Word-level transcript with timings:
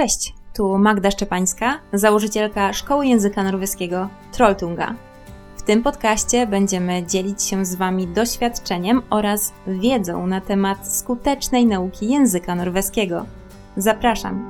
Cześć, 0.00 0.34
tu 0.54 0.78
Magda 0.78 1.10
Szczepańska, 1.10 1.80
założycielka 1.92 2.72
Szkoły 2.72 3.06
Języka 3.06 3.42
Norweskiego 3.42 4.08
Trolltunga. 4.32 4.94
W 5.56 5.62
tym 5.62 5.82
podcaście 5.82 6.46
będziemy 6.46 7.06
dzielić 7.06 7.42
się 7.42 7.64
z 7.64 7.74
Wami 7.74 8.06
doświadczeniem 8.06 9.02
oraz 9.10 9.52
wiedzą 9.66 10.26
na 10.26 10.40
temat 10.40 10.96
skutecznej 10.96 11.66
nauki 11.66 12.08
języka 12.08 12.54
norweskiego. 12.54 13.26
Zapraszam! 13.76 14.46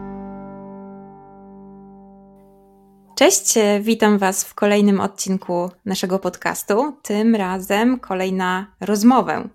Cześć, 3.15 3.55
witam 3.81 4.19
Was 4.19 4.45
w 4.45 4.55
kolejnym 4.55 5.01
odcinku 5.01 5.71
naszego 5.85 6.19
podcastu. 6.19 6.93
Tym 7.03 7.35
razem 7.35 8.01
kolejna 8.01 8.67
rozmowa. 8.81 9.49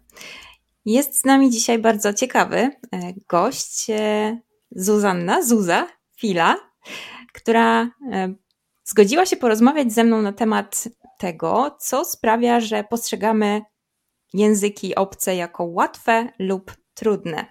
Jest 0.85 1.19
z 1.19 1.25
nami 1.25 1.49
dzisiaj 1.49 1.79
bardzo 1.79 2.13
ciekawy 2.13 2.57
e, 2.57 2.71
gość, 3.29 3.89
e, 3.89 4.44
Zuzanna, 4.75 5.41
Zuza, 5.41 5.87
Fila, 6.15 6.57
która 7.33 7.81
e, 7.83 8.33
zgodziła 8.83 9.25
się 9.25 9.37
porozmawiać 9.37 9.93
ze 9.93 10.03
mną 10.03 10.21
na 10.21 10.33
temat 10.33 10.83
tego, 11.19 11.77
co 11.79 12.05
sprawia, 12.05 12.59
że 12.59 12.83
postrzegamy 12.83 13.61
języki 14.33 14.95
obce 14.95 15.35
jako 15.35 15.63
łatwe 15.63 16.29
lub 16.39 16.71
trudne. 16.93 17.45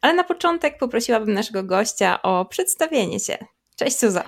Ale 0.00 0.14
na 0.14 0.24
początek 0.24 0.78
poprosiłabym 0.78 1.34
naszego 1.34 1.62
gościa 1.62 2.22
o 2.22 2.44
przedstawienie 2.44 3.20
się. 3.20 3.38
Cześć 3.76 3.98
Suza. 3.98 4.24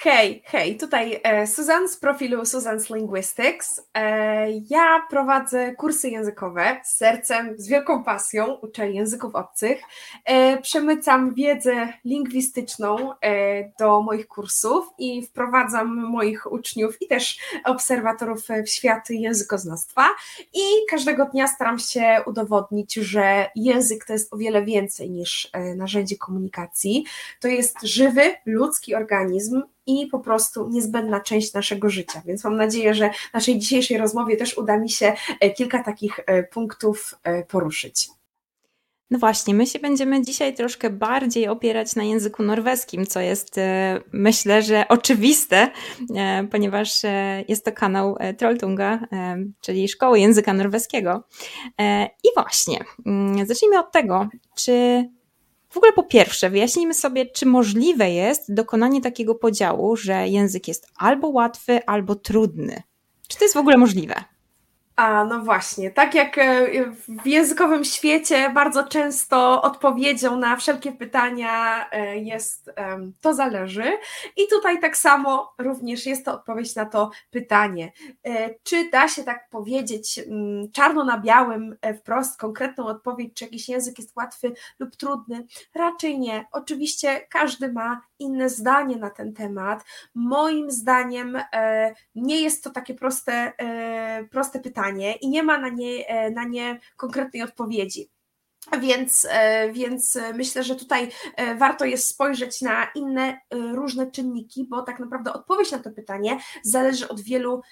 Hej, 0.00 0.42
hej, 0.44 0.76
tutaj 0.76 1.20
e, 1.22 1.46
Susan 1.46 1.88
z 1.88 1.96
profilu 1.96 2.42
Susan's 2.42 2.94
Linguistics. 2.94 3.80
E, 3.94 4.50
ja 4.50 5.06
prowadzę 5.10 5.74
kursy 5.74 6.10
językowe 6.10 6.80
z 6.84 6.96
sercem, 6.96 7.54
z 7.56 7.68
wielką 7.68 8.04
pasją, 8.04 8.54
uczę 8.54 8.90
języków 8.90 9.34
obcych. 9.34 9.82
E, 10.24 10.62
przemycam 10.62 11.34
wiedzę 11.34 11.92
lingwistyczną 12.04 13.12
do 13.78 14.02
moich 14.02 14.28
kursów 14.28 14.86
i 14.98 15.26
wprowadzam 15.26 15.96
moich 15.96 16.52
uczniów 16.52 17.02
i 17.02 17.08
też 17.08 17.38
obserwatorów 17.64 18.40
w 18.64 18.68
świat 18.68 19.10
językoznawstwa. 19.10 20.08
I 20.54 20.62
każdego 20.90 21.24
dnia 21.24 21.48
staram 21.48 21.78
się 21.78 22.20
udowodnić, 22.26 22.94
że 22.94 23.50
język 23.56 24.04
to 24.04 24.12
jest 24.12 24.34
o 24.34 24.36
wiele 24.36 24.64
więcej 24.64 25.10
niż 25.10 25.50
narzędzie 25.76 26.16
komunikacji. 26.16 27.04
To 27.40 27.48
jest 27.48 27.82
żywy, 27.82 28.34
ludzki 28.46 28.94
organizm 28.94 29.62
i 29.88 30.06
po 30.06 30.18
prostu 30.18 30.68
niezbędna 30.68 31.20
część 31.20 31.54
naszego 31.54 31.90
życia. 31.90 32.22
Więc 32.26 32.44
mam 32.44 32.56
nadzieję, 32.56 32.94
że 32.94 33.10
w 33.30 33.34
naszej 33.34 33.58
dzisiejszej 33.58 33.98
rozmowie 33.98 34.36
też 34.36 34.58
uda 34.58 34.78
mi 34.78 34.90
się 34.90 35.12
e, 35.40 35.50
kilka 35.50 35.82
takich 35.82 36.20
e, 36.26 36.42
punktów 36.42 37.14
e, 37.22 37.42
poruszyć. 37.42 38.08
No 39.10 39.18
właśnie, 39.18 39.54
my 39.54 39.66
się 39.66 39.78
będziemy 39.78 40.22
dzisiaj 40.22 40.54
troszkę 40.54 40.90
bardziej 40.90 41.48
opierać 41.48 41.96
na 41.96 42.04
języku 42.04 42.42
norweskim, 42.42 43.06
co 43.06 43.20
jest 43.20 43.56
myślę, 44.12 44.62
że 44.62 44.88
oczywiste, 44.88 45.70
ponieważ 46.50 47.02
jest 47.48 47.64
to 47.64 47.72
kanał 47.72 48.16
Trolltunga, 48.38 49.00
czyli 49.60 49.88
Szkoły 49.88 50.20
Języka 50.20 50.52
Norweskiego. 50.52 51.24
I 52.24 52.28
właśnie, 52.34 52.78
mm, 53.06 53.46
zacznijmy 53.46 53.78
od 53.78 53.92
tego, 53.92 54.28
czy 54.54 55.04
w 55.68 55.76
ogóle 55.76 55.92
po 55.92 56.02
pierwsze, 56.02 56.50
wyjaśnijmy 56.50 56.94
sobie, 56.94 57.26
czy 57.26 57.46
możliwe 57.46 58.10
jest 58.10 58.54
dokonanie 58.54 59.00
takiego 59.00 59.34
podziału, 59.34 59.96
że 59.96 60.28
język 60.28 60.68
jest 60.68 60.86
albo 60.96 61.28
łatwy, 61.28 61.86
albo 61.86 62.14
trudny. 62.14 62.82
Czy 63.28 63.38
to 63.38 63.44
jest 63.44 63.54
w 63.54 63.58
ogóle 63.58 63.76
możliwe? 63.76 64.14
A, 64.98 65.24
no 65.24 65.40
właśnie. 65.40 65.90
Tak 65.90 66.14
jak 66.14 66.38
e, 66.38 66.66
w 67.22 67.26
językowym 67.26 67.84
świecie 67.84 68.50
bardzo 68.54 68.84
często 68.84 69.62
odpowiedzią 69.62 70.36
na 70.36 70.56
wszelkie 70.56 70.92
pytania 70.92 71.86
e, 71.90 72.18
jest 72.18 72.70
to 73.20 73.34
zależy. 73.34 73.92
I 74.36 74.48
tutaj 74.50 74.80
tak 74.80 74.96
samo 74.96 75.54
również 75.58 76.06
jest 76.06 76.24
to 76.24 76.34
odpowiedź 76.34 76.74
na 76.74 76.86
to 76.86 77.10
pytanie. 77.30 77.92
E, 78.26 78.54
czy 78.62 78.90
da 78.90 79.08
się 79.08 79.24
tak 79.24 79.48
powiedzieć 79.50 80.18
mm, 80.18 80.70
czarno 80.72 81.04
na 81.04 81.18
białym, 81.18 81.76
wprost 81.98 82.40
konkretną 82.40 82.86
odpowiedź, 82.86 83.34
czy 83.34 83.44
jakiś 83.44 83.68
język 83.68 83.98
jest 83.98 84.16
łatwy 84.16 84.52
lub 84.78 84.96
trudny? 84.96 85.46
Raczej 85.74 86.18
nie. 86.18 86.46
Oczywiście 86.52 87.26
każdy 87.30 87.72
ma 87.72 88.00
inne 88.18 88.50
zdanie 88.50 88.96
na 88.96 89.10
ten 89.10 89.32
temat. 89.32 89.84
Moim 90.14 90.70
zdaniem 90.70 91.38
nie 92.14 92.40
jest 92.40 92.64
to 92.64 92.70
takie 92.70 92.94
proste, 92.94 93.52
proste 94.30 94.60
pytanie 94.60 94.87
pytanie 94.88 95.12
i 95.12 95.28
nie 95.28 95.42
ma 95.42 95.58
na 95.58 95.68
nie, 95.68 96.08
e, 96.08 96.30
na 96.30 96.44
nie 96.44 96.80
konkretnej 96.96 97.42
odpowiedzi. 97.42 98.10
Więc, 98.80 99.26
e, 99.30 99.72
więc 99.72 100.18
myślę, 100.34 100.62
że 100.62 100.76
tutaj 100.76 101.08
e, 101.36 101.54
warto 101.54 101.84
jest 101.84 102.08
spojrzeć 102.08 102.62
na 102.62 102.90
inne 102.94 103.22
e, 103.22 103.38
różne 103.56 104.10
czynniki, 104.10 104.66
bo 104.70 104.82
tak 104.82 105.00
naprawdę 105.00 105.32
odpowiedź 105.32 105.72
na 105.72 105.78
to 105.78 105.90
pytanie 105.90 106.38
zależy 106.62 107.08
od 107.08 107.20
wielu, 107.20 107.62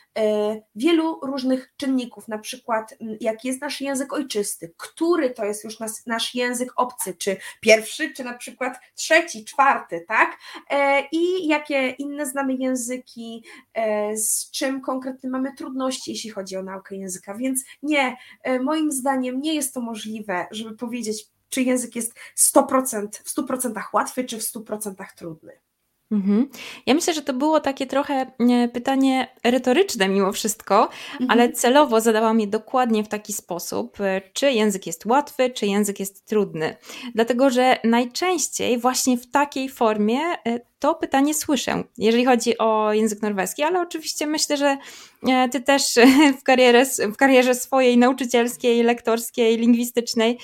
wielu 0.74 1.20
różnych 1.22 1.72
czynników. 1.76 2.28
Na 2.28 2.38
przykład, 2.38 2.94
jaki 3.20 3.48
jest 3.48 3.60
nasz 3.60 3.80
język 3.80 4.12
ojczysty, 4.12 4.74
który 4.76 5.30
to 5.30 5.44
jest 5.44 5.64
już 5.64 5.80
nas, 5.80 6.06
nasz 6.06 6.34
język 6.34 6.72
obcy, 6.76 7.14
czy 7.14 7.36
pierwszy, 7.60 8.12
czy 8.12 8.24
na 8.24 8.34
przykład 8.34 8.78
trzeci, 8.94 9.44
czwarty, 9.44 10.04
tak? 10.08 10.38
I 11.12 11.48
jakie 11.48 11.90
inne 11.90 12.26
znamy 12.26 12.54
języki, 12.54 13.44
z 14.14 14.50
czym 14.50 14.80
konkretnie 14.80 15.30
mamy 15.30 15.54
trudności, 15.54 16.10
jeśli 16.10 16.30
chodzi 16.30 16.56
o 16.56 16.62
naukę 16.62 16.96
języka. 16.96 17.34
Więc 17.34 17.64
nie, 17.82 18.16
moim 18.60 18.92
zdaniem 18.92 19.40
nie 19.40 19.54
jest 19.54 19.74
to 19.74 19.80
możliwe, 19.80 20.46
żeby 20.50 20.76
powiedzieć, 20.86 21.26
czy 21.48 21.62
język 21.62 21.96
jest 21.96 22.14
100%, 22.36 23.08
w 23.24 23.34
100% 23.34 23.82
łatwy, 23.92 24.24
czy 24.24 24.38
w 24.38 24.42
100% 24.42 24.94
trudny. 25.16 25.52
Mhm. 26.10 26.48
Ja 26.86 26.94
myślę, 26.94 27.14
że 27.14 27.22
to 27.22 27.32
było 27.32 27.60
takie 27.60 27.86
trochę 27.86 28.14
e, 28.38 28.68
pytanie 28.68 29.28
retoryczne 29.44 30.08
mimo 30.08 30.32
wszystko, 30.32 30.88
mhm. 31.12 31.30
ale 31.30 31.52
celowo 31.52 32.00
zadałam 32.00 32.40
je 32.40 32.46
dokładnie 32.46 33.04
w 33.04 33.08
taki 33.08 33.32
sposób, 33.32 34.00
e, 34.00 34.22
czy 34.32 34.52
język 34.52 34.86
jest 34.86 35.06
łatwy, 35.06 35.50
czy 35.50 35.66
język 35.66 36.00
jest 36.00 36.26
trudny. 36.26 36.76
Dlatego, 37.14 37.50
że 37.50 37.78
najczęściej 37.84 38.78
właśnie 38.78 39.18
w 39.18 39.30
takiej 39.30 39.68
formie 39.68 40.20
e, 40.20 40.60
to 40.78 40.94
pytanie 40.94 41.34
słyszę, 41.34 41.84
jeżeli 41.98 42.24
chodzi 42.24 42.58
o 42.58 42.92
język 42.92 43.22
norweski, 43.22 43.62
ale 43.62 43.80
oczywiście 43.80 44.26
myślę, 44.26 44.56
że 44.56 44.76
ty 45.52 45.60
też 45.60 45.82
w, 46.40 46.42
karierze, 46.42 47.08
w 47.12 47.16
karierze 47.16 47.54
swojej 47.54 47.98
nauczycielskiej, 47.98 48.82
lektorskiej, 48.82 49.56
lingwistycznej 49.56 50.38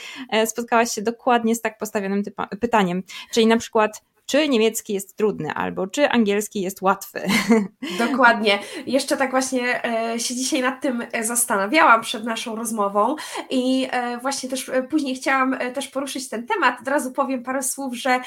spotkałaś 0.46 0.92
się 0.92 1.02
dokładnie 1.02 1.54
z 1.54 1.60
tak 1.60 1.78
postawionym 1.78 2.22
pytaniem. 2.60 3.02
Czyli 3.32 3.46
na 3.46 3.56
przykład, 3.56 4.02
czy 4.32 4.48
niemiecki 4.48 4.93
jest 4.93 5.16
trudny, 5.16 5.53
albo 5.54 5.87
czy 5.87 6.09
angielski 6.09 6.60
jest 6.60 6.82
łatwy. 6.82 7.20
Dokładnie. 8.09 8.59
Jeszcze 8.87 9.16
tak 9.16 9.31
właśnie 9.31 9.84
e, 9.84 10.20
się 10.20 10.34
dzisiaj 10.34 10.60
nad 10.60 10.81
tym 10.81 11.03
e, 11.12 11.25
zastanawiałam 11.25 12.00
przed 12.00 12.25
naszą 12.25 12.56
rozmową 12.56 13.16
i 13.50 13.88
e, 13.91 14.19
właśnie 14.19 14.48
też 14.48 14.71
później 14.91 15.15
chciałam 15.15 15.59
też 15.75 15.88
poruszyć 15.88 16.28
ten 16.28 16.47
temat. 16.47 16.81
Od 16.81 16.88
razu 16.88 17.12
powiem 17.12 17.42
parę 17.42 17.62
słów, 17.62 17.97
że 17.97 18.21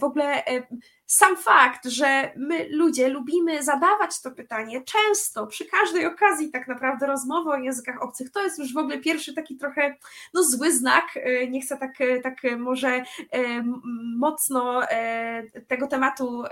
w 0.00 0.04
ogóle 0.04 0.42
sam 1.06 1.36
fakt, 1.36 1.86
że 1.86 2.32
my 2.36 2.68
ludzie 2.70 3.08
lubimy 3.08 3.62
zadawać 3.62 4.20
to 4.22 4.30
pytanie 4.30 4.82
często, 4.82 5.46
przy 5.46 5.64
każdej 5.64 6.06
okazji 6.06 6.50
tak 6.50 6.68
naprawdę 6.68 7.06
rozmowy 7.06 7.50
o 7.50 7.56
językach 7.56 8.02
obcych, 8.02 8.30
to 8.30 8.42
jest 8.42 8.58
już 8.58 8.74
w 8.74 8.76
ogóle 8.76 8.98
pierwszy 8.98 9.34
taki 9.34 9.56
trochę 9.56 9.96
no, 10.34 10.42
zły 10.42 10.72
znak. 10.72 11.04
E, 11.16 11.48
nie 11.48 11.60
chcę 11.60 11.76
tak, 11.76 11.92
tak 12.22 12.36
może 12.58 12.88
e, 12.88 13.04
mocno 14.16 14.90
e, 14.90 15.42
tego 15.68 15.86
tematu 15.86 16.44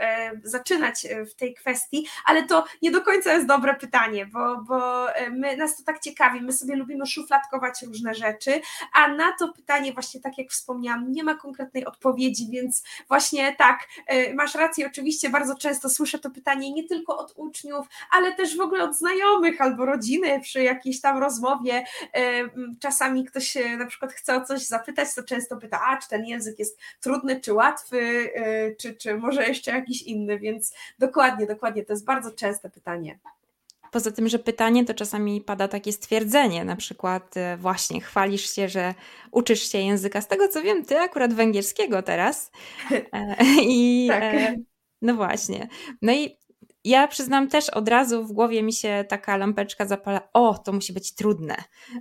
zaczynać 0.42 1.06
w 1.30 1.34
tej 1.34 1.54
kwestii, 1.54 2.06
ale 2.24 2.42
to 2.42 2.64
nie 2.82 2.90
do 2.90 3.00
końca 3.00 3.32
jest 3.32 3.46
dobre 3.46 3.74
pytanie, 3.74 4.26
bo, 4.26 4.56
bo 4.56 5.06
my, 5.30 5.56
nas 5.56 5.76
to 5.76 5.82
tak 5.84 6.00
ciekawi, 6.00 6.40
my 6.40 6.52
sobie 6.52 6.76
lubimy 6.76 7.06
szufladkować 7.06 7.82
różne 7.82 8.14
rzeczy, 8.14 8.60
a 8.94 9.08
na 9.08 9.32
to 9.38 9.52
pytanie 9.52 9.92
właśnie 9.92 10.20
tak 10.20 10.38
jak 10.38 10.48
wspomniałam, 10.48 11.12
nie 11.12 11.24
ma 11.24 11.34
konkretnej 11.34 11.84
odpowiedzi, 11.84 12.48
więc 12.50 12.82
właśnie 13.08 13.56
tak, 13.56 13.88
masz 14.42 14.54
rację, 14.54 14.86
oczywiście 14.86 15.30
bardzo 15.30 15.54
często 15.54 15.90
słyszę 15.90 16.18
to 16.18 16.30
pytanie 16.30 16.72
nie 16.72 16.88
tylko 16.88 17.18
od 17.18 17.32
uczniów, 17.36 17.86
ale 18.10 18.32
też 18.32 18.56
w 18.56 18.60
ogóle 18.60 18.84
od 18.84 18.96
znajomych 18.96 19.60
albo 19.60 19.86
rodziny 19.86 20.40
przy 20.40 20.62
jakiejś 20.62 21.00
tam 21.00 21.18
rozmowie. 21.18 21.84
Czasami 22.80 23.24
ktoś 23.24 23.54
na 23.78 23.86
przykład 23.86 24.12
chce 24.12 24.36
o 24.36 24.44
coś 24.44 24.66
zapytać, 24.66 25.14
to 25.14 25.22
często 25.22 25.56
pyta, 25.56 25.80
a 25.86 25.96
czy 25.96 26.08
ten 26.08 26.24
język 26.24 26.58
jest 26.58 26.78
trudny, 27.00 27.40
czy 27.40 27.52
łatwy, 27.52 28.30
e, 28.34 28.74
czy, 28.74 28.94
czy 28.94 29.14
może 29.14 29.48
jeszcze 29.48 29.70
jakiś 29.70 30.02
inny, 30.02 30.38
więc 30.38 30.74
dokładnie, 30.98 31.46
dokładnie, 31.46 31.84
to 31.84 31.92
jest 31.92 32.04
bardzo 32.04 32.30
częste 32.30 32.70
pytanie. 32.70 33.18
Poza 33.92 34.10
tym, 34.10 34.28
że 34.28 34.38
pytanie, 34.38 34.84
to 34.84 34.94
czasami 34.94 35.40
pada 35.40 35.68
takie 35.68 35.92
stwierdzenie, 35.92 36.64
na 36.64 36.76
przykład 36.76 37.36
e, 37.36 37.56
właśnie 37.56 38.00
chwalisz 38.00 38.54
się, 38.54 38.68
że 38.68 38.94
uczysz 39.32 39.72
się 39.72 39.78
języka. 39.78 40.20
Z 40.20 40.28
tego 40.28 40.48
co 40.48 40.62
wiem, 40.62 40.84
ty 40.84 40.98
akurat 40.98 41.34
węgierskiego 41.34 42.02
teraz. 42.02 42.50
E, 43.12 43.36
I 43.62 44.06
tak. 44.08 44.22
E, 44.22 44.56
no 45.02 45.14
właśnie. 45.14 45.68
No 46.02 46.12
i 46.12 46.36
ja 46.84 47.08
przyznam 47.08 47.48
też 47.48 47.70
od 47.70 47.88
razu 47.88 48.24
w 48.24 48.32
głowie 48.32 48.62
mi 48.62 48.72
się 48.72 49.04
taka 49.08 49.36
lampeczka 49.36 49.86
zapala, 49.86 50.28
o, 50.32 50.58
to 50.58 50.72
musi 50.72 50.92
być 50.92 51.14
trudne. 51.14 51.56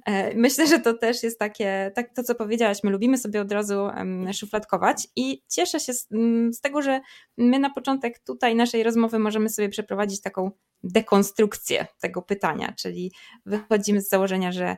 E, 0.06 0.36
myślę, 0.36 0.68
że 0.68 0.80
to 0.80 0.94
też 0.94 1.24
jest 1.24 1.40
takie, 1.40 1.92
tak 1.96 2.16
to 2.16 2.24
co 2.24 2.36
powiedziałaś, 2.36 2.84
my 2.84 2.92
lubimy 2.92 3.18
sobie 3.18 3.42
od 3.42 3.52
razu 3.52 3.90
szufladkować 4.34 5.08
i 5.16 5.44
cieszę 5.50 5.80
się 5.80 5.94
z, 5.94 6.08
z 6.52 6.62
tego, 6.62 6.82
że 6.82 7.02
my 7.38 7.60
na 7.60 7.70
początek 7.70 8.20
tutaj 8.20 8.56
naszej 8.56 8.84
rozmowy 8.84 9.20
możemy 9.20 9.50
sobie 9.50 9.70
przeprowadzić 9.70 10.22
taką 10.22 10.52
dekonstrukcję 10.84 11.88
tego 12.00 12.22
pytania, 12.22 12.74
czyli 12.78 13.12
wychodzimy 13.46 14.02
z 14.02 14.10
założenia, 14.10 14.52
że 14.52 14.78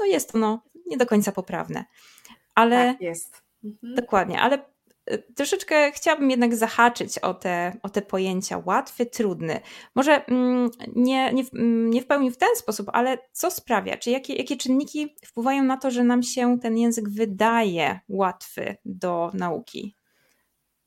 no 0.00 0.06
jest 0.06 0.34
ono 0.34 0.62
nie 0.86 0.96
do 0.96 1.06
końca 1.06 1.32
poprawne. 1.32 1.84
Ale 2.54 2.92
tak 2.92 3.00
jest. 3.00 3.42
Mhm. 3.64 3.94
Dokładnie, 3.94 4.40
ale 4.40 4.71
troszeczkę 5.36 5.92
chciałabym 5.92 6.30
jednak 6.30 6.56
zahaczyć 6.56 7.18
o 7.18 7.34
te, 7.34 7.76
o 7.82 7.88
te 7.88 8.02
pojęcia 8.02 8.62
łatwy, 8.66 9.06
trudny. 9.06 9.60
Może 9.94 10.26
mm, 10.26 10.70
nie, 10.96 11.32
nie, 11.32 11.44
mm, 11.54 11.90
nie 11.90 12.02
w 12.02 12.06
pełni 12.06 12.30
w 12.30 12.36
ten 12.36 12.56
sposób, 12.56 12.90
ale 12.92 13.18
co 13.32 13.50
sprawia, 13.50 13.96
czy 13.96 14.10
jakie, 14.10 14.34
jakie 14.34 14.56
czynniki 14.56 15.16
wpływają 15.24 15.62
na 15.62 15.76
to, 15.76 15.90
że 15.90 16.04
nam 16.04 16.22
się 16.22 16.58
ten 16.60 16.78
język 16.78 17.08
wydaje 17.08 18.00
łatwy 18.08 18.76
do 18.84 19.30
nauki? 19.34 19.96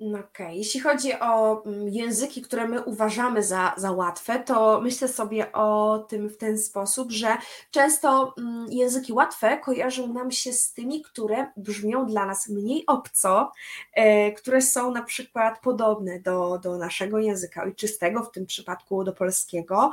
Okej, 0.10 0.26
okay. 0.46 0.56
jeśli 0.56 0.80
chodzi 0.80 1.14
o 1.20 1.64
mm, 1.66 1.90
języki, 1.90 2.42
które 2.42 2.68
my 2.68 2.82
uważamy 2.82 3.44
za, 3.44 3.74
za 3.78 3.92
łatwe, 3.92 4.40
to 4.40 4.82
myślę 4.82 5.08
sobie 5.08 5.52
o 5.52 6.00
tym 6.10 6.30
w 6.30 6.38
ten 6.38 6.58
sposób, 6.58 7.12
że 7.12 7.38
często 7.72 8.34
mm, 8.38 8.68
języki 8.70 9.14
łatwe 9.14 9.58
kojarzą 9.58 10.14
nam 10.14 10.32
się 10.32 10.54
z 10.54 10.74
tymi, 10.74 11.02
które 11.02 11.52
brzmią 11.58 12.06
dla 12.06 12.26
nas 12.26 12.50
mniej 12.50 12.84
obco, 12.88 13.52
e, 13.94 14.32
które 14.32 14.62
są 14.62 14.92
na 14.92 15.02
przykład 15.02 15.60
podobne 15.62 16.20
do, 16.20 16.60
do 16.64 16.78
naszego 16.78 17.20
języka 17.20 17.64
ojczystego, 17.64 18.24
w 18.24 18.32
tym 18.32 18.46
przypadku 18.46 19.04
do 19.04 19.14
polskiego. 19.14 19.92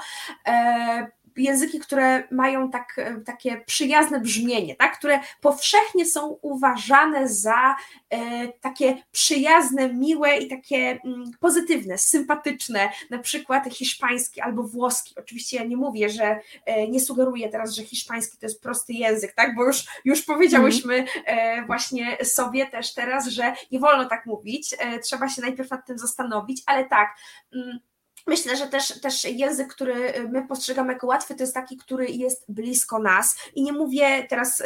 Języki, 1.37 1.81
które 1.81 2.29
mają 2.31 2.71
tak, 2.71 2.95
e, 2.99 3.21
takie 3.21 3.61
przyjazne 3.67 4.21
brzmienie, 4.21 4.77
tak? 4.77 4.99
które 4.99 5.21
powszechnie 5.41 6.07
są 6.07 6.39
uważane 6.43 7.29
za 7.29 7.77
e, 8.11 8.49
takie 8.61 9.03
przyjazne, 9.13 9.95
miłe 9.95 10.37
i 10.37 10.49
takie 10.49 11.01
mm, 11.05 11.31
pozytywne, 11.41 11.99
sympatyczne, 11.99 12.91
na 13.11 13.19
przykład 13.19 13.65
hiszpański 13.75 14.41
albo 14.41 14.63
włoski. 14.63 15.15
Oczywiście 15.19 15.57
ja 15.57 15.65
nie 15.65 15.77
mówię, 15.77 16.09
że 16.09 16.41
e, 16.67 16.89
nie 16.89 17.01
sugeruję 17.01 17.49
teraz, 17.49 17.75
że 17.75 17.85
hiszpański 17.85 18.39
to 18.39 18.47
jest 18.47 18.63
prosty 18.63 18.93
język, 18.93 19.33
tak? 19.33 19.55
bo 19.55 19.65
już, 19.65 19.85
już 20.05 20.23
powiedziałyśmy 20.23 21.05
właśnie 21.67 22.17
sobie 22.25 22.67
też 22.67 22.95
teraz, 22.95 23.27
że 23.27 23.55
nie 23.71 23.79
wolno 23.79 24.05
tak 24.05 24.27
mówić, 24.27 24.77
trzeba 25.03 25.29
się 25.29 25.43
najpierw 25.43 25.71
nad 25.71 25.87
tym 25.87 25.99
zastanowić, 25.99 26.63
ale 26.67 26.85
tak. 26.85 27.17
Myślę, 28.27 28.57
że 28.57 28.67
też, 28.67 29.01
też 29.01 29.25
język, 29.25 29.75
który 29.75 30.29
my 30.33 30.49
postrzegamy 30.49 30.93
jako 30.93 31.07
łatwy, 31.07 31.35
to 31.35 31.43
jest 31.43 31.55
taki, 31.55 31.77
który 31.77 32.07
jest 32.07 32.45
blisko 32.49 32.99
nas. 32.99 33.37
I 33.55 33.63
nie 33.63 33.73
mówię 33.73 34.27
teraz 34.29 34.63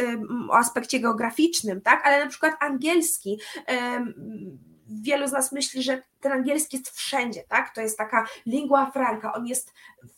o 0.50 0.56
aspekcie 0.56 1.00
geograficznym, 1.00 1.80
tak, 1.80 2.06
ale 2.06 2.24
na 2.24 2.30
przykład 2.30 2.54
angielski. 2.60 3.40
Wielu 4.88 5.28
z 5.28 5.32
nas 5.32 5.52
myśli, 5.52 5.82
że 5.82 6.02
ten 6.26 6.38
angielski 6.38 6.76
jest 6.76 6.90
wszędzie, 6.90 7.42
tak? 7.48 7.74
To 7.74 7.80
jest 7.80 7.98
taka 7.98 8.26
lingua 8.46 8.90
franca, 8.90 9.32
on 9.32 9.46
jest 9.46 9.72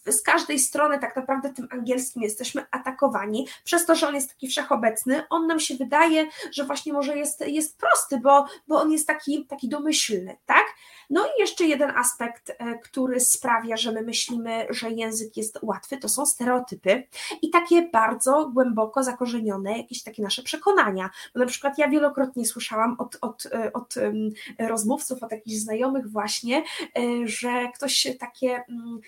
z 0.07 0.23
każdej 0.23 0.59
strony 0.59 0.99
tak 0.99 1.17
naprawdę 1.17 1.53
tym 1.53 1.69
angielskim 1.71 2.23
jesteśmy 2.23 2.67
atakowani, 2.71 3.49
przez 3.65 3.87
to, 3.87 3.95
że 3.95 4.09
on 4.09 4.15
jest 4.15 4.29
taki 4.29 4.49
wszechobecny, 4.49 5.23
on 5.31 5.47
nam 5.47 5.61
się 5.61 5.75
wydaje, 5.75 6.27
że 6.53 6.65
właśnie 6.65 6.93
może 6.93 7.19
jest, 7.19 7.47
jest 7.47 7.79
prosty, 7.79 8.21
bo, 8.21 8.47
bo 8.69 8.81
on 8.81 8.93
jest 8.93 9.07
taki, 9.07 9.47
taki 9.47 9.69
domyślny, 9.69 10.37
tak? 10.47 10.65
No 11.11 11.27
i 11.27 11.41
jeszcze 11.41 11.65
jeden 11.65 11.91
aspekt, 11.91 12.51
e, 12.59 12.79
który 12.79 13.21
sprawia, 13.21 13.77
że 13.77 13.93
my 13.93 14.03
myślimy, 14.03 14.67
że 14.71 14.91
język 14.91 15.37
jest 15.37 15.59
łatwy, 15.63 15.97
to 15.97 16.09
są 16.09 16.27
stereotypy 16.27 17.03
i 17.43 17.51
takie 17.51 17.83
bardzo 17.83 18.51
głęboko 18.55 19.05
zakorzenione 19.05 19.79
jakieś 19.79 20.03
takie 20.03 20.23
nasze 20.23 20.43
przekonania. 20.43 21.11
Bo 21.35 21.41
na 21.41 21.47
przykład 21.47 21.79
ja 21.79 21.89
wielokrotnie 21.89 22.47
słyszałam 22.47 22.97
od, 22.99 23.19
od, 23.21 23.47
e, 23.47 23.73
od 23.73 23.95
rozmówców, 24.59 25.23
od 25.23 25.33
jakichś 25.33 25.57
znajomych 25.57 25.98
właśnie, 26.07 26.63
e, 26.99 27.03
że 27.25 27.69
ktoś 27.75 28.07
takie 28.21 28.63
mm, 28.69 29.01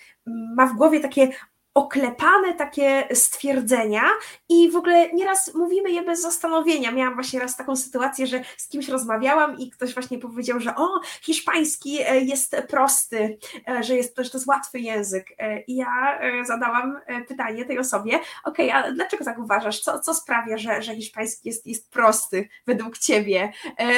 ma 0.55 0.65
w 0.65 0.73
głowie 0.73 0.99
takie 0.99 1.29
oklepane 1.73 2.53
takie 2.53 3.07
stwierdzenia 3.13 4.03
i 4.49 4.71
w 4.71 4.75
ogóle 4.75 5.13
nieraz 5.13 5.53
mówimy 5.53 5.91
je 5.91 6.01
bez 6.01 6.21
zastanowienia. 6.21 6.91
Miałam 6.91 7.13
właśnie 7.13 7.39
raz 7.39 7.57
taką 7.57 7.75
sytuację, 7.75 8.27
że 8.27 8.43
z 8.57 8.67
kimś 8.67 8.89
rozmawiałam 8.89 9.57
i 9.57 9.71
ktoś 9.71 9.93
właśnie 9.93 10.19
powiedział, 10.19 10.59
że 10.59 10.75
o, 10.75 10.99
hiszpański 11.21 12.01
e, 12.01 12.21
jest 12.21 12.55
prosty, 12.69 13.37
e, 13.67 13.83
że 13.83 13.95
jest, 13.95 14.17
że 14.17 14.29
to 14.29 14.37
jest 14.37 14.47
łatwy 14.47 14.79
język. 14.79 15.27
E, 15.37 15.61
I 15.61 15.75
ja 15.75 16.19
zadałam 16.45 16.99
pytanie 17.27 17.65
tej 17.65 17.79
osobie, 17.79 18.19
okej, 18.43 18.71
okay, 18.71 18.83
a 18.83 18.91
dlaczego 18.91 19.25
tak 19.25 19.39
uważasz? 19.39 19.79
Co, 19.79 19.99
co 19.99 20.13
sprawia, 20.13 20.57
że, 20.57 20.81
że 20.81 20.95
hiszpański 20.95 21.49
jest, 21.49 21.67
jest 21.67 21.91
prosty 21.91 22.49
według 22.67 22.97
ciebie? 22.97 23.51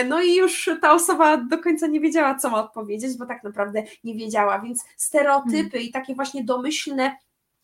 No 0.07 0.21
i 0.21 0.35
już 0.35 0.69
ta 0.81 0.93
osoba 0.93 1.37
do 1.37 1.57
końca 1.57 1.87
nie 1.87 1.99
wiedziała, 1.99 2.35
co 2.35 2.49
ma 2.49 2.63
odpowiedzieć, 2.63 3.17
bo 3.17 3.25
tak 3.25 3.43
naprawdę 3.43 3.83
nie 4.03 4.15
wiedziała, 4.15 4.59
więc 4.59 4.85
stereotypy 4.97 5.69
hmm. 5.69 5.81
i 5.81 5.91
takie 5.91 6.15
właśnie 6.15 6.43
domyślne 6.43 7.15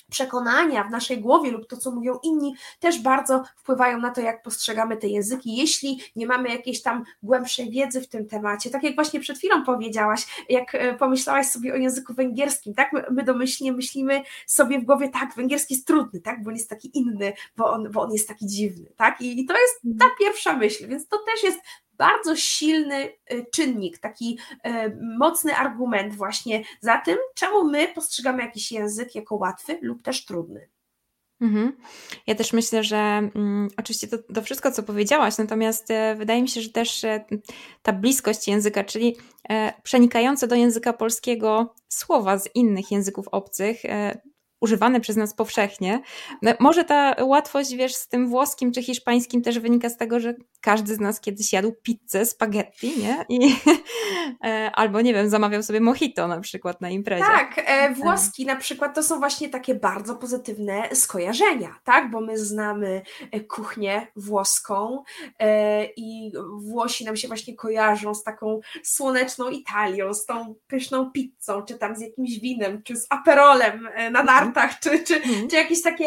przekonania 0.10 0.84
w 0.84 0.92
naszej 0.92 1.18
głowie 1.22 1.52
lub 1.52 1.68
to, 1.68 1.78
co 1.78 1.92
mówią 1.92 2.20
inni, 2.24 2.56
też 2.80 3.02
bardzo 3.02 3.44
wpływają 3.58 3.98
na 3.98 4.12
to, 4.12 4.22
jak 4.22 4.44
postrzegamy 4.44 4.98
te 4.98 5.08
języki, 5.08 5.56
jeśli 5.58 6.02
nie 6.16 6.28
mamy 6.28 6.50
jakiejś 6.50 6.82
tam 6.82 7.04
głębszej 7.24 7.70
wiedzy 7.70 8.02
w 8.02 8.08
tym 8.08 8.28
temacie. 8.28 8.70
Tak 8.70 8.84
jak 8.84 8.96
właśnie 8.96 9.20
przed 9.20 9.38
chwilą 9.38 9.64
powiedziałaś, 9.64 10.46
jak 10.50 10.76
e, 10.76 10.94
pomyślałaś 10.94 11.48
sobie 11.48 11.74
o 11.74 11.78
języku 11.78 12.14
węgierskim, 12.14 12.74
tak? 12.74 12.92
My 13.12 13.24
domyślnie 13.24 13.72
myślimy 13.72 14.22
sobie 14.46 14.80
w 14.80 14.84
głowie, 14.84 15.10
tak, 15.10 15.36
węgierski 15.36 15.74
jest 15.74 15.88
trudny, 15.88 16.22
tak? 16.22 16.44
Bo 16.44 16.50
on 16.50 16.56
jest 16.56 16.70
taki 16.70 16.98
inny, 16.98 17.34
bo 17.58 17.72
on, 17.72 17.92
bo 17.92 18.02
on 18.02 18.12
jest 18.12 18.28
taki 18.28 18.48
dziwny, 18.48 18.92
tak? 18.96 19.22
I, 19.22 19.42
i 19.42 19.46
to 19.46 19.54
jest 19.54 20.00
ta 20.00 20.06
pierwsza 20.20 20.56
myśl, 20.56 20.88
więc 20.88 21.08
to 21.08 21.18
też 21.18 21.44
jest 21.44 21.60
bardzo 22.00 22.36
silny 22.36 23.14
y, 23.32 23.46
czynnik, 23.52 23.98
taki 23.98 24.40
y, 24.68 24.70
mocny 25.18 25.56
argument 25.56 26.16
właśnie 26.16 26.64
za 26.82 26.98
tym, 26.98 27.18
czemu 27.36 27.64
my 27.64 27.88
postrzegamy 27.88 28.44
jakiś 28.44 28.72
język 28.72 29.16
jako 29.16 29.36
łatwy 29.36 29.80
lub 29.82 30.04
też 30.04 30.26
trudny. 30.26 30.70
Mhm. 31.42 31.78
Ja 32.28 32.36
też 32.36 32.54
myślę, 32.54 32.84
że 32.84 32.98
mm, 32.98 33.68
oczywiście 33.78 34.08
to, 34.08 34.18
to, 34.34 34.42
wszystko, 34.42 34.72
co 34.72 34.84
powiedziałaś, 34.84 35.38
natomiast 35.38 35.92
e, 35.92 36.16
wydaje 36.16 36.42
mi 36.42 36.48
się, 36.48 36.62
że 36.62 36.70
też 36.70 37.04
e, 37.04 37.26
ta 37.82 37.94
bliskość 37.94 38.48
języka, 38.48 38.84
czyli 38.84 39.18
e, 39.50 39.74
przenikające 39.84 40.48
do 40.48 40.56
języka 40.56 40.94
polskiego 40.94 41.76
słowa 41.90 42.38
z 42.38 42.56
innych 42.56 42.92
języków 42.92 43.28
obcych, 43.28 43.82
używane 44.62 45.02
przez 45.02 45.16
nas 45.16 45.34
powszechnie. 45.34 46.02
No, 46.42 46.52
może 46.60 46.84
ta 46.84 47.16
łatwość, 47.22 47.76
wiesz, 47.76 47.96
z 47.96 48.08
tym 48.08 48.28
włoskim 48.28 48.72
czy 48.72 48.84
hiszpańskim 48.84 49.42
też 49.42 49.60
wynika 49.60 49.90
z 49.90 49.98
tego, 49.98 50.20
że 50.20 50.34
każdy 50.62 50.96
z 50.96 51.00
nas 51.00 51.22
kiedyś 51.22 51.54
jadł 51.54 51.72
pizzę, 51.84 52.26
spaghetti, 52.26 52.94
nie? 53.00 53.26
I, 53.30 53.56
e, 54.46 54.72
albo, 54.74 55.02
nie 55.02 55.14
wiem, 55.14 55.30
zamawiał 55.30 55.64
sobie 55.64 55.82
mojito 55.82 56.28
na 56.28 56.40
przykład 56.40 56.82
na 56.82 56.90
imprezie. 56.90 57.24
Tak, 57.24 57.62
e, 57.66 57.94
włoski 57.94 58.46
na 58.46 58.56
przykład 58.56 58.96
to 58.96 59.04
są 59.04 59.20
właśnie 59.20 59.50
takie 59.50 59.76
bardzo 59.76 60.16
pozytywne 60.16 60.90
skojarzenia, 60.94 61.76
tak? 61.84 62.12
Bo 62.12 62.22
my 62.22 62.38
znamy 62.38 63.02
e, 63.32 63.40
kuchnię 63.40 64.08
włoską 64.16 65.04
e, 65.40 65.86
i 65.86 66.32
Włosi 66.58 67.06
nam 67.06 67.16
się 67.16 67.28
właśnie 67.28 67.56
kojarzą 67.56 68.14
z 68.16 68.24
taką 68.24 68.60
słoneczną 68.84 69.50
Italią, 69.50 70.14
z 70.14 70.26
tą 70.26 70.56
pyszną 70.68 71.12
pizzą, 71.12 71.62
czy 71.62 71.78
tam 71.78 71.96
z 71.96 72.02
jakimś 72.02 72.40
winem, 72.40 72.84
czy 72.84 72.96
z 72.96 73.08
aperolem 73.10 73.90
na 74.12 74.24
nartach, 74.24 74.49
kartach, 74.54 74.80
czy, 74.84 75.04
czy, 75.04 75.16
mhm. 75.16 75.48
czy 75.48 75.56
jakieś 75.56 75.82
takie 75.82 76.06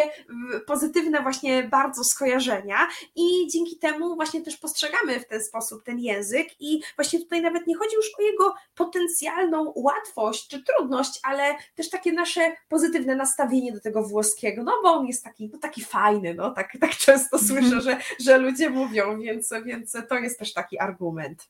pozytywne 0.67 1.23
właśnie 1.23 1.63
bardzo 1.63 2.05
skojarzenia 2.05 2.89
i 3.17 3.49
dzięki 3.53 3.79
temu 3.79 4.17
właśnie 4.17 4.41
też 4.41 4.57
postrzegamy 4.57 5.21
w 5.21 5.27
ten 5.27 5.43
sposób 5.43 5.85
ten 5.85 5.99
język 5.99 6.49
i 6.61 6.83
właśnie 6.97 7.19
tutaj 7.19 7.43
nawet 7.43 7.67
nie 7.67 7.77
chodzi 7.77 7.97
już 7.97 8.07
o 8.19 8.23
jego 8.23 8.55
potencjalną 8.75 9.73
łatwość 9.77 10.49
czy 10.49 10.63
trudność, 10.63 11.21
ale 11.23 11.55
też 11.75 11.91
takie 11.91 12.13
nasze 12.13 12.57
pozytywne 12.69 13.17
nastawienie 13.17 13.73
do 13.73 13.81
tego 13.81 14.03
włoskiego, 14.03 14.63
no 14.63 14.73
bo 14.83 14.93
on 14.93 15.07
jest 15.07 15.25
taki, 15.25 15.51
no 15.53 15.59
taki 15.59 15.85
fajny, 15.85 16.35
no 16.35 16.51
tak, 16.51 16.77
tak 16.81 16.91
często 16.91 17.39
mhm. 17.39 17.63
słyszę, 17.63 17.81
że, 17.81 17.99
że 18.21 18.39
ludzie 18.39 18.71
mówią, 18.71 19.21
więc, 19.21 19.51
więc 19.65 19.97
to 20.09 20.19
jest 20.19 20.39
też 20.39 20.53
taki 20.53 20.79
argument. 20.79 21.49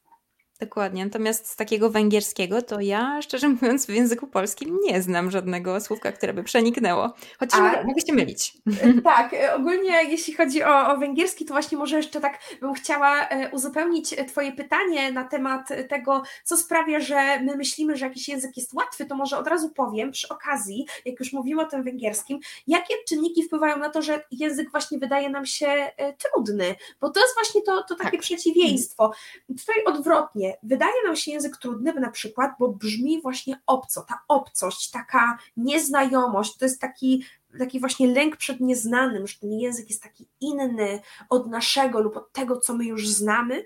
Dokładnie. 0.62 1.04
Natomiast 1.04 1.47
z 1.47 1.57
takiego 1.57 1.90
węgierskiego 1.90 2.62
to 2.62 2.81
ja, 2.81 3.23
szczerze 3.23 3.49
mówiąc, 3.49 3.87
w 3.87 3.88
języku 3.88 4.26
polskim 4.26 4.78
nie 4.83 5.02
znam 5.02 5.31
żadnego 5.31 5.81
słówka, 5.81 6.12
które 6.12 6.33
by 6.35 6.45
przeniknęło. 6.45 7.12
Chociaż 7.38 7.61
A, 7.61 7.85
mogę 7.85 8.00
się 8.07 8.12
mylić. 8.12 8.54
E, 8.83 9.00
tak, 9.02 9.35
e, 9.35 9.54
ogólnie 9.54 10.04
jeśli 10.04 10.35
chodzi 10.35 10.62
o, 10.62 10.88
o, 10.88 10.97
węgierski, 10.97 11.45
to 11.45 11.54
właśnie 11.54 11.78
może 11.78 11.97
jeszcze 11.97 12.21
tak 12.21 12.38
bym 12.61 12.75
chciała 12.75 13.28
e, 13.28 13.50
uzupełnić 13.50 14.14
Twoje 14.28 14.52
pytanie 14.52 15.12
na 15.12 15.25
temat 15.25 15.69
tego, 15.88 16.23
co 16.45 16.57
sprawia, 16.57 17.00
że 17.00 17.40
my 17.40 17.57
myślimy, 17.57 17.97
że 17.97 18.07
jakiś 18.07 18.28
język 18.28 18.57
jest 18.57 18.75
łatwy, 18.75 19.07
to 19.07 19.14
może 19.14 19.38
od 19.38 19.47
razu 19.47 19.71
powiem 19.71 20.11
przy 20.11 20.28
okazji, 20.28 20.87
jak 21.04 21.21
już 21.21 21.33
mówimy 21.33 21.62
o 21.62 21.66
tym 21.66 21.83
węgierskim, 21.83 22.40
jakie 22.66 22.95
czynniki 23.09 23.42
wpływają 23.42 23.78
na 23.78 23.90
to, 23.90 24.02
że 24.02 24.25
język 24.31 24.71
właśnie 24.71 24.99
wydaje 24.99 25.31
nam 25.31 25.47
się 25.47 25.90
trudny, 26.19 26.75
bo 27.00 27.11
to 27.11 27.21
jest 27.21 27.35
właśnie 27.35 27.62
to, 27.62 27.83
to 27.83 27.95
takie 27.95 28.11
tak. 28.11 28.21
przeciwieństwo. 28.21 29.12
Tutaj 29.47 29.85
odwrotnie, 29.85 30.52
wydaje 30.63 30.93
nam 31.05 31.17
się 31.17 31.31
język 31.31 31.57
trudny 31.57 31.93
na 31.93 32.11
przykład, 32.11 32.51
bo 32.59 32.69
brzmi 32.69 33.23
właśnie 33.23 33.61
obco, 33.67 34.03
ta 34.03 34.21
obcość, 34.29 34.91
taka 34.91 35.39
nieznajomość, 35.57 36.57
to 36.57 36.65
jest 36.65 36.81
taki 36.81 37.25
taki 37.59 37.81
właśnie 37.81 38.07
lęk 38.07 38.37
przed 38.37 38.61
nieznanym, 38.61 39.27
że 39.27 39.39
ten 39.39 39.53
język 39.53 39.89
jest 39.89 40.03
taki 40.03 40.29
inny 40.41 41.01
od 41.29 41.47
naszego 41.47 42.01
lub 42.01 42.17
od 42.17 42.33
tego, 42.33 42.61
co 42.61 42.75
my 42.75 42.85
już 42.85 43.09
znamy, 43.09 43.65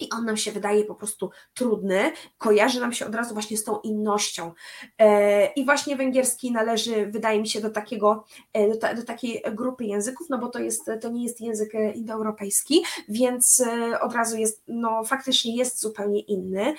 i 0.00 0.10
on 0.10 0.24
nam 0.24 0.36
się 0.36 0.52
wydaje 0.52 0.84
po 0.84 0.94
prostu 0.94 1.30
trudny, 1.54 2.12
kojarzy 2.38 2.80
nam 2.80 2.92
się 2.92 3.06
od 3.06 3.14
razu 3.14 3.34
właśnie 3.34 3.56
z 3.56 3.64
tą 3.64 3.80
innością. 3.80 4.52
E, 4.98 5.46
I 5.46 5.64
właśnie 5.64 5.96
węgierski 5.96 6.52
należy, 6.52 7.06
wydaje 7.06 7.40
mi 7.40 7.48
się, 7.48 7.60
do 7.60 7.70
takiego, 7.70 8.24
e, 8.52 8.68
do, 8.68 8.76
ta, 8.76 8.94
do 8.94 9.02
takiej 9.02 9.42
grupy 9.52 9.84
języków, 9.84 10.26
no 10.30 10.38
bo 10.38 10.48
to, 10.48 10.58
jest, 10.58 10.90
to 11.00 11.08
nie 11.08 11.24
jest 11.24 11.40
język 11.40 11.74
e, 11.74 11.92
indoeuropejski, 11.92 12.84
więc 13.08 13.64
od 14.00 14.14
razu 14.14 14.36
jest, 14.36 14.62
no 14.68 15.04
faktycznie 15.04 15.56
jest 15.56 15.80
zupełnie 15.80 16.20
inny 16.20 16.74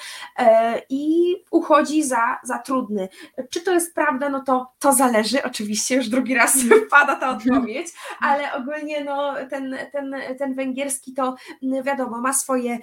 i 0.90 1.36
uchodzi 1.52 2.04
za, 2.04 2.38
za 2.44 2.60
trudny. 2.60 3.10
Czy 3.50 3.62
to 3.62 3.74
jest 3.74 3.96
prawda? 3.96 4.30
No 4.30 4.44
to, 4.44 4.72
to 4.80 4.94
zależy, 4.94 5.44
oczywiście, 5.44 5.96
już 5.96 6.10
drugi 6.10 6.36
raz 6.36 6.58
pada 6.92 7.16
ta 7.16 7.30
odpowiedź, 7.30 7.88
ale 8.20 8.54
ogólnie 8.54 9.04
no, 9.04 9.34
ten, 9.50 9.78
ten, 9.92 10.16
ten 10.40 10.56
węgierski 10.56 11.14
to 11.14 11.36
wiadomo, 11.84 12.22
ma 12.22 12.34
swoje 12.34 12.80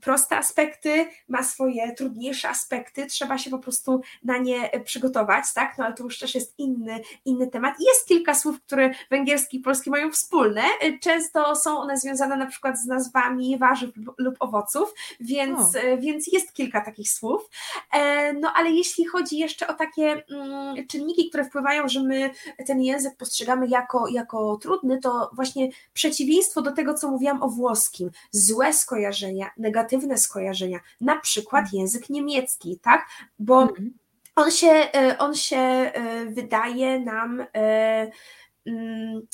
proste 0.00 0.36
aspekty, 0.36 1.06
ma 1.28 1.42
swoje 1.42 1.92
trudniejsze 1.92 2.48
aspekty, 2.48 3.06
trzeba 3.06 3.38
się 3.38 3.50
po 3.50 3.58
prostu 3.58 4.00
na 4.24 4.38
nie 4.38 4.70
przygotować, 4.84 5.44
tak? 5.54 5.78
No 5.78 5.84
ale 5.84 5.94
to 5.94 6.04
już 6.04 6.18
też 6.18 6.34
jest 6.34 6.58
inny, 6.58 7.00
inny 7.24 7.46
temat. 7.46 7.74
Jest 7.80 8.08
kilka 8.08 8.34
słów, 8.34 8.60
które 8.60 8.90
węgierski 9.10 9.56
i 9.56 9.60
polski 9.60 9.90
mają 9.90 10.12
wspólne. 10.12 10.62
Y, 10.84 10.98
często 10.98 11.56
są 11.56 11.78
one 11.78 11.98
związane 11.98 12.36
na 12.36 12.46
przykład 12.46 12.78
z 12.78 12.86
nazwami 12.86 13.58
warzyw 13.58 13.90
lub 14.18 14.36
owoców, 14.40 14.94
więc, 15.20 15.74
y, 15.74 15.98
więc 15.98 16.26
jest 16.26 16.52
kilka 16.52 16.80
takich 16.80 17.10
słów. 17.10 17.48
E, 17.92 18.32
no 18.32 18.52
ale 18.54 18.70
jeśli 18.70 19.04
chodzi 19.04 19.38
jeszcze 19.38 19.66
o 19.66 19.74
takie 19.74 20.24
mm, 20.30 20.86
czynniki, 20.86 21.28
które 21.28 21.44
wpływają, 21.44 21.88
że 21.88 22.02
my 22.02 22.30
ten 22.66 22.82
język 22.82 23.16
postrzegamy 23.16 23.68
jako, 23.68 24.08
jako 24.08 24.56
trudny, 24.56 25.00
to 25.00 25.30
właśnie 25.32 25.68
przeciwieństwo 25.92 26.62
do 26.62 26.72
tego, 26.72 26.94
co 26.94 27.10
mówiłam 27.10 27.42
o 27.42 27.48
włoskim, 27.48 28.10
złe 28.30 28.72
skojarzenia, 28.72 29.47
negatywne 29.56 30.18
skojarzenia, 30.18 30.80
na 31.00 31.20
przykład 31.20 31.62
mhm. 31.62 31.80
język 31.80 32.10
niemiecki, 32.10 32.78
tak? 32.82 33.08
Bo 33.38 33.62
mhm. 33.62 33.94
on 34.36 34.50
się, 34.50 34.68
e, 34.70 35.18
on 35.18 35.34
się 35.34 35.56
e, 35.56 36.26
wydaje 36.26 37.00
nam 37.00 37.46
e, 37.54 38.10
mm, 38.66 39.26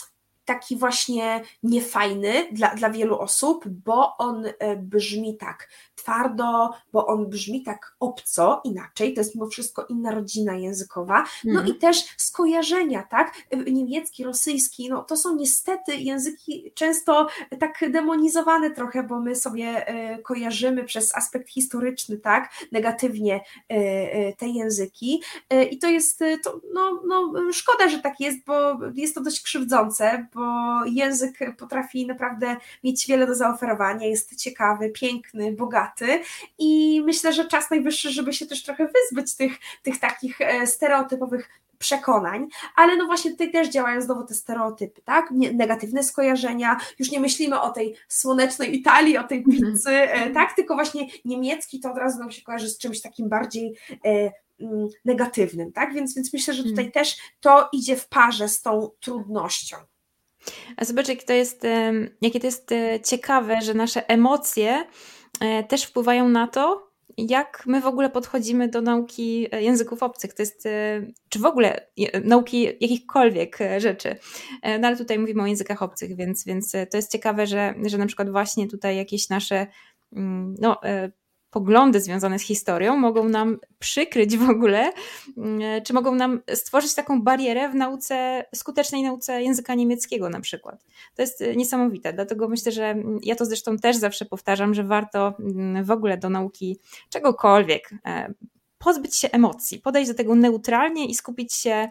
taki 0.44 0.76
właśnie 0.76 1.42
niefajny 1.62 2.48
dla, 2.52 2.74
dla 2.74 2.90
wielu 2.90 3.18
osób, 3.18 3.68
bo 3.68 4.16
on 4.16 4.44
brzmi 4.76 5.36
tak 5.36 5.68
twardo, 5.94 6.70
bo 6.92 7.06
on 7.06 7.26
brzmi 7.26 7.62
tak 7.62 7.96
obco, 8.00 8.60
inaczej, 8.64 9.14
to 9.14 9.20
jest 9.20 9.34
mimo 9.34 9.46
wszystko 9.46 9.86
inna 9.88 10.10
rodzina 10.10 10.54
językowa, 10.54 11.24
no 11.44 11.60
mm. 11.60 11.72
i 11.72 11.78
też 11.78 12.04
skojarzenia, 12.16 13.02
tak, 13.02 13.34
niemiecki, 13.66 14.24
rosyjski, 14.24 14.88
no 14.88 15.02
to 15.02 15.16
są 15.16 15.36
niestety 15.36 15.96
języki 15.96 16.72
często 16.74 17.28
tak 17.60 17.90
demonizowane 17.90 18.70
trochę, 18.70 19.02
bo 19.02 19.20
my 19.20 19.36
sobie 19.36 19.88
e, 19.88 20.18
kojarzymy 20.18 20.84
przez 20.84 21.14
aspekt 21.14 21.50
historyczny, 21.50 22.18
tak, 22.18 22.52
negatywnie 22.72 23.34
e, 23.34 23.74
e, 23.74 24.32
te 24.32 24.48
języki. 24.48 25.22
I 25.70 25.78
to 25.78 25.88
jest, 25.88 26.20
to, 26.42 26.60
no, 26.74 27.02
no 27.06 27.32
szkoda, 27.52 27.88
że 27.88 27.98
tak 27.98 28.20
jest, 28.20 28.44
bo 28.46 28.78
jest 28.94 29.14
to 29.14 29.20
dość 29.20 29.42
krzywdzące, 29.42 30.26
bo 30.34 30.40
język 30.84 31.38
potrafi 31.58 32.06
naprawdę 32.06 32.56
mieć 32.84 33.06
wiele 33.06 33.26
do 33.26 33.34
zaoferowania, 33.34 34.06
jest 34.06 34.36
ciekawy, 34.36 34.90
piękny, 34.90 35.52
bogaty, 35.52 36.20
i 36.58 37.02
myślę, 37.04 37.32
że 37.32 37.48
czas 37.48 37.70
najwyższy, 37.70 38.10
żeby 38.10 38.32
się 38.32 38.46
też 38.46 38.62
trochę 38.62 38.88
wyzbyć 38.88 39.36
tych, 39.36 39.58
tych 39.82 40.00
takich 40.00 40.40
e, 40.40 40.66
stereotypowych 40.66 41.48
przekonań, 41.78 42.48
ale 42.76 42.96
no 42.96 43.06
właśnie 43.06 43.30
tutaj 43.30 43.52
też 43.52 43.68
działają 43.68 44.00
znowu 44.00 44.24
te 44.24 44.34
stereotypy, 44.34 45.02
tak? 45.02 45.30
Negatywne 45.30 46.02
skojarzenia, 46.02 46.80
już 46.98 47.10
nie 47.10 47.20
myślimy 47.20 47.60
o 47.60 47.70
tej 47.70 47.96
słonecznej 48.08 48.76
Italii, 48.76 49.18
o 49.18 49.24
tej 49.24 49.38
mhm. 49.38 49.72
pizzy, 49.72 49.90
mm. 49.90 50.34
tak? 50.34 50.56
Tylko 50.56 50.74
właśnie 50.74 51.06
niemiecki 51.24 51.80
to 51.80 51.90
od 51.90 51.98
razu 51.98 52.18
nam 52.18 52.30
się 52.30 52.42
kojarzy 52.42 52.68
z 52.68 52.78
czymś 52.78 53.00
takim 53.00 53.28
bardziej 53.28 53.74
e, 54.04 54.32
mm, 54.60 54.88
negatywnym, 55.04 55.72
tak? 55.72 55.94
Więc, 55.94 56.14
więc 56.14 56.32
myślę, 56.32 56.54
że 56.54 56.62
tutaj 56.62 56.84
mm. 56.84 56.92
też 56.92 57.16
to 57.40 57.68
idzie 57.72 57.96
w 57.96 58.08
parze 58.08 58.48
z 58.48 58.62
tą 58.62 58.90
trudnością. 59.00 59.76
A 60.76 60.84
zobacz, 60.84 61.08
jakie 61.08 61.26
to 61.26 61.32
jest, 61.32 61.62
jakie 62.22 62.40
to 62.40 62.46
jest 62.46 62.70
ciekawe, 63.04 63.62
że 63.62 63.74
nasze 63.74 64.08
emocje 64.08 64.84
E, 65.40 65.64
też 65.64 65.84
wpływają 65.84 66.28
na 66.28 66.48
to, 66.48 66.90
jak 67.18 67.62
my 67.66 67.80
w 67.80 67.86
ogóle 67.86 68.10
podchodzimy 68.10 68.68
do 68.68 68.80
nauki 68.80 69.46
e, 69.52 69.62
języków 69.62 70.02
obcych, 70.02 70.34
to 70.34 70.42
jest, 70.42 70.66
e, 70.66 71.06
czy 71.28 71.38
w 71.38 71.44
ogóle 71.44 71.86
nauki 72.24 72.62
jakichkolwiek 72.62 73.58
rzeczy. 73.78 74.16
No 74.80 74.88
ale 74.88 74.96
tutaj 74.96 75.18
mówimy 75.18 75.42
o 75.42 75.46
językach 75.46 75.82
obcych, 75.82 76.16
więc, 76.16 76.44
więc 76.44 76.72
to 76.90 76.96
jest 76.96 77.12
ciekawe, 77.12 77.46
że, 77.46 77.74
że 77.86 77.98
na 77.98 78.06
przykład 78.06 78.30
właśnie 78.30 78.68
tutaj 78.68 78.96
jakieś 78.96 79.28
nasze 79.28 79.66
mm, 80.12 80.54
no, 80.60 80.80
poglądy 81.54 82.00
związane 82.00 82.38
z 82.38 82.42
historią 82.42 82.96
mogą 82.96 83.28
nam 83.28 83.58
przykryć 83.78 84.36
w 84.36 84.50
ogóle, 84.50 84.92
mm, 85.36 85.82
czy 85.82 85.92
mogą 85.92 86.14
nam 86.14 86.40
stworzyć 86.54 86.94
taką 86.94 87.22
barierę 87.22 87.68
w 87.68 87.74
nauce, 87.74 88.44
skutecznej 88.54 89.02
nauce 89.02 89.42
języka 89.42 89.74
niemieckiego 89.74 90.28
na 90.28 90.40
przykład. 90.40 90.84
To 91.14 91.22
jest 91.22 91.42
e, 91.42 91.56
niesamowite, 91.56 92.12
dlatego 92.12 92.48
myślę, 92.48 92.72
że 92.72 92.84
mm, 92.84 93.18
ja 93.22 93.36
to 93.36 93.44
zresztą 93.44 93.78
też 93.78 93.96
zawsze 93.96 94.24
powtarzam, 94.24 94.74
że 94.74 94.84
warto 94.84 95.34
mm, 95.38 95.84
w 95.84 95.90
ogóle 95.90 96.18
do 96.18 96.30
nauki 96.30 96.78
czegokolwiek 97.10 97.90
e, 98.06 98.34
pozbyć 98.84 99.16
się 99.16 99.30
emocji, 99.30 99.78
podejść 99.78 100.10
do 100.10 100.16
tego 100.16 100.34
neutralnie 100.34 101.06
i 101.06 101.14
skupić 101.14 101.54
się 101.54 101.88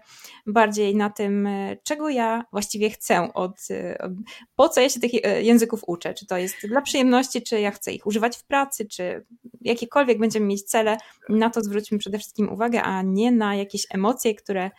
bardziej 0.47 0.95
na 0.95 1.09
tym, 1.09 1.47
e, 1.47 1.77
czego 1.83 2.09
ja 2.09 2.45
właściwie 2.51 2.89
chcę, 2.89 3.33
od, 3.33 3.57
e, 3.71 3.97
od, 3.97 4.11
po 4.55 4.69
co 4.69 4.81
ja 4.81 4.89
się 4.89 4.99
tych 4.99 5.11
e, 5.23 5.43
języków 5.43 5.81
uczę. 5.87 6.13
Czy 6.13 6.25
to 6.25 6.37
jest 6.37 6.55
dla 6.67 6.81
przyjemności, 6.81 7.41
czy 7.41 7.59
ja 7.59 7.71
chcę 7.71 7.93
ich 7.93 8.07
używać 8.07 8.37
w 8.37 8.43
pracy, 8.43 8.85
czy 8.85 9.25
jakiekolwiek 9.61 10.19
będziemy 10.19 10.45
mieć 10.45 10.63
cele, 10.63 10.97
na 11.29 11.49
to 11.49 11.61
zwróćmy 11.61 11.97
przede 11.97 12.17
wszystkim 12.17 12.49
uwagę, 12.49 12.83
a 12.83 13.01
nie 13.01 13.31
na 13.31 13.55
jakieś 13.55 13.87
emocje, 13.89 14.35
które 14.35 14.71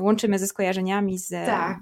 łączymy 0.00 0.38
ze 0.38 0.46
skojarzeniami. 0.46 1.18
Z... 1.18 1.28
Tak. 1.46 1.78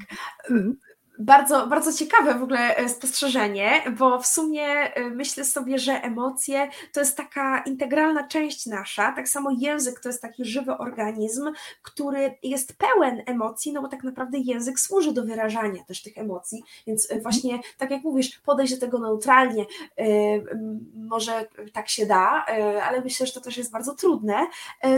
Bardzo, 1.20 1.66
bardzo 1.66 1.92
ciekawe 1.92 2.34
w 2.34 2.42
ogóle 2.42 2.76
e, 2.76 2.88
spostrzeżenie, 2.88 3.82
bo 3.98 4.20
w 4.20 4.26
sumie 4.26 4.64
e, 4.64 5.10
myślę 5.10 5.44
sobie, 5.44 5.78
że 5.78 5.92
emocje 5.92 6.70
to 6.92 7.00
jest 7.00 7.16
taka 7.16 7.62
integralna 7.66 8.28
część 8.28 8.66
nasza, 8.66 9.12
tak 9.12 9.28
samo 9.28 9.50
język 9.58 10.00
to 10.00 10.08
jest 10.08 10.22
taki 10.22 10.44
żywy 10.44 10.72
organizm, 10.76 11.52
który 11.82 12.34
jest 12.42 12.78
pełen 12.78 13.22
emocji, 13.26 13.72
no 13.72 13.82
bo 13.82 13.88
tak 13.88 14.04
naprawdę 14.04 14.38
język 14.38 14.80
służy 14.80 15.12
do 15.12 15.25
wyrażania 15.25 15.84
też 15.84 16.02
tych 16.02 16.18
emocji, 16.18 16.62
więc 16.87 17.10
e, 17.10 17.20
właśnie 17.20 17.58
tak 17.78 17.90
jak 17.90 18.02
mówisz, 18.02 18.38
podejść 18.38 18.75
do 18.75 18.80
tego 18.80 18.98
neutralnie, 18.98 19.66
może 20.94 21.46
tak 21.72 21.88
się 21.88 22.06
da, 22.06 22.44
ale 22.82 23.00
myślę, 23.00 23.26
że 23.26 23.32
to 23.32 23.40
też 23.40 23.56
jest 23.56 23.72
bardzo 23.72 23.94
trudne, 23.94 24.46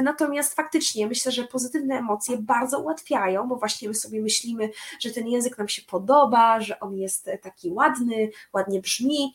natomiast 0.03 0.55
faktycznie 0.55 1.07
myślę, 1.07 1.33
że 1.33 1.45
pozytywne 1.45 1.99
emocje 1.99 2.39
bardzo 2.39 2.79
ułatwiają, 2.79 3.49
bo 3.49 3.57
właśnie 3.57 3.89
my 3.89 3.95
sobie 3.95 4.23
myślimy, 4.23 4.71
że 5.01 5.11
ten 5.11 5.29
język 5.29 5.59
nam 5.59 5.69
się 5.69 5.83
podoba, 5.83 6.10
podoba, 6.11 6.61
że 6.61 6.81
on 6.81 6.99
jest 6.99 7.31
taki 7.43 7.71
ładny, 7.71 8.31
ładnie 8.53 8.81
brzmi, 8.81 9.35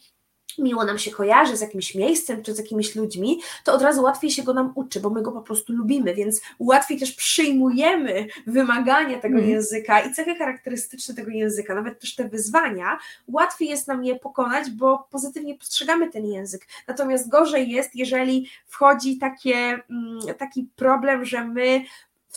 miło 0.57 0.85
nam 0.85 0.99
się 0.99 1.11
kojarzy 1.11 1.57
z 1.57 1.61
jakimś 1.61 1.95
miejscem 1.95 2.43
czy 2.43 2.53
z 2.53 2.57
jakimiś 2.57 2.95
ludźmi, 2.95 3.41
to 3.63 3.73
od 3.73 3.81
razu 3.81 4.03
łatwiej 4.03 4.31
się 4.31 4.43
go 4.43 4.53
nam 4.53 4.71
uczy, 4.75 4.99
bo 4.99 5.09
my 5.09 5.21
go 5.21 5.31
po 5.31 5.41
prostu 5.41 5.73
lubimy, 5.73 6.15
więc 6.15 6.41
łatwiej 6.59 6.99
też 6.99 7.11
przyjmujemy 7.11 8.27
wymagania 8.47 9.19
tego 9.19 9.37
mm. 9.37 9.49
języka 9.49 9.99
i 10.01 10.13
cechy 10.13 10.35
charakterystyczne 10.35 11.15
tego 11.15 11.31
języka, 11.31 11.75
nawet 11.75 11.99
też 11.99 12.15
te 12.15 12.29
wyzwania, 12.29 12.97
łatwiej 13.27 13.69
jest 13.69 13.87
nam 13.87 14.03
je 14.03 14.19
pokonać, 14.19 14.71
bo 14.71 15.07
pozytywnie 15.11 15.55
postrzegamy 15.55 16.11
ten 16.11 16.25
język. 16.25 16.67
Natomiast 16.87 17.29
gorzej 17.29 17.69
jest, 17.69 17.95
jeżeli 17.95 18.49
wchodzi 18.67 19.17
takie, 19.17 19.55
mm, 19.55 20.19
taki 20.37 20.69
problem, 20.75 21.25
że 21.25 21.47
my 21.47 21.85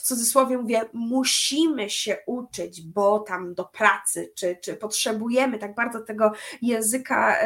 cudzysłowie 0.09 0.57
mówię, 0.57 0.81
musimy 0.93 1.89
się 1.89 2.17
uczyć, 2.25 2.81
bo 2.81 3.19
tam 3.19 3.53
do 3.53 3.65
pracy, 3.65 4.31
czy, 4.35 4.57
czy 4.61 4.73
potrzebujemy 4.75 5.59
tak 5.59 5.75
bardzo 5.75 6.01
tego 6.01 6.31
języka, 6.61 7.37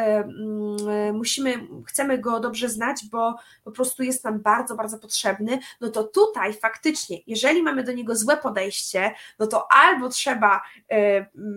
musimy, 1.12 1.68
chcemy 1.86 2.18
go 2.18 2.40
dobrze 2.40 2.68
znać, 2.68 3.04
bo 3.10 3.36
po 3.64 3.70
prostu 3.70 4.02
jest 4.02 4.24
nam 4.24 4.40
bardzo, 4.40 4.74
bardzo 4.74 4.98
potrzebny, 4.98 5.58
no 5.80 5.90
to 5.90 6.04
tutaj 6.04 6.54
faktycznie, 6.54 7.18
jeżeli 7.26 7.62
mamy 7.62 7.84
do 7.84 7.92
niego 7.92 8.16
złe 8.16 8.36
podejście, 8.36 9.14
no 9.38 9.46
to 9.46 9.72
albo 9.72 10.08
trzeba 10.08 10.62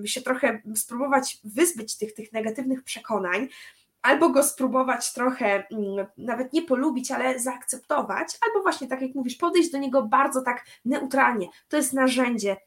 się 0.05 0.21
trochę 0.21 0.61
spróbować 0.75 1.37
wyzbyć 1.43 1.97
tych, 1.97 2.13
tych 2.13 2.33
negatywnych 2.33 2.83
przekonań, 2.83 3.47
albo 4.07 4.29
go 4.29 4.43
spróbować 4.43 5.13
trochę, 5.13 5.67
mm, 5.71 6.07
nawet 6.17 6.53
nie 6.53 6.61
polubić, 6.61 7.11
ale 7.11 7.39
zaakceptować, 7.39 8.37
albo 8.47 8.63
właśnie 8.63 8.87
tak 8.87 9.01
jak 9.01 9.15
mówisz, 9.15 9.35
podejść 9.35 9.71
do 9.71 9.77
niego 9.77 10.03
bardzo 10.03 10.41
tak 10.41 10.65
neutralnie. 10.85 11.47
To 11.67 11.77
jest 11.77 11.93
narzędzie, 11.93 12.57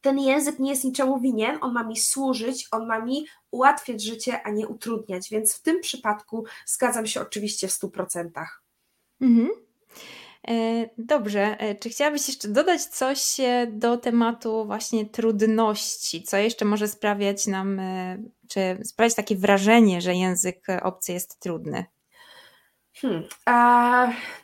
ten 0.00 0.18
język 0.18 0.58
nie 0.58 0.70
jest 0.70 0.84
niczemu 0.84 1.20
winien, 1.20 1.58
on 1.60 1.72
ma 1.72 1.84
mi 1.84 1.96
służyć, 1.96 2.68
on 2.70 2.86
ma 2.86 2.98
mi 2.98 3.26
ułatwiać 3.50 4.02
życie, 4.02 4.42
a 4.42 4.50
nie 4.50 4.68
utrudniać, 4.68 5.30
więc 5.30 5.54
w 5.54 5.62
tym 5.62 5.80
przypadku 5.80 6.44
zgadzam 6.66 7.06
się 7.06 7.20
oczywiście 7.20 7.68
w 7.68 7.72
100%. 7.72 8.30
Mhm. 9.20 9.50
E, 10.48 10.88
dobrze, 10.98 11.60
e, 11.60 11.74
czy 11.74 11.90
chciałabyś 11.90 12.28
jeszcze 12.28 12.48
dodać 12.48 12.84
coś 12.84 13.40
e, 13.40 13.66
do 13.66 13.96
tematu 13.96 14.66
właśnie 14.66 15.06
trudności? 15.06 16.22
Co 16.22 16.36
jeszcze 16.36 16.64
może 16.64 16.88
sprawiać 16.88 17.46
nam, 17.46 17.80
czy 18.48 18.78
sprawiać 18.84 19.14
takie 19.14 19.36
wrażenie, 19.36 20.00
że 20.00 20.14
język 20.14 20.66
obcy 20.82 21.12
jest 21.12 21.40
trudny? 21.40 21.84
Hmm. 23.00 23.22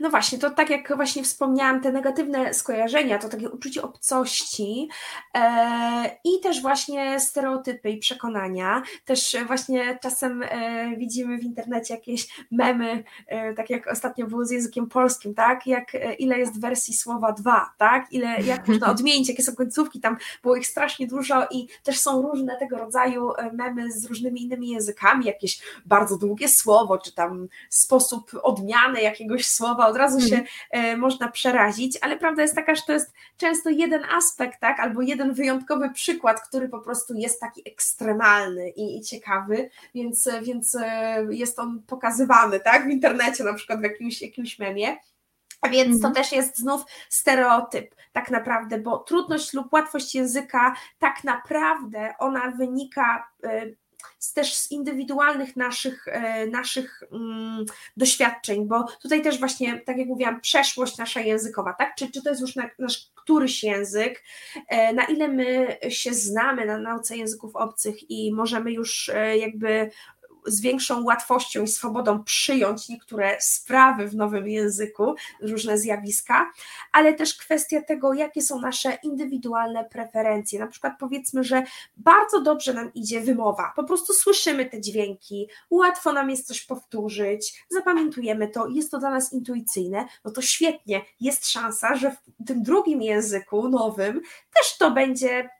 no 0.00 0.10
właśnie, 0.10 0.38
to 0.38 0.50
tak 0.50 0.70
jak 0.70 0.96
właśnie 0.96 1.22
wspomniałam, 1.22 1.80
te 1.80 1.92
negatywne 1.92 2.54
skojarzenia, 2.54 3.18
to 3.18 3.28
takie 3.28 3.50
uczucie 3.50 3.82
obcości 3.82 4.88
e, 5.34 6.18
i 6.24 6.40
też 6.42 6.62
właśnie 6.62 7.20
stereotypy 7.20 7.90
i 7.90 7.98
przekonania. 7.98 8.82
Też 9.04 9.36
właśnie 9.46 9.98
czasem 10.02 10.42
e, 10.42 10.96
widzimy 10.96 11.38
w 11.38 11.42
internecie 11.42 11.94
jakieś 11.94 12.46
memy, 12.50 13.04
e, 13.26 13.54
tak 13.54 13.70
jak 13.70 13.86
ostatnio 13.86 14.26
było 14.26 14.44
z 14.44 14.50
językiem 14.50 14.88
polskim, 14.88 15.34
tak? 15.34 15.66
Jak 15.66 15.94
e, 15.94 16.14
ile 16.14 16.38
jest 16.38 16.60
wersji 16.60 16.94
słowa 16.94 17.32
dwa, 17.32 17.70
tak? 17.78 18.12
Ile, 18.12 18.42
jak 18.42 18.68
można 18.68 18.90
odmienić, 18.94 19.28
jakie 19.28 19.42
są 19.42 19.54
końcówki, 19.54 20.00
tam 20.00 20.16
było 20.42 20.56
ich 20.56 20.66
strasznie 20.66 21.06
dużo 21.06 21.46
i 21.50 21.68
też 21.82 21.98
są 21.98 22.22
różne 22.22 22.56
tego 22.56 22.78
rodzaju 22.78 23.32
e, 23.34 23.52
memy 23.52 23.92
z 23.92 24.04
różnymi 24.04 24.42
innymi 24.42 24.68
językami, 24.68 25.26
jakieś 25.26 25.62
bardzo 25.86 26.18
długie 26.18 26.48
słowo, 26.48 26.98
czy 26.98 27.14
tam 27.14 27.48
sposób 27.70 28.37
odmianę 28.42 29.02
jakiegoś 29.02 29.46
słowa, 29.46 29.86
od 29.86 29.96
razu 29.96 30.20
się 30.20 30.36
mhm. 30.36 30.46
e, 30.70 30.96
można 30.96 31.28
przerazić, 31.28 31.98
ale 32.00 32.16
prawda 32.16 32.42
jest 32.42 32.54
taka, 32.54 32.74
że 32.74 32.82
to 32.86 32.92
jest 32.92 33.12
często 33.36 33.70
jeden 33.70 34.04
aspekt, 34.04 34.60
tak, 34.60 34.80
albo 34.80 35.02
jeden 35.02 35.32
wyjątkowy 35.32 35.90
przykład, 35.90 36.40
który 36.40 36.68
po 36.68 36.78
prostu 36.78 37.14
jest 37.14 37.40
taki 37.40 37.62
ekstremalny 37.68 38.70
i, 38.70 38.96
i 38.96 39.00
ciekawy, 39.00 39.70
więc, 39.94 40.28
więc 40.42 40.74
e, 40.74 41.26
jest 41.30 41.58
on 41.58 41.82
pokazywany, 41.86 42.60
tak, 42.60 42.86
w 42.86 42.90
internecie 42.90 43.44
na 43.44 43.54
przykład 43.54 43.80
w 43.80 43.82
jakimś, 43.82 44.22
jakimś 44.22 44.58
memie. 44.58 44.96
Więc 45.70 46.00
to 46.00 46.08
mhm. 46.08 46.14
też 46.14 46.32
jest 46.32 46.58
znów 46.58 46.84
stereotyp, 47.08 47.94
tak 48.12 48.30
naprawdę, 48.30 48.78
bo 48.78 48.98
trudność 48.98 49.54
lub 49.54 49.72
łatwość 49.72 50.14
języka, 50.14 50.74
tak 50.98 51.24
naprawdę 51.24 52.14
ona 52.18 52.50
wynika 52.50 53.28
e, 54.02 54.34
też 54.34 54.54
z 54.54 54.70
indywidualnych 54.70 55.56
naszych, 55.56 56.08
e, 56.08 56.46
naszych 56.46 57.02
mm, 57.12 57.66
doświadczeń, 57.96 58.66
bo 58.66 58.84
tutaj 59.02 59.22
też 59.22 59.38
właśnie, 59.38 59.80
tak 59.80 59.98
jak 59.98 60.08
mówiłam, 60.08 60.40
przeszłość 60.40 60.98
nasza 60.98 61.20
językowa, 61.20 61.72
tak? 61.72 61.94
Czy, 61.94 62.10
czy 62.10 62.22
to 62.22 62.30
jest 62.30 62.40
już 62.40 62.56
nasz 62.78 63.10
któryś 63.14 63.62
język, 63.62 64.22
e, 64.68 64.92
na 64.92 65.04
ile 65.04 65.28
my 65.28 65.78
się 65.88 66.14
znamy 66.14 66.66
na 66.66 66.78
nauce 66.78 67.16
języków 67.16 67.56
obcych 67.56 68.10
i 68.10 68.32
możemy 68.32 68.72
już 68.72 69.08
e, 69.08 69.38
jakby 69.38 69.90
z 70.50 70.60
większą 70.60 71.04
łatwością 71.04 71.62
i 71.62 71.68
swobodą 71.68 72.24
przyjąć 72.24 72.88
niektóre 72.88 73.36
sprawy 73.40 74.08
w 74.08 74.16
nowym 74.16 74.48
języku, 74.48 75.14
różne 75.42 75.78
zjawiska, 75.78 76.50
ale 76.92 77.14
też 77.14 77.34
kwestia 77.34 77.82
tego, 77.82 78.14
jakie 78.14 78.42
są 78.42 78.60
nasze 78.60 78.98
indywidualne 79.02 79.84
preferencje. 79.84 80.60
Na 80.60 80.66
przykład 80.66 80.92
powiedzmy, 81.00 81.44
że 81.44 81.62
bardzo 81.96 82.40
dobrze 82.40 82.74
nam 82.74 82.94
idzie 82.94 83.20
wymowa, 83.20 83.72
po 83.76 83.84
prostu 83.84 84.12
słyszymy 84.12 84.66
te 84.66 84.80
dźwięki, 84.80 85.48
łatwo 85.70 86.12
nam 86.12 86.30
jest 86.30 86.46
coś 86.46 86.64
powtórzyć, 86.64 87.64
zapamiętujemy 87.68 88.48
to, 88.48 88.68
jest 88.68 88.90
to 88.90 88.98
dla 88.98 89.10
nas 89.10 89.32
intuicyjne, 89.32 90.06
no 90.24 90.30
to 90.30 90.42
świetnie, 90.42 91.02
jest 91.20 91.50
szansa, 91.50 91.96
że 91.96 92.10
w 92.10 92.46
tym 92.46 92.62
drugim 92.62 93.02
języku 93.02 93.68
nowym 93.68 94.20
też 94.54 94.78
to 94.78 94.90
będzie 94.90 95.50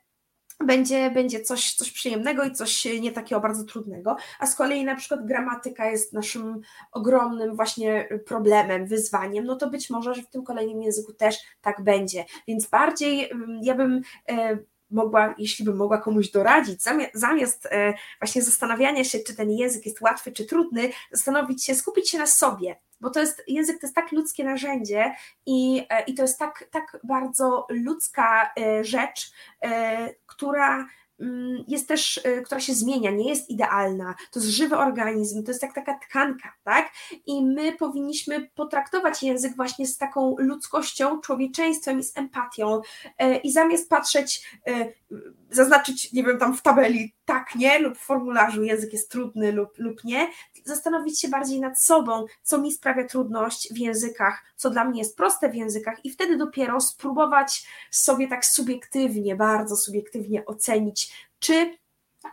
będzie, 0.65 1.11
będzie 1.11 1.41
coś, 1.41 1.73
coś 1.73 1.91
przyjemnego 1.91 2.43
i 2.43 2.51
coś 2.51 2.85
nie 3.01 3.11
takiego 3.11 3.41
bardzo 3.41 3.63
trudnego, 3.63 4.15
a 4.39 4.47
z 4.47 4.55
kolei 4.55 4.85
na 4.85 4.95
przykład 4.95 5.25
gramatyka 5.25 5.89
jest 5.89 6.13
naszym 6.13 6.61
ogromnym 6.91 7.55
właśnie 7.55 8.09
problemem, 8.25 8.87
wyzwaniem, 8.87 9.45
no 9.45 9.55
to 9.55 9.69
być 9.69 9.89
może, 9.89 10.13
że 10.13 10.21
w 10.21 10.29
tym 10.29 10.43
kolejnym 10.43 10.81
języku 10.81 11.13
też 11.13 11.37
tak 11.61 11.83
będzie, 11.83 12.25
więc 12.47 12.67
bardziej 12.69 13.31
mm, 13.31 13.59
ja 13.63 13.75
bym 13.75 14.01
e, 14.29 14.57
mogła, 14.91 15.35
jeśli 15.37 15.65
bym 15.65 15.77
mogła 15.77 15.97
komuś 15.97 16.31
doradzić, 16.31 16.83
zamiast, 17.13 17.65
e, 17.65 17.93
właśnie 18.21 18.41
zastanawiania 18.41 19.03
się, 19.03 19.19
czy 19.19 19.35
ten 19.35 19.51
język 19.51 19.85
jest 19.85 20.01
łatwy, 20.01 20.31
czy 20.31 20.45
trudny, 20.45 20.89
zastanowić 21.11 21.65
się, 21.65 21.75
skupić 21.75 22.09
się 22.09 22.17
na 22.17 22.27
sobie, 22.27 22.79
bo 23.01 23.09
to 23.09 23.19
jest, 23.19 23.43
język 23.47 23.81
to 23.81 23.87
jest 23.87 23.95
tak 23.95 24.11
ludzkie 24.11 24.43
narzędzie 24.43 25.15
i, 25.45 25.85
e, 25.89 26.03
i 26.03 26.13
to 26.13 26.21
jest 26.21 26.39
tak, 26.39 26.69
tak 26.71 26.99
bardzo 27.03 27.67
ludzka 27.69 28.53
rzecz, 28.81 29.31
która 30.25 30.87
jest 31.67 31.87
też, 31.87 32.17
y, 32.17 32.41
która 32.45 32.61
się 32.61 32.73
zmienia, 32.73 33.11
nie 33.11 33.29
jest 33.29 33.49
idealna, 33.49 34.15
to 34.31 34.39
jest 34.39 34.51
żywy 34.51 34.77
organizm, 34.77 35.43
to 35.43 35.51
jest 35.51 35.63
jak 35.63 35.75
taka 35.75 35.99
tkanka, 35.99 36.53
tak? 36.63 36.91
I 37.25 37.45
my 37.45 37.77
powinniśmy 37.77 38.49
potraktować 38.55 39.23
język 39.23 39.55
właśnie 39.55 39.87
z 39.87 39.97
taką 39.97 40.35
ludzkością, 40.37 41.21
człowieczeństwem 41.21 41.99
i 41.99 42.03
z 42.03 42.17
empatią. 42.17 42.81
Y, 43.21 43.35
I 43.35 43.51
zamiast 43.51 43.89
patrzeć, 43.89 44.59
y, 44.67 44.93
zaznaczyć, 45.49 46.13
nie 46.13 46.23
wiem, 46.23 46.37
tam 46.37 46.57
w 46.57 46.61
tabeli 46.61 47.13
tak, 47.29 47.55
nie, 47.55 47.79
lub 47.79 47.97
w 47.97 48.01
formularzu 48.01 48.63
język 48.63 48.93
jest 48.93 49.11
trudny 49.11 49.51
lub, 49.51 49.77
lub 49.77 50.03
nie, 50.03 50.31
zastanowić 50.65 51.21
się 51.21 51.27
bardziej 51.27 51.59
nad 51.61 51.81
sobą, 51.81 52.25
co 52.43 52.57
mi 52.57 52.71
sprawia 52.71 53.07
trudność 53.07 53.73
w 53.73 53.77
językach, 53.77 54.43
co 54.55 54.69
dla 54.69 54.85
mnie 54.85 54.99
jest 54.99 55.17
proste 55.17 55.49
w 55.49 55.55
językach 55.55 56.05
i 56.05 56.09
wtedy 56.09 56.37
dopiero 56.37 56.81
spróbować 56.81 57.67
sobie 57.91 58.27
tak 58.27 58.45
subiektywnie, 58.45 59.35
bardzo 59.35 59.75
subiektywnie 59.75 60.45
ocenić, 60.45 61.29
czy 61.39 61.77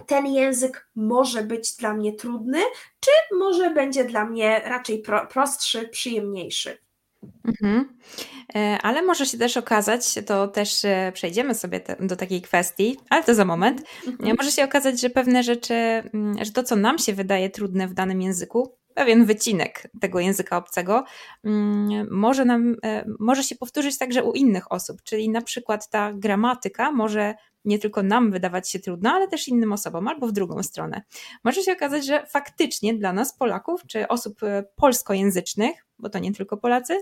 ten 0.07 0.27
język 0.27 0.89
może 0.95 1.43
być 1.43 1.77
dla 1.77 1.95
mnie 1.95 2.13
trudny, 2.13 2.63
czy 3.01 3.11
może 3.39 3.71
będzie 3.71 4.05
dla 4.05 4.25
mnie 4.25 4.63
raczej 4.65 4.99
pro, 4.99 5.27
prostszy, 5.27 5.89
przyjemniejszy. 5.89 6.86
Mhm. 7.45 7.99
E, 8.55 8.79
ale 8.83 9.03
może 9.03 9.27
się 9.27 9.39
też 9.39 9.57
okazać, 9.57 10.15
to 10.27 10.49
też 10.49 10.85
e, 10.85 11.13
przejdziemy 11.15 11.55
sobie 11.55 11.81
te, 11.81 11.97
do 12.01 12.17
takiej 12.17 12.43
kwestii, 12.43 12.97
ale 13.11 13.25
to 13.25 13.35
za 13.35 13.45
moment. 13.45 13.83
Mhm. 14.07 14.37
Może 14.39 14.51
się 14.53 14.65
okazać, 14.65 15.01
że 15.01 15.11
pewne 15.11 15.43
rzeczy, 15.43 15.75
mm, 15.75 16.45
że 16.45 16.53
to, 16.53 16.63
co 16.63 16.77
nam 16.77 16.99
się 16.99 17.13
wydaje 17.13 17.51
trudne 17.51 17.89
w 17.89 17.95
danym 17.95 18.23
języku, 18.23 18.77
pewien 18.97 19.25
wycinek 19.25 19.89
tego 20.01 20.21
języka 20.21 20.57
obcego 20.57 21.05
mm, 21.45 22.09
może, 22.11 22.45
nam, 22.45 22.77
e, 22.85 23.05
może 23.19 23.43
się 23.43 23.57
powtórzyć 23.57 23.99
także 23.99 24.25
u 24.25 24.33
innych 24.33 24.73
osób, 24.73 25.03
czyli 25.03 25.29
na 25.29 25.43
przykład 25.43 25.91
ta 25.91 26.13
gramatyka 26.13 26.93
może 26.93 27.35
nie 27.65 27.79
tylko 27.79 28.03
nam 28.03 28.33
wydawać 28.33 28.71
się 28.71 28.79
trudna, 28.79 29.13
ale 29.13 29.29
też 29.29 29.49
innym 29.49 29.73
osobom, 29.73 30.09
albo 30.09 30.27
w 30.27 30.33
drugą 30.33 30.63
stronę. 30.63 31.03
Może 31.45 31.63
się 31.63 31.73
okazać, 31.73 32.07
że 32.07 32.27
faktycznie 32.27 32.95
dla 32.95 33.13
nas, 33.13 33.37
Polaków, 33.37 33.81
czy 33.87 34.09
osób 34.09 34.41
polskojęzycznych, 34.77 35.87
bo 35.99 36.09
to 36.09 36.19
nie 36.19 36.33
tylko 36.33 36.57
Polacy, 36.57 36.95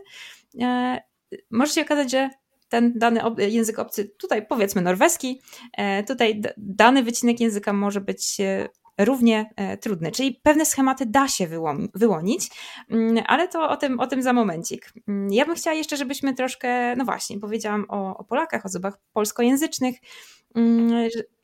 może 1.50 1.72
się 1.72 1.82
okazać, 1.82 2.10
że 2.10 2.30
ten 2.68 2.92
dany 2.98 3.20
język 3.38 3.78
obcy, 3.78 4.04
tutaj 4.04 4.46
powiedzmy 4.46 4.82
norweski, 4.82 5.40
e, 5.72 6.04
tutaj 6.04 6.42
dany 6.56 7.02
wycinek 7.02 7.40
języka 7.40 7.72
może 7.72 8.00
być 8.00 8.40
e, 8.40 8.68
równie 8.98 9.50
e, 9.56 9.76
trudny. 9.76 10.12
Czyli 10.12 10.40
pewne 10.42 10.66
schematy 10.66 11.06
da 11.06 11.28
się 11.28 11.46
wyłonić, 11.94 12.50
mm, 12.90 13.24
ale 13.26 13.48
to 13.48 13.68
o 13.68 13.76
tym, 13.76 14.00
o 14.00 14.06
tym 14.06 14.22
za 14.22 14.32
momencik. 14.32 14.92
Mm, 15.08 15.32
ja 15.32 15.46
bym 15.46 15.54
chciała 15.54 15.76
jeszcze, 15.76 15.96
żebyśmy 15.96 16.34
troszkę, 16.34 16.96
no 16.96 17.04
właśnie, 17.04 17.40
powiedziałam 17.40 17.86
o, 17.88 18.16
o 18.16 18.24
Polakach, 18.24 18.66
osobach 18.66 18.98
polskojęzycznych. 19.12 19.96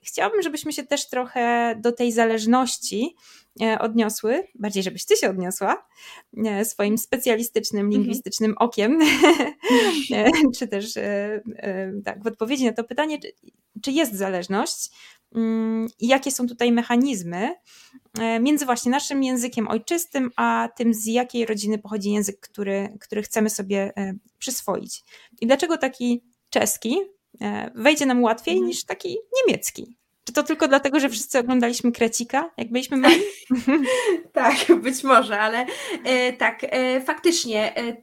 Chciałabym, 0.03 0.43
żebyśmy 0.43 0.73
się 0.73 0.87
też 0.87 1.09
trochę 1.09 1.75
do 1.81 1.93
tej 1.93 2.13
zależności 2.13 3.17
E, 3.63 3.79
odniosły, 3.79 4.49
bardziej 4.55 4.83
żebyś 4.83 5.05
ty 5.05 5.17
się 5.17 5.31
odniosła 5.31 5.87
e, 6.47 6.65
swoim 6.65 6.99
specjalistycznym, 6.99 7.87
mhm. 7.87 8.03
lingwistycznym 8.03 8.55
okiem, 8.59 8.99
e, 10.13 10.31
czy 10.59 10.69
też 10.69 10.95
tak, 12.05 12.23
w 12.23 12.27
odpowiedzi 12.27 12.65
na 12.65 12.73
to 12.73 12.85
pytanie, 12.85 13.19
czy, 13.19 13.33
czy 13.83 13.93
jest 13.93 14.15
zależność 14.15 14.91
mm, 15.35 15.89
i 15.99 16.07
jakie 16.07 16.31
są 16.31 16.47
tutaj 16.47 16.73
mechanizmy 16.73 17.55
między 18.41 18.65
właśnie 18.65 18.91
naszym 18.91 19.23
językiem 19.23 19.69
ojczystym, 19.69 20.31
a 20.37 20.69
tym, 20.77 20.95
z 20.95 21.07
jakiej 21.07 21.47
rodziny 21.47 21.79
pochodzi 21.79 22.13
język, 22.13 22.41
który, 22.41 22.97
który 23.01 23.23
chcemy 23.23 23.51
sobie 23.51 23.93
przyswoić. 24.39 25.05
I 25.41 25.47
dlaczego 25.47 25.79
taki 25.79 26.25
czeski 26.51 26.97
wejdzie 27.75 28.07
nam 28.07 28.23
łatwiej 28.23 28.55
mhm. 28.55 28.69
niż 28.69 28.85
taki 28.85 29.19
niemiecki? 29.37 29.97
Czy 30.31 30.35
to 30.35 30.43
tylko 30.43 30.69
dlatego, 30.69 31.01
że 31.01 31.09
wszyscy 31.09 31.39
oglądaliśmy 31.39 31.93
Krecika, 31.93 32.51
jak 32.57 32.71
byliśmy 32.71 32.97
mali? 32.97 33.21
tak, 34.33 34.57
być 34.83 35.05
może, 35.05 35.41
ale 35.41 35.67
e, 36.05 36.33
tak, 36.33 36.59
e, 36.63 37.01
faktycznie 37.01 37.77
e, 37.77 37.97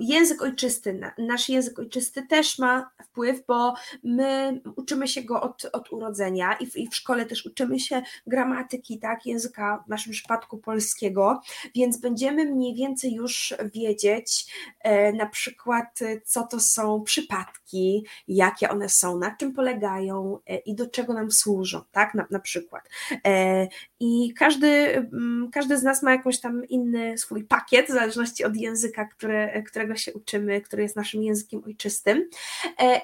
język 0.00 0.42
ojczysty, 0.42 0.94
na, 0.94 1.12
nasz 1.18 1.48
język 1.48 1.78
ojczysty 1.78 2.26
też 2.26 2.58
ma 2.58 2.90
wpływ, 3.04 3.46
bo 3.46 3.74
my 4.04 4.60
uczymy 4.76 5.08
się 5.08 5.22
go 5.22 5.40
od, 5.42 5.64
od 5.72 5.92
urodzenia 5.92 6.56
i 6.60 6.66
w, 6.66 6.76
i 6.76 6.88
w 6.88 6.96
szkole 6.96 7.26
też 7.26 7.46
uczymy 7.46 7.80
się 7.80 8.02
gramatyki, 8.26 8.98
tak, 8.98 9.26
języka 9.26 9.84
w 9.86 9.90
naszym 9.90 10.12
przypadku 10.12 10.58
polskiego, 10.58 11.40
więc 11.74 12.00
będziemy 12.00 12.44
mniej 12.44 12.74
więcej 12.74 13.14
już 13.14 13.54
wiedzieć 13.74 14.46
e, 14.80 15.12
na 15.12 15.26
przykład, 15.26 15.98
co 16.24 16.46
to 16.46 16.60
są 16.60 17.02
przypadki, 17.02 18.04
jakie 18.28 18.70
one 18.70 18.88
są, 18.88 19.18
na 19.18 19.36
czym 19.36 19.52
polegają 19.52 20.38
e, 20.46 20.56
i 20.56 20.74
do 20.74 20.86
czego 20.86 21.14
nam 21.14 21.30
służą, 21.30 21.69
tak, 21.92 22.14
na, 22.14 22.26
na 22.30 22.38
przykład. 22.38 22.88
E, 23.26 23.68
I 24.00 24.34
każdy, 24.34 24.68
mm, 24.96 25.50
każdy 25.52 25.78
z 25.78 25.82
nas 25.82 26.02
ma 26.02 26.12
jakąś 26.12 26.40
tam 26.40 26.64
inny 26.64 27.18
swój 27.18 27.44
pakiet, 27.44 27.86
w 27.86 27.92
zależności 27.92 28.44
od 28.44 28.56
języka, 28.56 29.04
które, 29.04 29.62
którego 29.62 29.96
się 29.96 30.12
uczymy, 30.12 30.60
który 30.60 30.82
jest 30.82 30.96
naszym 30.96 31.22
językiem 31.22 31.62
ojczystym. 31.66 32.28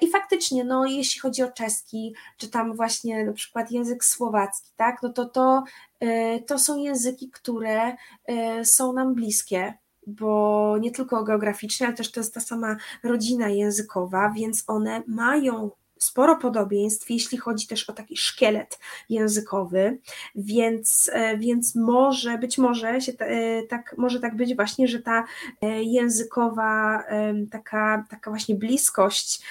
I 0.01 0.11
faktycznie, 0.11 0.63
no, 0.63 0.85
jeśli 0.85 1.21
chodzi 1.21 1.43
o 1.43 1.51
czeski, 1.51 2.15
czy 2.37 2.49
tam 2.49 2.75
właśnie 2.75 3.25
na 3.25 3.33
przykład 3.33 3.71
język 3.71 4.05
słowacki, 4.05 4.71
tak, 4.75 5.01
no 5.03 5.09
to 5.09 5.25
to, 5.25 5.63
to 6.47 6.59
są 6.59 6.77
języki, 6.77 7.29
które 7.29 7.95
są 8.63 8.93
nam 8.93 9.15
bliskie, 9.15 9.73
bo 10.07 10.75
nie 10.81 10.91
tylko 10.91 11.23
geograficznie, 11.23 11.87
ale 11.87 11.95
też 11.95 12.11
to 12.11 12.19
jest 12.19 12.33
ta 12.33 12.39
sama 12.39 12.77
rodzina 13.03 13.49
językowa, 13.49 14.29
więc 14.35 14.63
one 14.67 15.03
mają 15.07 15.71
sporo 15.99 16.35
podobieństw, 16.35 17.09
jeśli 17.09 17.37
chodzi 17.37 17.67
też 17.67 17.89
o 17.89 17.93
taki 17.93 18.17
szkielet 18.17 18.79
językowy, 19.09 19.97
więc, 20.35 21.09
e, 21.13 21.37
więc 21.37 21.75
może, 21.75 22.37
być 22.37 22.57
może 22.57 23.01
się 23.01 23.11
e, 23.19 23.63
tak, 23.63 23.95
może 23.97 24.19
tak 24.19 24.35
być 24.35 24.55
właśnie, 24.55 24.87
że 24.87 24.99
ta 24.99 25.23
e, 25.61 25.83
językowa 25.83 27.03
taka, 27.51 28.05
taka 28.09 28.31
właśnie 28.31 28.55
bliskość 28.55 29.41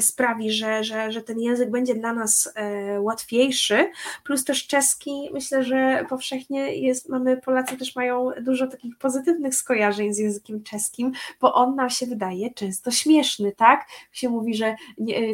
sprawi, 0.00 0.50
że, 0.50 0.84
że, 0.84 1.12
że 1.12 1.22
ten 1.22 1.40
język 1.40 1.70
będzie 1.70 1.94
dla 1.94 2.12
nas 2.12 2.54
łatwiejszy, 2.98 3.90
plus 4.24 4.44
też 4.44 4.66
czeski, 4.66 5.30
myślę, 5.32 5.64
że 5.64 6.06
powszechnie 6.08 6.76
jest, 6.76 7.08
mamy, 7.08 7.36
Polacy 7.36 7.76
też 7.76 7.96
mają 7.96 8.30
dużo 8.40 8.66
takich 8.66 8.98
pozytywnych 8.98 9.54
skojarzeń 9.54 10.14
z 10.14 10.18
językiem 10.18 10.62
czeskim, 10.62 11.12
bo 11.40 11.54
on 11.54 11.74
nam 11.74 11.90
się 11.90 12.06
wydaje 12.06 12.54
często 12.54 12.90
śmieszny, 12.90 13.52
tak? 13.52 13.86
Się 14.12 14.28
mówi, 14.28 14.54
że 14.54 14.76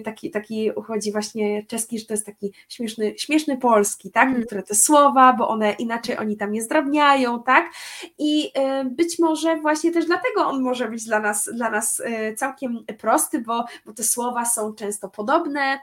taki, 0.05 0.31
taki 0.31 0.60
uchodzi 0.77 1.13
właśnie 1.13 1.67
czeski, 1.67 1.99
że 1.99 2.07
to 2.07 2.15
jest 2.15 2.27
taki 2.27 2.53
śmieszny, 2.69 3.15
śmieszny 3.19 3.57
polski, 3.57 4.11
tak? 4.11 4.29
Mm. 4.29 4.41
Niektóre 4.41 4.63
te 4.63 4.75
słowa, 4.75 5.33
bo 5.33 5.49
one 5.49 5.73
inaczej 5.73 6.19
oni 6.19 6.37
tam 6.37 6.55
je 6.55 6.63
zdrabniają, 6.63 7.43
tak? 7.43 7.73
I 8.19 8.47
y, 8.47 8.85
być 8.85 9.19
może 9.19 9.57
właśnie 9.57 9.93
też 9.93 10.07
dlatego 10.07 10.47
on 10.47 10.63
może 10.63 10.89
być 10.89 11.05
dla 11.05 11.21
nas, 11.21 11.51
dla 11.55 11.71
nas 11.71 12.01
y, 12.01 12.35
całkiem 12.35 12.85
prosty, 12.99 13.41
bo, 13.41 13.65
bo 13.87 13.93
te 13.93 14.03
słowa 14.03 14.45
są 14.45 14.75
często 14.75 15.09
podobne, 15.09 15.79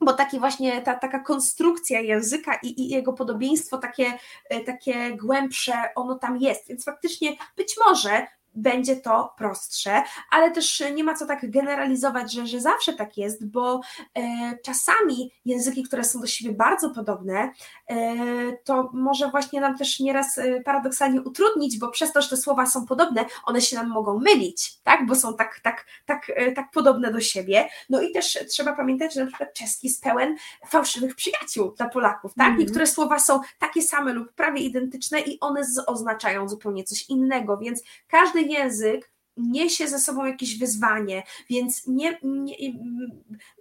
bo 0.00 0.12
taki 0.12 0.38
właśnie 0.38 0.82
ta 0.82 0.94
taka 0.94 1.18
konstrukcja 1.20 2.00
języka 2.00 2.58
i, 2.62 2.80
i, 2.80 2.88
jego 2.88 3.12
podobieństwo 3.12 3.78
takie, 3.78 4.12
y, 4.54 4.60
takie 4.60 5.16
głębsze, 5.16 5.72
ono 5.94 6.18
tam 6.18 6.36
jest. 6.36 6.68
Więc 6.68 6.84
faktycznie 6.84 7.36
być 7.56 7.76
może 7.86 8.26
będzie 8.54 8.96
to 8.96 9.34
prostsze, 9.38 10.02
ale 10.30 10.50
też 10.50 10.82
nie 10.94 11.04
ma 11.04 11.14
co 11.14 11.26
tak 11.26 11.50
generalizować, 11.50 12.32
że, 12.32 12.46
że 12.46 12.60
zawsze 12.60 12.92
tak 12.92 13.16
jest, 13.16 13.46
bo 13.46 13.80
e, 14.14 14.22
czasami 14.64 15.32
języki, 15.44 15.82
które 15.82 16.04
są 16.04 16.20
do 16.20 16.26
siebie 16.26 16.54
bardzo 16.54 16.90
podobne, 16.90 17.52
e, 17.90 18.16
to 18.64 18.90
może 18.92 19.30
właśnie 19.30 19.60
nam 19.60 19.78
też 19.78 20.00
nieraz 20.00 20.38
e, 20.38 20.60
paradoksalnie 20.60 21.22
utrudnić, 21.22 21.78
bo 21.78 21.88
przez 21.90 22.12
to, 22.12 22.22
że 22.22 22.28
te 22.28 22.36
słowa 22.36 22.66
są 22.66 22.86
podobne, 22.86 23.24
one 23.44 23.60
się 23.60 23.76
nam 23.76 23.88
mogą 23.88 24.18
mylić, 24.18 24.78
tak? 24.84 25.06
bo 25.06 25.14
są 25.14 25.36
tak, 25.36 25.60
tak, 25.62 25.86
tak, 26.06 26.32
e, 26.36 26.52
tak 26.52 26.70
podobne 26.70 27.12
do 27.12 27.20
siebie. 27.20 27.68
No 27.90 28.02
i 28.02 28.12
też 28.12 28.38
trzeba 28.48 28.76
pamiętać, 28.76 29.14
że 29.14 29.20
na 29.20 29.26
przykład 29.26 29.54
czeski 29.54 29.86
jest 29.86 30.02
pełen 30.02 30.36
fałszywych 30.68 31.14
przyjaciół 31.14 31.74
dla 31.76 31.88
Polaków. 31.88 32.34
Tak? 32.34 32.46
Mm. 32.46 32.58
Niektóre 32.58 32.86
słowa 32.86 33.18
są 33.18 33.40
takie 33.58 33.82
same 33.82 34.12
lub 34.12 34.32
prawie 34.32 34.60
identyczne 34.60 35.20
i 35.20 35.40
one 35.40 35.62
oznaczają 35.86 36.48
zupełnie 36.48 36.84
coś 36.84 37.08
innego, 37.08 37.56
więc 37.56 37.82
każdy 38.08 38.39
każdy 38.40 38.52
język 38.52 39.10
niesie 39.36 39.88
ze 39.88 39.98
sobą 39.98 40.24
jakieś 40.24 40.58
wyzwanie, 40.58 41.22
więc 41.50 41.86
nie, 41.86 42.18
nie, 42.22 42.72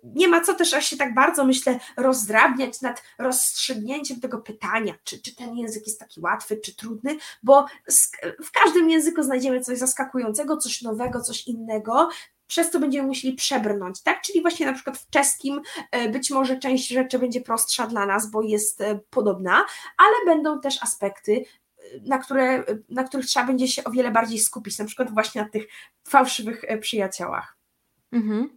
nie 0.03 0.27
ma 0.27 0.41
co 0.41 0.53
też 0.53 0.73
aż 0.73 0.89
się 0.89 0.97
tak 0.97 1.13
bardzo, 1.13 1.45
myślę, 1.45 1.79
rozdrabniać 1.97 2.81
nad 2.81 3.03
rozstrzygnięciem 3.17 4.19
tego 4.19 4.37
pytania, 4.37 4.93
czy, 5.03 5.21
czy 5.21 5.35
ten 5.35 5.57
język 5.57 5.87
jest 5.87 5.99
taki 5.99 6.21
łatwy, 6.21 6.57
czy 6.57 6.75
trudny, 6.75 7.17
bo 7.43 7.65
w 8.43 8.51
każdym 8.51 8.89
języku 8.89 9.23
znajdziemy 9.23 9.61
coś 9.61 9.77
zaskakującego, 9.77 10.57
coś 10.57 10.81
nowego, 10.81 11.21
coś 11.21 11.47
innego, 11.47 12.09
przez 12.49 12.71
to 12.71 12.79
będziemy 12.79 13.07
musieli 13.07 13.33
przebrnąć, 13.33 14.01
tak? 14.01 14.21
Czyli 14.21 14.41
właśnie 14.41 14.65
na 14.65 14.73
przykład 14.73 14.97
w 14.97 15.09
czeskim 15.09 15.61
e, 15.91 16.09
być 16.09 16.29
może 16.29 16.59
część 16.59 16.87
rzeczy 16.87 17.19
będzie 17.19 17.41
prostsza 17.41 17.87
dla 17.87 18.05
nas, 18.05 18.31
bo 18.31 18.41
jest 18.41 18.81
e, 18.81 18.99
podobna, 19.09 19.65
ale 19.97 20.15
będą 20.25 20.61
też 20.61 20.83
aspekty 20.83 21.45
na, 22.01 22.17
które, 22.17 22.63
na 22.89 23.03
których 23.03 23.25
trzeba 23.25 23.45
będzie 23.45 23.67
się 23.67 23.83
o 23.83 23.91
wiele 23.91 24.11
bardziej 24.11 24.39
skupić, 24.39 24.77
na 24.79 24.85
przykład 24.85 25.13
właśnie 25.13 25.41
na 25.41 25.49
tych 25.49 25.67
fałszywych 26.07 26.63
e, 26.67 26.77
przyjaciołach. 26.77 27.57
Mhm. 28.11 28.49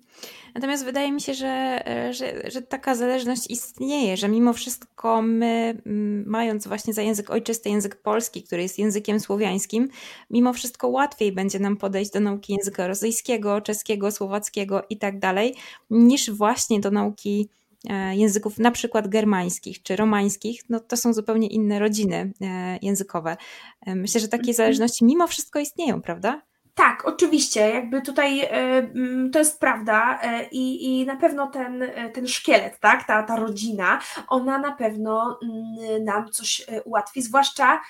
Natomiast 0.54 0.84
wydaje 0.84 1.12
mi 1.12 1.20
się, 1.20 1.34
że, 1.34 1.82
e, 1.86 2.12
że, 2.12 2.50
że, 2.50 2.62
taka 2.62 2.94
zależność 2.94 3.50
istnieje, 3.50 4.16
że 4.16 4.28
mimo 4.28 4.52
wszystko 4.52 5.22
my, 5.22 5.82
mając 6.26 6.66
właśnie 6.66 6.94
za 6.94 7.02
język 7.02 7.30
ojczysty 7.30 7.70
język 7.70 8.02
polski, 8.02 8.42
który 8.42 8.62
jest 8.62 8.78
językiem 8.78 9.20
słowiańskim, 9.20 9.88
mimo 10.30 10.52
wszystko 10.52 10.88
łatwiej 10.88 11.32
będzie 11.32 11.58
nam 11.58 11.76
podejść 11.76 12.10
do 12.10 12.20
nauki 12.20 12.52
języka 12.52 12.86
rosyjskiego, 12.86 13.60
czeskiego, 13.60 14.10
słowackiego 14.10 14.82
i 14.90 14.96
tak 14.96 15.18
dalej, 15.18 15.54
niż 15.90 16.30
właśnie 16.30 16.80
do 16.80 16.90
nauki 16.90 17.48
języków 18.12 18.58
na 18.58 18.70
przykład 18.70 19.08
germańskich 19.08 19.82
czy 19.82 19.96
romańskich, 19.96 20.62
no 20.68 20.80
to 20.80 20.96
są 20.96 21.12
zupełnie 21.12 21.46
inne 21.46 21.78
rodziny 21.78 22.32
e, 22.40 22.78
językowe. 22.82 23.36
E, 23.86 23.94
myślę, 23.94 24.20
że 24.20 24.28
takie 24.28 24.40
mhm. 24.50 24.54
zależności 24.54 25.04
mimo 25.04 25.26
wszystko 25.26 25.58
istnieją, 25.58 26.02
prawda? 26.02 26.42
Tak, 26.74 27.04
oczywiście, 27.04 27.60
jakby 27.70 28.02
tutaj 28.02 28.40
e, 28.40 28.48
mm, 28.50 29.30
to 29.30 29.38
jest 29.38 29.60
prawda 29.60 30.20
e, 30.22 30.48
i, 30.48 31.00
i 31.00 31.06
na 31.06 31.16
pewno 31.16 31.46
ten, 31.46 31.82
e, 31.82 32.10
ten 32.10 32.26
szkielet, 32.26 32.78
tak, 32.80 33.06
ta, 33.06 33.22
ta 33.22 33.36
rodzina, 33.36 34.00
ona 34.28 34.58
na 34.58 34.72
pewno 34.72 35.38
mm, 35.42 36.04
nam 36.04 36.30
coś 36.30 36.66
ułatwi, 36.84 37.22
zwłaszcza 37.22 37.80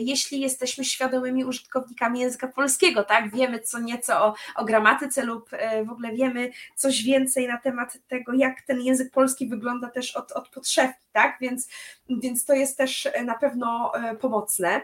jeśli 0.00 0.40
jesteśmy 0.40 0.84
świadomymi 0.84 1.44
użytkownikami 1.44 2.20
języka 2.20 2.48
polskiego, 2.48 3.04
tak, 3.04 3.30
wiemy 3.30 3.60
co 3.60 3.80
nieco 3.80 4.26
o, 4.26 4.34
o 4.56 4.64
gramatyce 4.64 5.24
lub 5.24 5.50
w 5.86 5.90
ogóle 5.90 6.12
wiemy 6.12 6.50
coś 6.76 7.02
więcej 7.02 7.48
na 7.48 7.58
temat 7.58 7.98
tego, 8.08 8.32
jak 8.32 8.62
ten 8.62 8.80
język 8.80 9.12
polski 9.12 9.48
wygląda 9.48 9.90
też 9.90 10.16
od, 10.16 10.32
od 10.32 10.48
podszewki, 10.48 11.06
tak, 11.12 11.36
więc, 11.40 11.68
więc 12.08 12.44
to 12.44 12.54
jest 12.54 12.78
też 12.78 13.08
na 13.24 13.34
pewno 13.34 13.92
pomocne. 14.20 14.82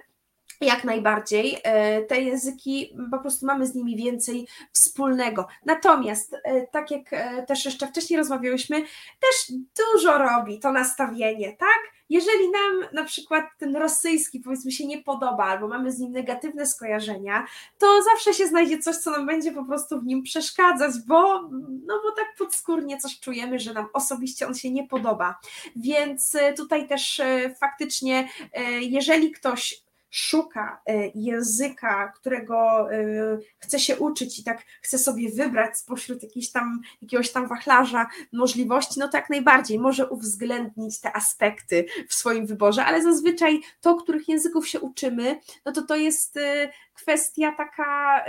Jak 0.61 0.85
najbardziej. 0.85 1.59
E, 1.63 2.03
te 2.03 2.21
języki, 2.21 2.97
po 3.11 3.19
prostu 3.19 3.47
mamy 3.47 3.67
z 3.67 3.75
nimi 3.75 3.97
więcej 3.97 4.49
wspólnego. 4.73 5.47
Natomiast, 5.67 6.35
e, 6.45 6.67
tak 6.67 6.91
jak 6.91 7.13
e, 7.13 7.43
też 7.43 7.65
jeszcze 7.65 7.87
wcześniej 7.87 8.19
rozmawiałyśmy, 8.19 8.81
też 9.21 9.59
dużo 9.79 10.19
robi 10.19 10.59
to 10.61 10.73
nastawienie, 10.73 11.57
tak? 11.57 11.79
Jeżeli 12.11 12.51
nam 12.51 12.93
na 12.93 13.05
przykład 13.05 13.45
ten 13.59 13.77
rosyjski 13.77 14.41
powiedzmy 14.41 14.73
się 14.73 14.87
nie 14.87 15.03
podoba, 15.03 15.45
albo 15.45 15.69
mamy 15.69 15.93
z 15.93 15.99
nim 15.99 16.13
negatywne 16.13 16.67
skojarzenia, 16.67 17.47
to 17.79 18.03
zawsze 18.03 18.35
się 18.35 18.47
znajdzie 18.47 18.79
coś, 18.79 18.97
co 18.97 19.11
nam 19.11 19.27
będzie 19.27 19.53
po 19.53 19.65
prostu 19.65 20.01
w 20.01 20.07
nim 20.07 20.23
przeszkadzać, 20.23 20.93
bo, 21.07 21.43
no 21.87 22.01
bo 22.05 22.13
tak 22.17 22.27
podskórnie 22.39 22.99
coś 22.99 23.21
czujemy, 23.21 23.59
że 23.59 23.73
nam 23.73 23.87
osobiście 23.93 24.47
on 24.47 24.55
się 24.55 24.71
nie 24.71 24.87
podoba. 24.87 25.39
Więc 25.77 26.37
tutaj 26.57 26.89
też 26.89 27.21
faktycznie, 27.61 28.29
jeżeli 28.81 29.31
ktoś 29.31 29.88
szuka 30.11 30.83
e, 30.87 31.11
języka, 31.15 32.13
którego 32.17 32.89
e, 32.93 33.39
chce 33.59 33.79
się 33.79 33.97
uczyć 33.97 34.39
i 34.39 34.45
tak 34.45 34.65
chce 34.83 34.99
sobie 34.99 35.31
wybrać 35.31 35.79
spośród 35.79 36.23
jakiejś 36.23 36.53
tam, 36.53 36.81
jakiegoś 37.03 37.33
tam 37.33 37.49
wachlarza 37.49 38.07
możliwości, 38.33 39.01
no 39.01 39.09
to 39.09 39.17
jak 39.17 39.31
najbardziej 39.31 39.79
może 39.79 40.09
uwzględnić 40.09 41.01
te 41.01 41.17
aspekty 41.17 41.87
w 42.09 42.15
swoim 42.15 42.47
wyborze, 42.47 42.85
ale 42.85 43.03
zazwyczaj 43.03 43.61
to, 43.81 43.95
których 43.95 44.29
języków 44.29 44.69
się 44.69 44.81
uczymy, 44.81 45.41
no 45.65 45.73
to 45.73 45.83
to 45.83 45.97
jest 45.97 46.37
e, 46.37 46.71
kwestia 46.95 47.53
taka 47.57 48.25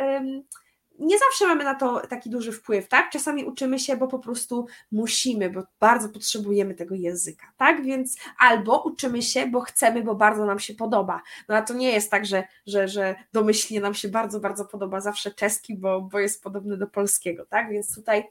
nie 1.00 1.20
zawsze 1.20 1.48
mamy 1.48 1.64
na 1.64 1.76
to 1.76 2.02
taki 2.08 2.30
duży 2.30 2.52
wpływ, 2.52 2.88
tak? 2.88 3.12
Czasami 3.12 3.46
uczymy 3.46 3.80
się, 3.80 3.98
bo 3.98 4.08
po 4.08 4.20
prostu 4.20 4.68
musimy, 4.92 5.50
bo 5.50 5.64
bardzo 5.80 6.10
potrzebujemy 6.10 6.76
tego 6.76 6.96
języka, 6.96 7.48
tak? 7.58 7.84
Więc 7.84 8.18
albo 8.40 8.84
uczymy 8.84 9.22
się, 9.22 9.48
bo 9.48 9.62
chcemy, 9.62 10.04
bo 10.04 10.16
bardzo 10.16 10.46
nam 10.46 10.60
się 10.60 10.74
podoba. 10.74 11.22
No 11.50 11.56
a 11.56 11.62
to 11.62 11.74
nie 11.74 11.92
jest 11.92 12.12
tak, 12.12 12.26
że, 12.26 12.44
że, 12.68 12.88
że 12.88 13.16
domyślnie 13.34 13.82
nam 13.82 13.94
się 13.94 14.10
bardzo, 14.10 14.40
bardzo 14.40 14.66
podoba 14.66 15.02
zawsze 15.02 15.32
czeski, 15.32 15.78
bo, 15.78 16.02
bo 16.02 16.20
jest 16.20 16.44
podobny 16.44 16.78
do 16.78 16.88
polskiego, 16.88 17.46
tak? 17.46 17.72
Więc 17.72 17.96
tutaj 17.96 18.24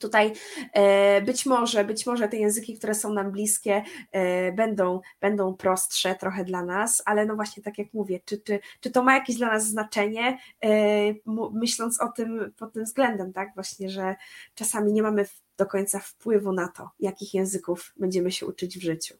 Tutaj 0.00 0.32
e, 0.72 1.22
być 1.22 1.46
może, 1.46 1.84
być 1.84 2.06
może 2.06 2.28
te 2.28 2.36
języki, 2.36 2.78
które 2.78 2.94
są 2.94 3.12
nam 3.12 3.32
bliskie, 3.32 3.82
e, 4.12 4.52
będą, 4.52 5.00
będą 5.20 5.54
prostsze 5.54 6.14
trochę 6.14 6.44
dla 6.44 6.64
nas, 6.64 7.02
ale 7.06 7.26
no 7.26 7.34
właśnie 7.34 7.62
tak 7.62 7.78
jak 7.78 7.94
mówię, 7.94 8.20
czy, 8.24 8.38
czy, 8.38 8.60
czy 8.80 8.90
to 8.90 9.02
ma 9.02 9.14
jakieś 9.14 9.36
dla 9.36 9.48
nas 9.48 9.66
znaczenie, 9.66 10.38
e, 10.64 10.68
myśląc 11.52 12.00
o 12.00 12.08
tym 12.08 12.52
pod 12.56 12.72
tym 12.72 12.84
względem, 12.84 13.32
tak, 13.32 13.54
właśnie, 13.54 13.90
że 13.90 14.14
czasami 14.54 14.92
nie 14.92 15.02
mamy 15.02 15.26
do 15.56 15.66
końca 15.66 15.98
wpływu 15.98 16.52
na 16.52 16.68
to, 16.68 16.90
jakich 17.00 17.34
języków 17.34 17.92
będziemy 17.96 18.32
się 18.32 18.46
uczyć 18.46 18.78
w 18.78 18.82
życiu. 18.82 19.14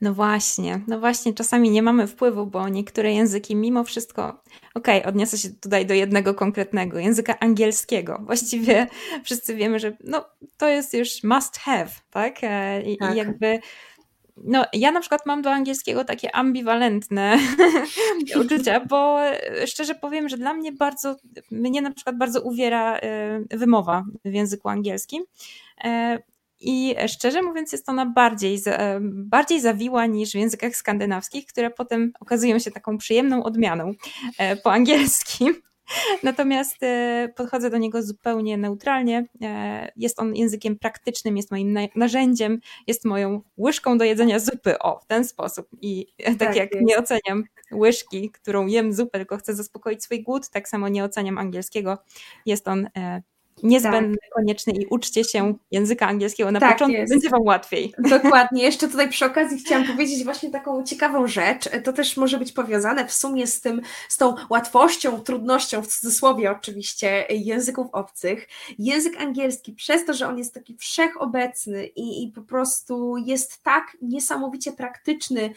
No 0.00 0.14
właśnie, 0.14 0.80
no 0.86 1.00
właśnie, 1.00 1.34
czasami 1.34 1.70
nie 1.70 1.82
mamy 1.82 2.06
wpływu, 2.06 2.46
bo 2.46 2.68
niektóre 2.68 3.12
języki 3.12 3.56
mimo 3.56 3.84
wszystko, 3.84 4.42
okej, 4.74 4.98
okay, 4.98 5.08
odniosę 5.08 5.38
się 5.38 5.50
tutaj 5.50 5.86
do 5.86 5.94
jednego 5.94 6.34
konkretnego, 6.34 6.98
języka 6.98 7.38
angielskiego. 7.38 8.20
Właściwie 8.26 8.86
wszyscy 9.24 9.54
wiemy, 9.54 9.78
że 9.78 9.96
no, 10.04 10.24
to 10.56 10.68
jest 10.68 10.94
już 10.94 11.24
must 11.24 11.56
have, 11.58 11.90
tak? 12.10 12.38
E, 12.42 12.82
I, 12.82 12.98
tak. 12.98 13.14
i 13.14 13.16
jakby 13.16 13.60
no, 14.44 14.64
ja 14.72 14.92
na 14.92 15.00
przykład 15.00 15.26
mam 15.26 15.42
do 15.42 15.50
angielskiego 15.50 16.04
takie 16.04 16.34
ambiwalentne 16.34 17.38
uczucia, 18.40 18.80
bo 18.80 19.18
szczerze 19.66 19.94
powiem, 19.94 20.28
że 20.28 20.36
dla 20.36 20.54
mnie 20.54 20.72
bardzo, 20.72 21.16
mnie 21.50 21.82
na 21.82 21.90
przykład 21.90 22.18
bardzo 22.18 22.42
uwiera 22.42 22.96
e, 22.96 23.40
wymowa 23.50 24.04
w 24.24 24.32
języku 24.32 24.68
angielskim. 24.68 25.24
E, 26.60 26.64
i 26.64 26.96
szczerze 27.08 27.42
mówiąc, 27.42 27.72
jest 27.72 27.88
ona 27.88 28.06
bardziej, 28.06 28.58
bardziej 29.00 29.60
zawiła 29.60 30.06
niż 30.06 30.30
w 30.30 30.34
językach 30.34 30.76
skandynawskich, 30.76 31.46
które 31.46 31.70
potem 31.70 32.12
okazują 32.20 32.58
się 32.58 32.70
taką 32.70 32.98
przyjemną 32.98 33.42
odmianą 33.42 33.92
e, 34.38 34.56
po 34.56 34.72
angielskim. 34.72 35.54
Natomiast 36.22 36.82
e, 36.82 37.28
podchodzę 37.36 37.70
do 37.70 37.78
niego 37.78 38.02
zupełnie 38.02 38.58
neutralnie. 38.58 39.26
E, 39.42 39.92
jest 39.96 40.20
on 40.20 40.36
językiem 40.36 40.78
praktycznym, 40.78 41.36
jest 41.36 41.50
moim 41.50 41.78
narzędziem, 41.96 42.60
jest 42.86 43.04
moją 43.04 43.42
łyżką 43.58 43.98
do 43.98 44.04
jedzenia 44.04 44.38
zupy. 44.38 44.78
O, 44.78 44.98
w 44.98 45.06
ten 45.06 45.24
sposób. 45.24 45.66
I 45.80 46.06
tak, 46.24 46.38
tak 46.38 46.56
jak 46.56 46.74
jest. 46.74 46.86
nie 46.86 46.98
oceniam 46.98 47.44
łyżki, 47.72 48.30
którą 48.30 48.66
jem 48.66 48.92
zupę, 48.92 49.18
tylko 49.18 49.36
chcę 49.36 49.54
zaspokoić 49.54 50.04
swój 50.04 50.22
głód, 50.22 50.50
tak 50.50 50.68
samo 50.68 50.88
nie 50.88 51.04
oceniam 51.04 51.38
angielskiego. 51.38 51.98
Jest 52.46 52.68
on 52.68 52.88
niezbędny, 53.62 54.16
tak. 54.16 54.30
konieczny 54.30 54.72
i 54.72 54.86
uczcie 54.86 55.24
się 55.24 55.54
języka 55.70 56.06
angielskiego 56.06 56.50
na 56.50 56.60
tak 56.60 56.72
początku, 56.72 56.96
jest. 56.96 57.12
będzie 57.12 57.30
Wam 57.30 57.42
łatwiej. 57.42 57.92
Dokładnie. 57.98 58.62
Jeszcze 58.62 58.88
tutaj 58.88 59.08
przy 59.08 59.26
okazji 59.30 59.58
chciałam 59.58 59.86
powiedzieć 59.86 60.24
właśnie 60.24 60.50
taką 60.50 60.84
ciekawą 60.84 61.26
rzecz. 61.26 61.68
To 61.84 61.92
też 61.92 62.16
może 62.16 62.38
być 62.38 62.52
powiązane 62.52 63.06
w 63.06 63.12
sumie 63.12 63.46
z 63.46 63.60
tym, 63.60 63.80
z 64.08 64.16
tą 64.16 64.34
łatwością, 64.50 65.20
trudnością, 65.20 65.82
w 65.82 65.86
cudzysłowie 65.86 66.50
oczywiście, 66.50 67.26
języków 67.30 67.86
obcych. 67.92 68.48
Język 68.78 69.20
angielski, 69.20 69.72
przez 69.72 70.04
to, 70.04 70.14
że 70.14 70.28
on 70.28 70.38
jest 70.38 70.54
taki 70.54 70.76
wszechobecny 70.76 71.86
i, 71.86 72.24
i 72.24 72.32
po 72.32 72.42
prostu 72.42 73.16
jest 73.16 73.62
tak 73.62 73.96
niesamowicie 74.02 74.72
praktyczny 74.72 75.50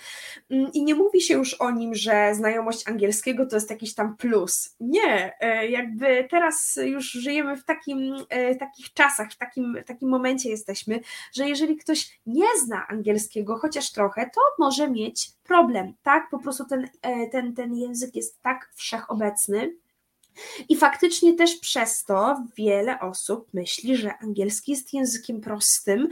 mm, 0.50 0.72
i 0.74 0.84
nie 0.84 0.96
mówi 0.96 1.22
się 1.22 1.34
już 1.34 1.54
o 1.54 1.72
nim, 1.72 1.96
że 1.96 2.36
znajomość 2.36 2.88
angielskiego 2.88 3.46
to 3.46 3.56
jest 3.56 3.70
jakiś 3.70 3.94
tam 3.96 4.18
plus. 4.18 4.76
Nie, 4.80 5.34
e, 5.40 5.68
jakby 5.68 6.28
teraz 6.30 6.80
już 6.84 7.12
żyjemy 7.12 7.58
w 7.58 7.66
takim 7.66 7.93
takim, 7.94 8.26
e, 8.30 8.56
takich 8.56 8.94
czasach, 8.94 9.32
w 9.32 9.38
takim, 9.38 9.78
w 9.84 9.88
takim 9.88 10.10
momencie 10.10 10.50
jesteśmy, 10.50 11.00
że 11.34 11.50
jeżeli 11.50 11.78
ktoś 11.78 12.20
nie 12.26 12.46
zna 12.64 12.88
angielskiego 12.88 13.58
chociaż 13.58 13.92
trochę, 13.92 14.30
to 14.36 14.42
może 14.60 14.90
mieć 14.90 15.32
problem, 15.44 15.94
tak? 16.04 16.30
Po 16.30 16.40
prostu 16.40 16.66
ten, 16.66 16.90
e, 17.02 17.28
ten, 17.28 17.56
ten 17.56 17.76
język 17.76 18.16
jest 18.16 18.42
tak 18.42 18.72
wszechobecny. 18.76 19.76
I 20.70 20.76
faktycznie 20.76 21.34
też 21.34 21.56
przez 21.56 22.04
to 22.04 22.44
wiele 22.58 23.00
osób 23.00 23.54
myśli, 23.54 23.98
że 23.98 24.18
angielski 24.18 24.72
jest 24.72 24.94
językiem 24.94 25.42
prostym, 25.42 26.08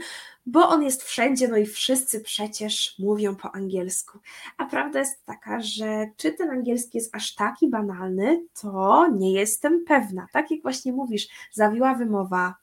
bo 0.46 0.68
on 0.68 0.82
jest 0.82 1.02
wszędzie, 1.02 1.48
no 1.48 1.56
i 1.56 1.66
wszyscy 1.66 2.20
przecież 2.20 2.94
mówią 2.98 3.36
po 3.36 3.54
angielsku. 3.54 4.18
A 4.58 4.66
prawda 4.66 4.98
jest 4.98 5.24
taka, 5.24 5.60
że 5.60 6.10
czy 6.16 6.32
ten 6.32 6.50
angielski 6.50 6.98
jest 6.98 7.14
aż 7.14 7.34
taki 7.34 7.68
banalny, 7.68 8.46
to 8.60 9.08
nie 9.08 9.32
jestem 9.32 9.84
pewna. 9.84 10.26
Tak 10.32 10.50
jak 10.50 10.62
właśnie 10.62 10.92
mówisz, 10.92 11.28
zawiła 11.52 11.94
wymowa, 11.94 12.54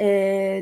yy, 0.00 0.06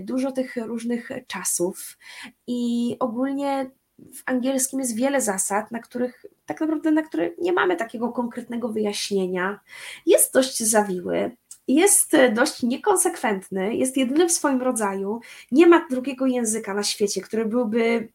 dużo 0.02 0.32
tych 0.32 0.56
różnych 0.56 1.10
czasów 1.26 1.98
i 2.46 2.96
ogólnie 3.00 3.70
w 3.98 4.22
angielskim 4.26 4.80
jest 4.80 4.96
wiele 4.96 5.20
zasad, 5.20 5.70
na 5.70 5.78
których 5.78 6.26
tak 6.46 6.60
naprawdę 6.60 6.90
na 6.90 7.02
które 7.02 7.30
nie 7.38 7.52
mamy 7.52 7.76
takiego 7.76 8.12
konkretnego 8.12 8.68
wyjaśnienia. 8.68 9.60
Jest 10.06 10.34
dość 10.34 10.62
zawiły, 10.62 11.36
jest 11.68 12.16
dość 12.32 12.62
niekonsekwentny, 12.62 13.76
jest 13.76 13.96
jedyny 13.96 14.28
w 14.28 14.32
swoim 14.32 14.62
rodzaju. 14.62 15.20
Nie 15.52 15.66
ma 15.66 15.86
drugiego 15.90 16.26
języka 16.26 16.74
na 16.74 16.82
świecie, 16.82 17.20
który 17.20 17.44
byłby 17.44 18.08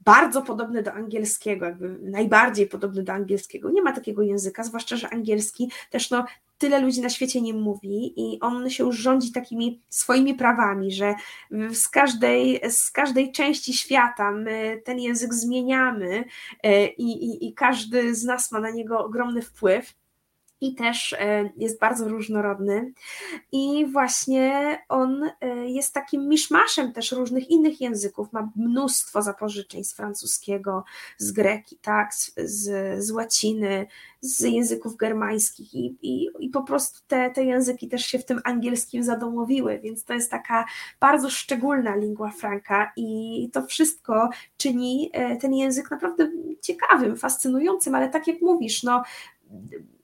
bardzo 0.00 0.42
podobny 0.42 0.82
do 0.82 0.92
angielskiego, 0.92 1.66
jakby 1.66 1.98
najbardziej 2.02 2.66
podobny 2.66 3.02
do 3.02 3.12
angielskiego. 3.12 3.70
Nie 3.70 3.82
ma 3.82 3.92
takiego 3.92 4.22
języka, 4.22 4.64
zwłaszcza, 4.64 4.96
że 4.96 5.10
angielski 5.10 5.70
też 5.90 6.10
no, 6.10 6.24
tyle 6.64 6.80
ludzi 6.80 7.00
na 7.00 7.08
świecie 7.08 7.42
nie 7.42 7.54
mówi 7.54 8.12
i 8.16 8.40
on 8.40 8.70
się 8.70 8.84
już 8.84 8.96
rządzi 8.96 9.32
takimi 9.32 9.82
swoimi 9.88 10.34
prawami, 10.34 10.92
że 10.92 11.14
z 11.72 11.88
każdej, 11.88 12.60
z 12.70 12.90
każdej 12.90 13.32
części 13.32 13.74
świata 13.74 14.30
my 14.30 14.82
ten 14.84 14.98
język 14.98 15.34
zmieniamy 15.34 16.24
e, 16.62 16.86
i, 16.86 17.24
i, 17.24 17.48
i 17.48 17.54
każdy 17.54 18.14
z 18.14 18.24
nas 18.24 18.52
ma 18.52 18.60
na 18.60 18.70
niego 18.70 19.04
ogromny 19.04 19.42
wpływ 19.42 19.94
i 20.60 20.74
też 20.74 21.12
e, 21.12 21.50
jest 21.56 21.80
bardzo 21.80 22.08
różnorodny. 22.08 22.92
I 23.52 23.86
właśnie 23.86 24.78
on 24.88 25.30
e, 25.40 25.48
jest 25.70 25.94
takim 25.94 26.28
miszmaszem 26.28 26.92
też 26.92 27.12
różnych 27.12 27.50
innych 27.50 27.80
języków. 27.80 28.32
Ma 28.32 28.50
mnóstwo 28.56 29.22
zapożyczeń 29.22 29.84
z 29.84 29.94
francuskiego, 29.94 30.84
z 31.18 31.32
greki, 31.32 31.78
tak, 31.82 32.14
z, 32.36 33.04
z, 33.04 33.10
łaciny, 33.10 33.86
z 34.20 34.40
języków 34.40 34.96
germańskich 34.96 35.74
i, 35.74 35.96
i, 36.02 36.28
i 36.40 36.48
po 36.48 36.62
prostu 36.62 37.00
te, 37.06 37.30
te 37.30 37.44
języki 37.44 37.88
też 37.88 38.06
się 38.06 38.18
w 38.18 38.24
tym 38.24 38.40
angielskim 38.44 39.02
zadomowiły, 39.02 39.78
więc 39.78 40.04
to 40.04 40.14
jest 40.14 40.30
taka 40.30 40.64
bardzo 41.00 41.30
szczególna 41.30 41.96
lingua 41.96 42.30
franca 42.30 42.92
i 42.96 43.50
to 43.52 43.66
wszystko 43.66 44.28
czyni 44.56 45.10
e, 45.12 45.36
ten 45.36 45.54
język 45.54 45.90
naprawdę 45.90 46.30
ciekawym, 46.60 47.16
fascynującym, 47.16 47.94
ale 47.94 48.08
tak 48.08 48.26
jak 48.26 48.40
mówisz, 48.40 48.82
no 48.82 49.02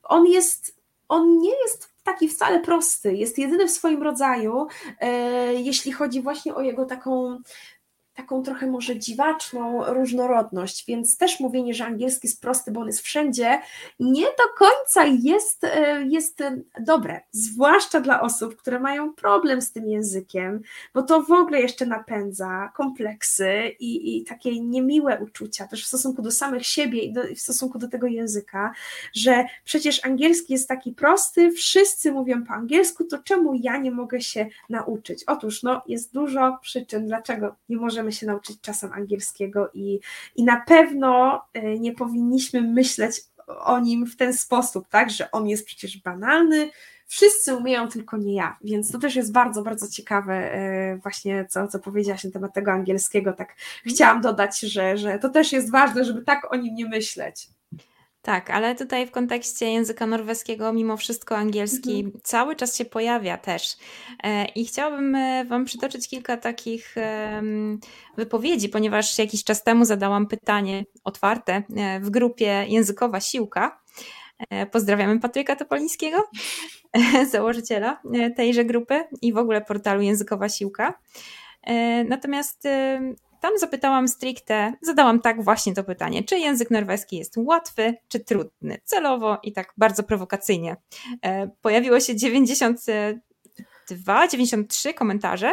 on 0.02 0.26
jest, 0.26 0.80
on 1.08 1.38
nie 1.38 1.60
jest 1.62 1.90
taki 2.02 2.28
wcale 2.28 2.60
prosty, 2.60 3.14
jest 3.14 3.38
jedyny 3.38 3.66
w 3.66 3.70
swoim 3.70 4.02
rodzaju, 4.02 4.66
e, 5.00 5.54
jeśli 5.54 5.92
chodzi 5.92 6.22
właśnie 6.22 6.54
o 6.54 6.60
jego 6.60 6.84
taką 6.84 7.38
taką 8.20 8.42
trochę 8.42 8.66
może 8.66 8.98
dziwaczną 8.98 9.84
różnorodność, 9.94 10.84
więc 10.86 11.16
też 11.16 11.40
mówienie, 11.40 11.74
że 11.74 11.84
angielski 11.84 12.26
jest 12.26 12.40
prosty, 12.40 12.72
bo 12.72 12.80
on 12.80 12.86
jest 12.86 13.00
wszędzie, 13.00 13.60
nie 14.00 14.24
do 14.24 14.44
końca 14.58 15.04
jest, 15.04 15.64
e, 15.64 16.02
jest 16.08 16.42
dobre, 16.80 17.20
zwłaszcza 17.30 18.00
dla 18.00 18.20
osób, 18.20 18.56
które 18.56 18.80
mają 18.80 19.12
problem 19.12 19.62
z 19.62 19.72
tym 19.72 19.88
językiem, 19.88 20.60
bo 20.94 21.02
to 21.02 21.22
w 21.22 21.32
ogóle 21.32 21.60
jeszcze 21.60 21.86
napędza 21.86 22.72
kompleksy 22.76 23.52
i, 23.80 24.18
i 24.18 24.24
takie 24.24 24.60
niemiłe 24.60 25.18
uczucia 25.22 25.66
też 25.66 25.84
w 25.84 25.88
stosunku 25.88 26.22
do 26.22 26.30
samych 26.30 26.66
siebie 26.66 27.02
i 27.02 27.12
do, 27.12 27.22
w 27.36 27.40
stosunku 27.40 27.78
do 27.78 27.88
tego 27.88 28.06
języka, 28.06 28.72
że 29.14 29.44
przecież 29.64 30.04
angielski 30.04 30.52
jest 30.52 30.68
taki 30.68 30.92
prosty, 30.92 31.52
wszyscy 31.52 32.12
mówią 32.12 32.44
po 32.44 32.52
angielsku, 32.52 33.04
to 33.04 33.18
czemu 33.18 33.54
ja 33.54 33.76
nie 33.76 33.90
mogę 33.90 34.20
się 34.20 34.46
nauczyć? 34.68 35.24
Otóż 35.26 35.62
no, 35.62 35.82
jest 35.86 36.14
dużo 36.14 36.58
przyczyn, 36.62 37.06
dlaczego 37.06 37.56
nie 37.68 37.76
możemy 37.76 38.09
się 38.12 38.26
nauczyć 38.26 38.60
czasem 38.60 38.92
angielskiego 38.92 39.70
i, 39.74 40.00
i 40.36 40.44
na 40.44 40.60
pewno 40.66 41.42
e, 41.52 41.78
nie 41.78 41.92
powinniśmy 41.92 42.62
myśleć 42.62 43.20
o 43.46 43.80
nim 43.80 44.06
w 44.06 44.16
ten 44.16 44.32
sposób, 44.32 44.88
tak, 44.88 45.10
że 45.10 45.30
on 45.30 45.48
jest 45.48 45.66
przecież 45.66 45.98
banalny, 45.98 46.70
wszyscy 47.06 47.54
umieją, 47.54 47.88
tylko 47.88 48.16
nie 48.16 48.34
ja, 48.34 48.56
więc 48.64 48.92
to 48.92 48.98
też 48.98 49.16
jest 49.16 49.32
bardzo, 49.32 49.62
bardzo 49.62 49.88
ciekawe 49.88 50.34
e, 50.34 50.96
właśnie, 50.96 51.46
co, 51.48 51.68
co 51.68 51.78
powiedziałaś 51.78 52.24
na 52.24 52.30
temat 52.30 52.54
tego 52.54 52.72
angielskiego, 52.72 53.32
tak 53.32 53.54
chciałam 53.86 54.20
dodać, 54.20 54.60
że, 54.60 54.96
że 54.96 55.18
to 55.18 55.28
też 55.28 55.52
jest 55.52 55.70
ważne, 55.70 56.04
żeby 56.04 56.22
tak 56.22 56.52
o 56.52 56.56
nim 56.56 56.74
nie 56.74 56.88
myśleć. 56.88 57.48
Tak, 58.30 58.50
ale 58.50 58.74
tutaj 58.74 59.06
w 59.06 59.10
kontekście 59.10 59.70
języka 59.72 60.06
norweskiego, 60.06 60.72
mimo 60.72 60.96
wszystko 60.96 61.36
angielski 61.36 62.00
mhm. 62.00 62.20
cały 62.22 62.56
czas 62.56 62.76
się 62.76 62.84
pojawia 62.84 63.38
też. 63.38 63.76
E, 64.22 64.44
I 64.44 64.66
chciałabym 64.66 65.14
e, 65.14 65.44
Wam 65.44 65.64
przytoczyć 65.64 66.08
kilka 66.08 66.36
takich 66.36 66.94
wypowiedzi, 68.16 68.68
ponieważ 68.68 69.18
jakiś 69.18 69.44
czas 69.44 69.62
temu 69.62 69.84
zadałam 69.84 70.26
pytanie 70.26 70.84
otwarte 71.04 71.62
e, 71.76 72.00
w 72.00 72.10
grupie 72.10 72.64
Językowa 72.68 73.20
Siłka. 73.20 73.80
Pozdrawiamy 74.72 75.20
Patryka 75.20 75.56
Topolińskiego, 75.56 76.24
założyciela 77.32 78.00
tejże 78.36 78.64
grupy 78.64 79.04
i 79.22 79.32
w 79.32 79.38
ogóle 79.38 79.60
portalu 79.60 80.02
Językowa 80.02 80.48
Siłka. 80.48 80.94
Natomiast 82.08 82.68
tam 83.40 83.58
zapytałam 83.58 84.08
stricte, 84.08 84.72
zadałam 84.82 85.20
tak 85.20 85.44
właśnie 85.44 85.74
to 85.74 85.84
pytanie, 85.84 86.24
czy 86.24 86.38
język 86.38 86.70
norweski 86.70 87.16
jest 87.16 87.34
łatwy, 87.36 87.94
czy 88.08 88.20
trudny, 88.20 88.78
celowo 88.84 89.38
i 89.42 89.52
tak 89.52 89.74
bardzo 89.76 90.02
prowokacyjnie. 90.02 90.76
E, 91.22 91.50
pojawiło 91.62 92.00
się 92.00 92.16
90 92.16 92.80
92, 93.90 94.28
93 94.28 94.94
komentarze. 94.94 95.52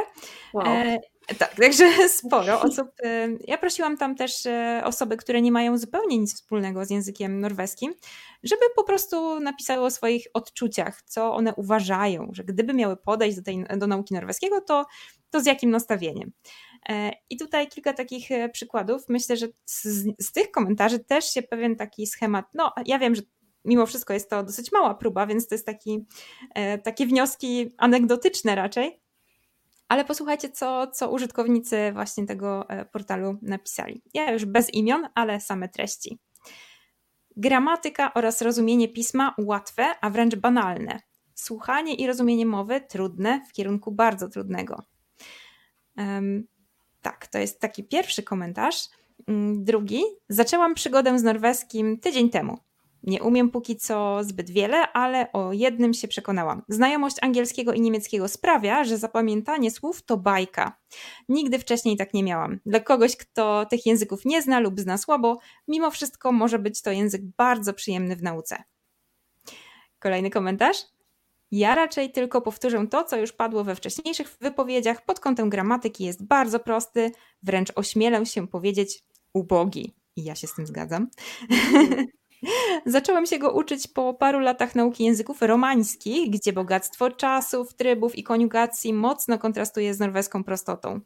Wow. 0.54 0.66
E, 0.68 1.00
tak, 1.38 1.56
także 1.56 1.86
sporo 2.20 2.62
osób. 2.62 2.88
E, 3.04 3.28
ja 3.48 3.58
prosiłam 3.58 3.98
tam 3.98 4.16
też 4.16 4.48
osoby, 4.84 5.18
które 5.18 5.42
nie 5.42 5.52
mają 5.52 5.78
zupełnie 5.78 6.18
nic 6.18 6.36
wspólnego 6.36 6.86
z 6.86 6.90
językiem 6.90 7.40
norweskim, 7.40 7.94
żeby 8.44 8.62
po 8.76 8.84
prostu 8.84 9.40
napisały 9.40 9.86
o 9.86 9.92
swoich 9.92 10.28
odczuciach, 10.34 11.02
co 11.02 11.34
one 11.34 11.56
uważają, 11.56 12.30
że 12.32 12.44
gdyby 12.44 12.74
miały 12.74 12.98
podejść 12.98 13.38
do, 13.38 13.44
tej, 13.44 13.66
do 13.78 13.88
nauki 13.88 14.14
norweskiego, 14.14 14.62
to, 14.62 14.86
to 15.30 15.40
z 15.40 15.46
jakim 15.46 15.70
nastawieniem. 15.70 16.32
E, 16.90 17.12
I 17.30 17.38
tutaj 17.38 17.68
kilka 17.68 17.94
takich 17.94 18.30
przykładów. 18.52 19.02
Myślę, 19.10 19.38
że 19.38 19.48
z, 19.66 19.84
z 20.20 20.32
tych 20.32 20.52
komentarzy 20.52 21.00
też 21.00 21.26
się 21.34 21.42
pewien 21.42 21.76
taki 21.76 22.08
schemat. 22.08 22.46
No, 22.54 22.74
ja 22.86 23.00
wiem, 23.00 23.16
że 23.16 23.22
mimo 23.66 23.86
wszystko 23.86 24.14
jest 24.14 24.30
to 24.30 24.44
dosyć 24.44 24.72
mała 24.72 24.96
próba, 24.96 25.28
więc 25.28 25.48
to 25.48 25.56
jest 25.56 25.66
taki, 25.66 26.06
takie 26.84 27.06
wnioski 27.06 27.76
anegdotyczne 27.78 28.56
raczej. 28.56 29.02
Ale 29.88 30.06
posłuchajcie, 30.06 30.50
co, 30.50 30.88
co 30.88 31.12
użytkownicy 31.12 31.92
właśnie 31.94 32.26
tego 32.26 32.70
e, 32.70 32.86
portalu 32.86 33.38
napisali. 33.42 34.02
Ja 34.14 34.32
już 34.32 34.46
bez 34.46 34.74
imion, 34.74 35.08
ale 35.16 35.42
same 35.42 35.70
treści. 35.70 36.20
Gramatyka 37.36 38.14
oraz 38.14 38.42
rozumienie 38.42 38.90
pisma 38.90 39.36
łatwe, 39.38 39.86
a 40.02 40.10
wręcz 40.10 40.36
banalne. 40.36 41.00
Słuchanie 41.36 41.96
i 41.96 42.08
rozumienie 42.08 42.46
mowy 42.46 42.82
trudne 42.82 43.42
w 43.50 43.54
kierunku 43.54 43.92
bardzo 43.92 44.30
trudnego. 44.30 44.84
Tak, 47.02 47.28
to 47.28 47.38
jest 47.38 47.60
taki 47.60 47.84
pierwszy 47.84 48.24
komentarz. 48.24 48.90
Mm, 49.28 49.64
drugi. 49.64 50.02
Zaczęłam 50.30 50.76
przygodę 50.76 51.20
z 51.20 51.24
norweskim 51.24 52.00
tydzień 52.00 52.30
temu. 52.30 52.58
Nie 53.04 53.24
umiem 53.24 53.50
póki 53.50 53.76
co 53.76 54.24
zbyt 54.24 54.50
wiele, 54.50 54.92
ale 54.94 55.32
o 55.32 55.54
jednym 55.54 55.94
się 55.94 56.08
przekonałam. 56.08 56.62
Znajomość 56.70 57.16
angielskiego 57.22 57.74
i 57.74 57.82
niemieckiego 57.82 58.28
sprawia, 58.28 58.84
że 58.84 58.98
zapamiętanie 58.98 59.72
słów 59.72 60.04
to 60.04 60.18
bajka. 60.18 60.78
Nigdy 61.30 61.60
wcześniej 61.60 61.98
tak 61.98 62.14
nie 62.14 62.24
miałam. 62.24 62.60
Dla 62.66 62.80
kogoś, 62.80 63.18
kto 63.18 63.66
tych 63.66 63.86
języków 63.86 64.26
nie 64.26 64.42
zna 64.42 64.60
lub 64.60 64.80
zna 64.80 64.98
słabo, 64.98 65.40
mimo 65.68 65.92
wszystko 65.92 66.32
może 66.32 66.60
być 66.60 66.82
to 66.82 66.92
język 66.92 67.22
bardzo 67.38 67.74
przyjemny 67.74 68.16
w 68.16 68.24
nauce. 68.24 68.64
Kolejny 70.00 70.30
komentarz. 70.30 70.78
Ja 71.52 71.76
raczej 71.76 72.12
tylko 72.12 72.42
powtórzę 72.42 72.88
to, 72.88 73.04
co 73.04 73.18
już 73.18 73.32
padło 73.32 73.64
we 73.64 73.76
wcześniejszych 73.76 74.38
wypowiedziach. 74.42 75.06
Pod 75.06 75.20
kątem 75.20 75.50
gramatyki 75.50 76.04
jest 76.04 76.26
bardzo 76.26 76.60
prosty, 76.60 77.12
wręcz 77.44 77.72
ośmielę 77.76 78.26
się 78.26 78.48
powiedzieć 78.48 79.04
ubogi. 79.34 79.96
I 80.16 80.24
ja 80.24 80.36
się 80.36 80.48
z 80.48 80.56
tym 80.56 80.68
zgadzam. 80.68 81.08
Zaczęłam 82.86 83.26
się 83.26 83.40
go 83.40 83.52
uczyć 83.52 83.88
po 83.88 84.14
paru 84.14 84.40
latach 84.40 84.76
nauki 84.76 85.04
języków 85.04 85.42
romańskich, 85.42 86.30
gdzie 86.30 86.54
bogactwo 86.54 87.12
czasów, 87.12 87.74
trybów 87.74 88.16
i 88.16 88.24
koniugacji 88.24 88.94
mocno 88.94 89.38
kontrastuje 89.38 89.94
z 89.94 90.00
norweską 90.00 90.44
prostotą. 90.44 91.00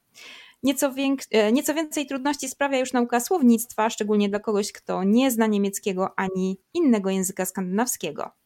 Nieco, 0.63 0.93
e, 1.31 1.51
nieco, 1.51 1.73
więcej 1.73 2.05
trudności 2.05 2.49
sprawia 2.49 2.79
już 2.79 2.93
nauka 2.93 3.19
słownictwa, 3.19 3.89
szczególnie 3.89 4.29
dla 4.29 4.39
kogoś, 4.39 4.71
kto 4.71 5.03
nie 5.03 5.31
zna 5.31 5.47
niemieckiego 5.47 6.09
ani 6.19 6.59
innego 6.73 7.09
języka 7.09 7.45
skandynawskiego. 7.45 8.40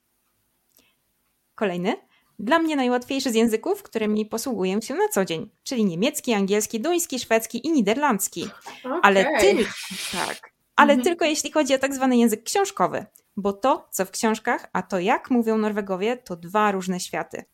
Kolejny. 1.56 1.96
Dla 2.39 2.60
mnie 2.60 2.76
najłatwiejszy 2.76 3.32
z 3.32 3.36
języków, 3.36 3.84
którymi 3.84 4.26
posługuję 4.26 4.82
się 4.82 4.94
na 4.94 5.08
co 5.08 5.26
dzień, 5.26 5.50
czyli 5.63 5.86
niemiecki, 5.86 6.34
angielski, 6.34 6.80
duński, 6.80 7.20
szwedzki 7.20 7.68
i 7.68 7.72
niderlandzki. 7.72 8.48
Okay. 8.84 9.00
Ale 9.02 9.39
ty, 9.39 9.56
tak, 10.12 10.52
ale 10.76 10.94
mhm. 10.94 11.04
tylko 11.04 11.26
jeśli 11.26 11.52
chodzi 11.52 11.76
o 11.76 11.78
tak 11.78 11.96
zwany 11.96 12.18
język 12.18 12.44
książkowy, 12.44 13.06
bo 13.38 13.54
to, 13.54 13.88
co 13.91 14.06
w 14.06 14.12
książkach, 14.12 14.70
a 14.74 14.82
to 14.82 15.00
jak 15.00 15.32
mówią 15.32 15.58
Norwegowie, 15.58 16.18
to 16.18 16.36
dwa 16.36 16.72
różne 16.72 17.00
światy. 17.00 17.46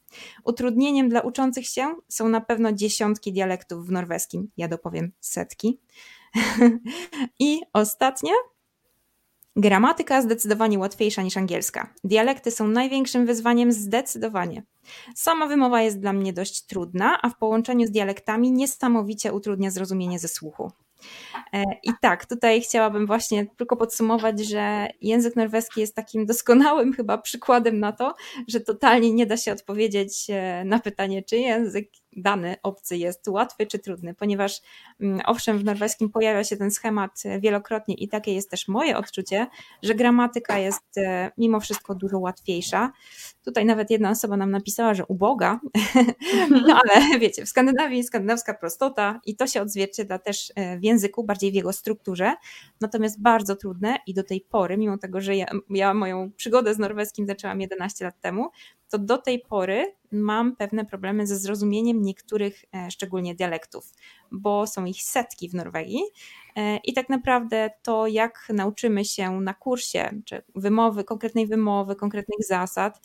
Utrudnieniem 0.44 1.10
dla 1.10 1.22
uczących 1.22 1.68
się 1.68 1.96
są 2.08 2.30
na 2.30 2.42
pewno 2.42 2.72
dziesiątki 2.72 3.34
dialektów 3.34 3.88
w 3.88 3.92
norweskim, 3.92 4.52
ja 4.58 4.68
dopowiem 4.68 5.12
setki. 5.20 5.80
I 7.40 7.62
ostatnia, 7.74 8.34
Gramatyka 9.56 10.22
zdecydowanie 10.22 10.80
łatwiejsza 10.80 11.22
niż 11.22 11.38
angielska. 11.38 11.94
Dialekty 12.04 12.52
są 12.52 12.68
największym 12.68 13.26
wyzwaniem 13.26 13.72
zdecydowanie. 13.72 14.64
Sama 15.16 15.48
wymowa 15.48 15.82
jest 15.82 16.00
dla 16.00 16.14
mnie 16.14 16.34
dość 16.34 16.66
trudna, 16.66 17.22
a 17.22 17.30
w 17.30 17.38
połączeniu 17.38 17.88
z 17.88 17.92
dialektami 17.92 18.52
niesamowicie 18.52 19.34
utrudnia 19.34 19.72
zrozumienie 19.72 20.20
ze 20.20 20.28
słuchu. 20.28 20.72
E, 21.54 21.64
I 21.84 21.92
tak, 22.02 22.26
tutaj 22.26 22.62
chciałabym 22.62 23.08
właśnie 23.08 23.46
tylko 23.58 23.78
podsumować, 23.78 24.40
że 24.40 24.88
język 25.02 25.36
norweski 25.36 25.82
jest 25.82 25.96
takim 25.96 26.26
doskonałym 26.26 26.94
chyba 26.94 27.18
przykładem 27.18 27.80
na 27.80 27.92
to, 27.92 28.16
że 28.48 28.60
totalnie 28.60 29.14
nie 29.14 29.26
da 29.26 29.38
się 29.38 29.52
odpowiedzieć 29.52 30.28
e, 30.30 30.64
na 30.66 30.80
pytanie, 30.80 31.24
czy 31.24 31.38
język 31.38 31.90
dany 32.16 32.56
obcy 32.64 32.98
jest 32.98 33.28
łatwy 33.28 33.66
czy 33.68 33.80
trudny, 33.80 34.14
ponieważ 34.14 34.62
mm, 35.02 35.22
owszem, 35.26 35.60
w 35.60 35.64
norweskim 35.64 36.10
pojawia 36.10 36.44
się 36.44 36.58
ten 36.58 36.72
schemat 36.72 37.24
wielokrotnie 37.40 37.96
i 37.96 38.08
takie 38.08 38.34
jest 38.34 38.50
też 38.50 38.68
moje 38.68 38.98
odczucie, 38.98 39.48
że 39.84 39.96
gramatyka 39.96 40.60
jest 40.60 40.98
e, 40.98 41.32
mimo 41.38 41.60
wszystko 41.60 41.96
dużo 41.96 42.20
łatwiejsza. 42.20 42.92
Tutaj 43.46 43.66
nawet 43.66 43.90
jedna 43.90 44.10
osoba 44.10 44.38
nam 44.38 44.52
napisała, 44.52 44.94
że 44.94 45.06
uboga, 45.06 45.60
no 46.68 46.80
ale 46.84 47.20
wiecie, 47.20 47.46
w 47.46 47.50
Skandynawii 47.50 48.04
skandynawska 48.04 48.54
prostota 48.54 49.20
i 49.26 49.36
to 49.36 49.48
się 49.48 49.62
odzwierciedla 49.62 50.20
też 50.20 50.54
e, 50.56 50.80
w 50.80 50.84
języku, 50.84 51.24
bardziej 51.24 51.52
w 51.52 51.56
jego 51.56 51.74
strukturze, 51.74 52.34
natomiast 52.82 53.22
bardzo 53.22 53.56
trudne 53.56 53.98
i 54.08 54.14
do 54.14 54.24
tej 54.24 54.42
pory, 54.42 54.78
mimo 54.78 54.98
tego, 54.98 55.22
że 55.22 55.36
ja, 55.36 55.46
ja 55.70 55.94
moją 55.94 56.32
przygodę 56.32 56.74
z 56.74 56.80
norweskim 56.80 57.28
zaczęłam 57.28 57.62
11 57.62 58.06
lat 58.06 58.20
temu, 58.20 58.52
to 58.92 59.00
do 59.00 59.18
tej 59.18 59.40
pory 59.40 59.96
mam 60.12 60.56
pewne 60.56 60.86
problemy 60.86 61.28
ze 61.28 61.38
zrozumieniem 61.38 62.02
niektórych, 62.02 62.66
e, 62.76 62.92
szczególnie 62.92 63.36
dialektów, 63.36 63.92
bo 64.32 64.68
są 64.68 64.86
ich 64.86 65.04
setki 65.04 65.50
w 65.50 65.54
Norwegii. 65.56 66.02
E, 66.56 66.78
I 66.78 66.94
tak 66.94 67.10
naprawdę 67.10 67.70
to, 67.84 68.08
jak 68.08 68.48
nauczymy 68.54 69.06
się 69.06 69.32
na 69.32 69.54
kursie, 69.54 70.22
czy 70.26 70.42
wymowy, 70.56 71.04
konkretnej 71.04 71.48
wymowy, 71.48 71.96
konkretnych 71.96 72.46
zasad, 72.48 73.02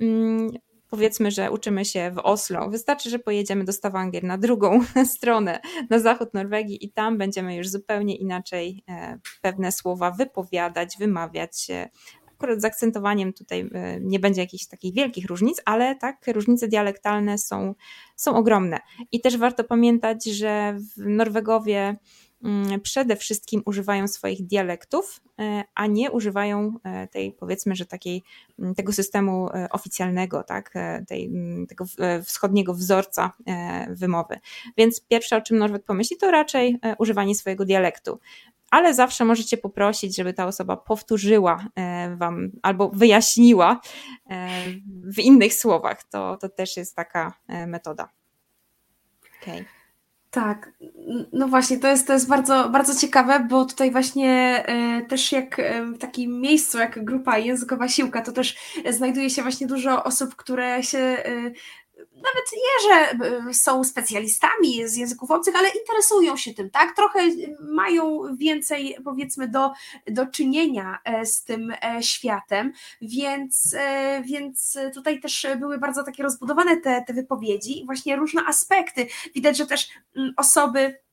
mm, 0.00 0.50
powiedzmy, 0.90 1.30
że 1.30 1.50
uczymy 1.50 1.84
się 1.84 2.10
w 2.10 2.18
Oslo. 2.18 2.70
Wystarczy, 2.70 3.10
że 3.10 3.18
pojedziemy 3.18 3.64
do 3.64 3.72
Stavanger 3.72 4.24
na 4.24 4.38
drugą 4.38 4.80
stronę, 5.16 5.60
na 5.90 5.98
zachód 5.98 6.34
Norwegii 6.34 6.84
i 6.84 6.92
tam 6.92 7.18
będziemy 7.18 7.56
już 7.56 7.68
zupełnie 7.68 8.16
inaczej 8.16 8.84
e, 8.88 9.18
pewne 9.42 9.72
słowa 9.72 10.10
wypowiadać, 10.10 10.96
wymawiać, 10.98 11.66
Akurat 12.38 12.60
z 12.60 12.64
akcentowaniem 12.64 13.32
tutaj 13.32 13.70
e, 13.72 14.00
nie 14.00 14.18
będzie 14.18 14.40
jakichś 14.40 14.66
takich 14.66 14.94
wielkich 14.94 15.26
różnic, 15.26 15.62
ale 15.64 15.94
tak, 15.94 16.26
różnice 16.26 16.68
dialektalne 16.68 17.38
są, 17.38 17.74
są 18.16 18.36
ogromne. 18.36 18.78
I 19.12 19.20
też 19.20 19.36
warto 19.36 19.64
pamiętać, 19.64 20.24
że 20.24 20.78
Norwegowie 20.96 21.96
mm, 22.44 22.80
przede 22.80 23.16
wszystkim 23.16 23.62
używają 23.64 24.08
swoich 24.08 24.46
dialektów, 24.46 25.20
e, 25.40 25.64
a 25.74 25.86
nie 25.86 26.10
używają 26.10 26.72
e, 26.84 27.08
tej, 27.08 27.32
powiedzmy, 27.32 27.76
że 27.76 27.86
takiej, 27.86 28.22
mm, 28.58 28.74
tego 28.74 28.92
systemu 28.92 29.48
oficjalnego, 29.70 30.42
tak, 30.42 30.74
tej, 31.08 31.26
mm, 31.26 31.66
tego 31.66 31.84
wschodniego 32.24 32.74
wzorca 32.74 33.32
wymowy. 33.90 34.38
Więc 34.76 35.00
pierwsze, 35.00 35.36
o 35.36 35.40
czym 35.40 35.58
Norweg 35.58 35.84
pomyśli, 35.84 36.16
to 36.16 36.30
raczej 36.30 36.78
używanie 36.98 37.34
swojego 37.34 37.64
dialektu 37.64 38.18
ale 38.70 38.94
zawsze 38.94 39.24
możecie 39.24 39.56
poprosić, 39.56 40.16
żeby 40.16 40.32
ta 40.32 40.46
osoba 40.46 40.76
powtórzyła 40.76 41.64
e, 41.76 42.16
Wam 42.16 42.50
albo 42.62 42.88
wyjaśniła 42.88 43.80
e, 44.30 44.48
w 45.04 45.18
innych 45.18 45.54
słowach. 45.54 46.04
To, 46.04 46.36
to 46.36 46.48
też 46.48 46.76
jest 46.76 46.96
taka 46.96 47.32
e, 47.48 47.66
metoda. 47.66 48.08
Okay. 49.42 49.64
Tak, 50.30 50.72
no 51.32 51.48
właśnie, 51.48 51.78
to 51.78 51.88
jest, 51.88 52.06
to 52.06 52.12
jest 52.12 52.28
bardzo, 52.28 52.68
bardzo 52.68 52.94
ciekawe, 53.00 53.46
bo 53.50 53.64
tutaj 53.64 53.90
właśnie 53.90 54.64
też 55.08 55.32
jak 55.32 55.60
w 55.94 55.98
takim 55.98 56.40
miejscu, 56.40 56.78
jak 56.78 57.04
grupa 57.04 57.38
językowa 57.38 57.88
siłka, 57.88 58.22
to 58.22 58.32
też 58.32 58.56
znajduje 58.90 59.30
się 59.30 59.42
właśnie 59.42 59.66
dużo 59.66 60.04
osób, 60.04 60.36
które 60.36 60.82
się 60.82 61.16
nawet 61.96 62.52
nie, 62.52 62.88
że 62.88 63.26
y, 63.50 63.54
są 63.54 63.84
specjalistami 63.84 64.88
z 64.88 64.96
języków 64.96 65.30
obcych, 65.30 65.56
ale 65.56 65.68
interesują 65.68 66.36
się 66.36 66.54
tym, 66.54 66.70
tak? 66.70 66.96
Trochę 66.96 67.20
mają 67.60 68.22
więcej, 68.36 68.96
powiedzmy, 69.04 69.48
do, 69.48 69.72
do 70.06 70.26
czynienia 70.26 70.98
e, 71.04 71.26
z 71.26 71.44
tym 71.44 71.72
e, 71.82 72.02
światem, 72.02 72.72
więc, 73.00 73.74
e, 73.78 74.22
więc 74.22 74.78
tutaj 74.94 75.20
też 75.20 75.46
były 75.58 75.78
bardzo 75.78 76.04
takie 76.04 76.22
rozbudowane 76.22 76.76
te, 76.76 77.04
te 77.06 77.12
wypowiedzi 77.12 77.82
właśnie 77.86 78.16
różne 78.16 78.44
aspekty. 78.44 79.06
Widać, 79.34 79.56
że 79.56 79.66
też 79.66 79.88
mm, 80.16 80.32
osoby 80.36 81.05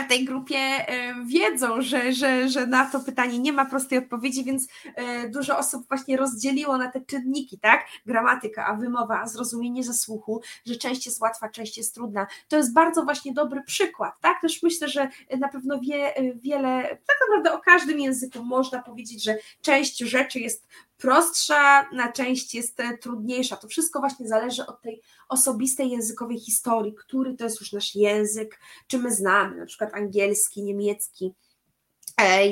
w 0.00 0.08
tej 0.08 0.24
grupie 0.24 0.56
e, 0.56 1.14
wiedzą, 1.24 1.82
że, 1.82 2.12
że, 2.12 2.48
że 2.48 2.66
na 2.66 2.90
to 2.90 3.00
pytanie 3.00 3.38
nie 3.38 3.52
ma 3.52 3.64
prostej 3.64 3.98
odpowiedzi, 3.98 4.44
więc 4.44 4.68
e, 4.94 5.28
dużo 5.28 5.58
osób 5.58 5.88
właśnie 5.88 6.16
rozdzieliło 6.16 6.78
na 6.78 6.90
te 6.90 7.00
czynniki, 7.00 7.58
tak? 7.58 7.86
Gramatyka, 8.06 8.66
a 8.66 8.74
wymowa, 8.74 9.20
a 9.20 9.26
zrozumienie 9.26 9.84
ze 9.84 9.94
słuchu, 9.94 10.40
że 10.66 10.76
część 10.76 11.06
jest 11.06 11.20
łatwa, 11.20 11.48
część 11.48 11.76
jest 11.78 11.94
trudna. 11.94 12.26
To 12.48 12.56
jest 12.56 12.74
bardzo 12.74 13.02
właśnie 13.04 13.32
dobry 13.32 13.62
przykład, 13.62 14.14
tak? 14.20 14.40
Też 14.40 14.62
myślę, 14.62 14.88
że 14.88 15.08
na 15.38 15.48
pewno 15.48 15.80
wie, 15.80 16.14
wiele, 16.34 16.82
tak 16.82 17.16
naprawdę 17.28 17.52
o 17.52 17.60
każdym 17.60 18.00
języku 18.00 18.44
można 18.44 18.82
powiedzieć, 18.82 19.24
że 19.24 19.36
część 19.62 19.98
rzeczy 19.98 20.40
jest 20.40 20.66
prostsza 21.02 21.88
na 21.92 22.12
część 22.12 22.54
jest 22.54 22.78
trudniejsza. 23.00 23.56
To 23.56 23.68
wszystko 23.68 24.00
właśnie 24.00 24.28
zależy 24.28 24.66
od 24.66 24.82
tej 24.82 25.02
osobistej 25.28 25.90
językowej 25.90 26.38
historii, 26.38 26.94
który 26.94 27.36
to 27.36 27.44
jest 27.44 27.60
już 27.60 27.72
nasz 27.72 27.94
język, 27.94 28.60
czy 28.86 28.98
my 28.98 29.14
znamy, 29.14 29.56
na 29.56 29.66
przykład 29.66 29.94
angielski, 29.94 30.62
niemiecki 30.62 31.34
E, 31.34 31.41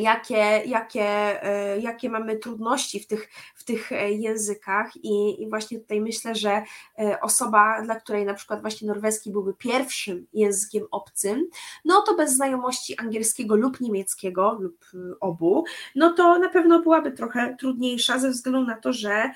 jakie, 0.02 0.62
jakie, 0.66 1.02
e, 1.42 1.78
jakie 1.80 2.10
mamy 2.10 2.36
trudności 2.36 3.00
w 3.00 3.06
tych, 3.06 3.28
w 3.54 3.64
tych 3.64 3.92
e, 3.92 4.12
językach 4.12 4.96
I, 4.96 5.42
i 5.42 5.48
właśnie 5.48 5.80
tutaj 5.80 6.00
myślę, 6.00 6.34
że 6.34 6.62
osoba, 7.22 7.82
dla 7.82 7.94
której 7.94 8.24
na 8.24 8.34
przykład 8.34 8.60
właśnie 8.60 8.88
norweski 8.88 9.30
byłby 9.30 9.54
pierwszym 9.54 10.26
językiem 10.32 10.82
obcym, 10.90 11.48
no 11.84 12.02
to 12.02 12.14
bez 12.14 12.32
znajomości 12.32 12.98
angielskiego 12.98 13.56
lub 13.56 13.80
niemieckiego 13.80 14.58
lub 14.60 14.86
obu, 15.20 15.64
no 15.94 16.12
to 16.12 16.38
na 16.38 16.48
pewno 16.48 16.82
byłaby 16.82 17.12
trochę 17.12 17.56
trudniejsza 17.58 18.18
ze 18.18 18.30
względu 18.30 18.64
na 18.64 18.76
to, 18.76 18.92
że 18.92 19.30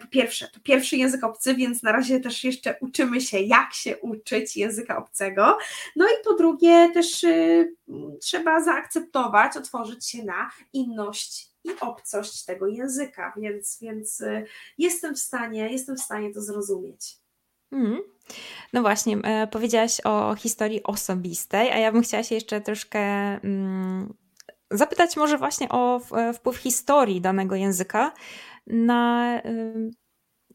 po 0.00 0.06
pierwsze, 0.06 0.48
to 0.48 0.60
pierwszy 0.60 0.96
język 0.96 1.24
obcy, 1.24 1.54
więc 1.54 1.82
na 1.82 1.92
razie 1.92 2.20
też 2.20 2.44
jeszcze 2.44 2.76
uczymy 2.80 3.20
się, 3.20 3.38
jak 3.38 3.74
się 3.74 3.96
uczyć 3.98 4.56
języka 4.56 4.98
obcego, 4.98 5.58
no 5.96 6.04
i 6.06 6.24
po 6.24 6.34
drugie 6.34 6.90
też 6.94 7.24
trzeba 8.20 8.60
zaakceptować, 8.60 9.56
otworzyć 9.56 10.08
się 10.08 10.24
na 10.24 10.50
inność 10.72 11.50
i 11.64 11.70
obcość 11.80 12.44
tego 12.44 12.66
języka, 12.66 13.32
więc, 13.36 13.78
więc 13.80 14.20
y, 14.20 14.46
jestem 14.78 15.14
w 15.14 15.18
stanie, 15.18 15.72
jestem 15.72 15.96
w 15.96 16.00
stanie 16.00 16.32
to 16.32 16.42
zrozumieć. 16.42 17.16
Mm. 17.72 17.98
No 18.72 18.80
właśnie, 18.82 19.16
e, 19.16 19.46
powiedziałaś 19.46 20.00
o 20.04 20.34
historii 20.34 20.82
osobistej, 20.82 21.70
a 21.70 21.78
ja 21.78 21.92
bym 21.92 22.02
chciała 22.02 22.22
się 22.22 22.34
jeszcze 22.34 22.60
troszkę 22.60 23.00
mm, 23.00 24.14
zapytać 24.70 25.16
może 25.16 25.38
właśnie 25.38 25.68
o 25.68 26.00
wpływ 26.34 26.56
historii 26.56 27.20
danego 27.20 27.54
języka 27.54 28.12
na 28.66 29.40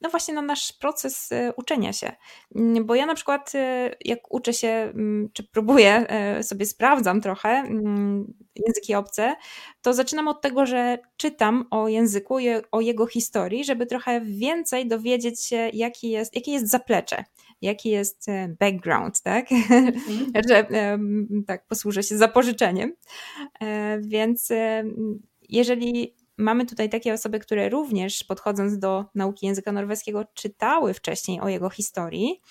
no 0.02 0.10
właśnie 0.10 0.34
na 0.34 0.42
nasz 0.42 0.74
proces 0.74 1.32
e, 1.32 1.54
uczenia 1.58 1.94
się. 1.94 2.12
Mm, 2.56 2.86
bo 2.86 2.96
ja 2.96 3.06
na 3.06 3.16
przykład, 3.16 3.52
e, 3.56 3.96
jak 4.06 4.34
uczę 4.34 4.54
się, 4.54 4.68
mm, 4.68 5.30
czy 5.34 5.44
próbuję, 5.44 6.10
e, 6.10 6.44
sobie 6.44 6.66
sprawdzam 6.66 7.22
trochę 7.22 7.50
mm, 7.50 8.34
języki 8.56 8.96
obce, 8.96 9.36
to 9.82 9.94
zaczynam 9.94 10.28
od 10.28 10.42
tego, 10.42 10.66
że 10.66 10.98
czytam 11.18 11.66
o 11.72 11.88
języku, 11.88 12.38
o 12.72 12.82
jego 12.82 13.08
historii, 13.08 13.66
żeby 13.66 13.86
trochę 13.86 14.22
więcej 14.22 14.88
dowiedzieć 14.88 15.46
się, 15.46 15.70
jaki 15.74 16.10
jest, 16.10 16.36
jakie 16.36 16.52
jest 16.52 16.70
zaplecze 16.70 17.24
jaki 17.62 17.90
jest 17.90 18.26
background, 18.60 19.22
tak? 19.22 19.52
Mm 19.52 19.94
że 20.50 20.68
tak 21.48 21.68
posłużę 21.68 22.04
się 22.04 22.18
zapożyczeniem. 22.18 22.94
Więc 24.02 24.50
jeżeli 25.50 26.16
mamy 26.40 26.66
tutaj 26.66 26.90
takie 26.90 27.14
osoby, 27.14 27.40
które 27.40 27.70
również 27.70 28.24
podchodząc 28.24 28.80
do 28.80 29.06
nauki 29.16 29.46
języka 29.46 29.72
norweskiego 29.72 30.26
czytały 30.34 30.94
wcześniej 30.94 31.42
o 31.42 31.50
jego 31.50 31.70
historii, 31.70 32.42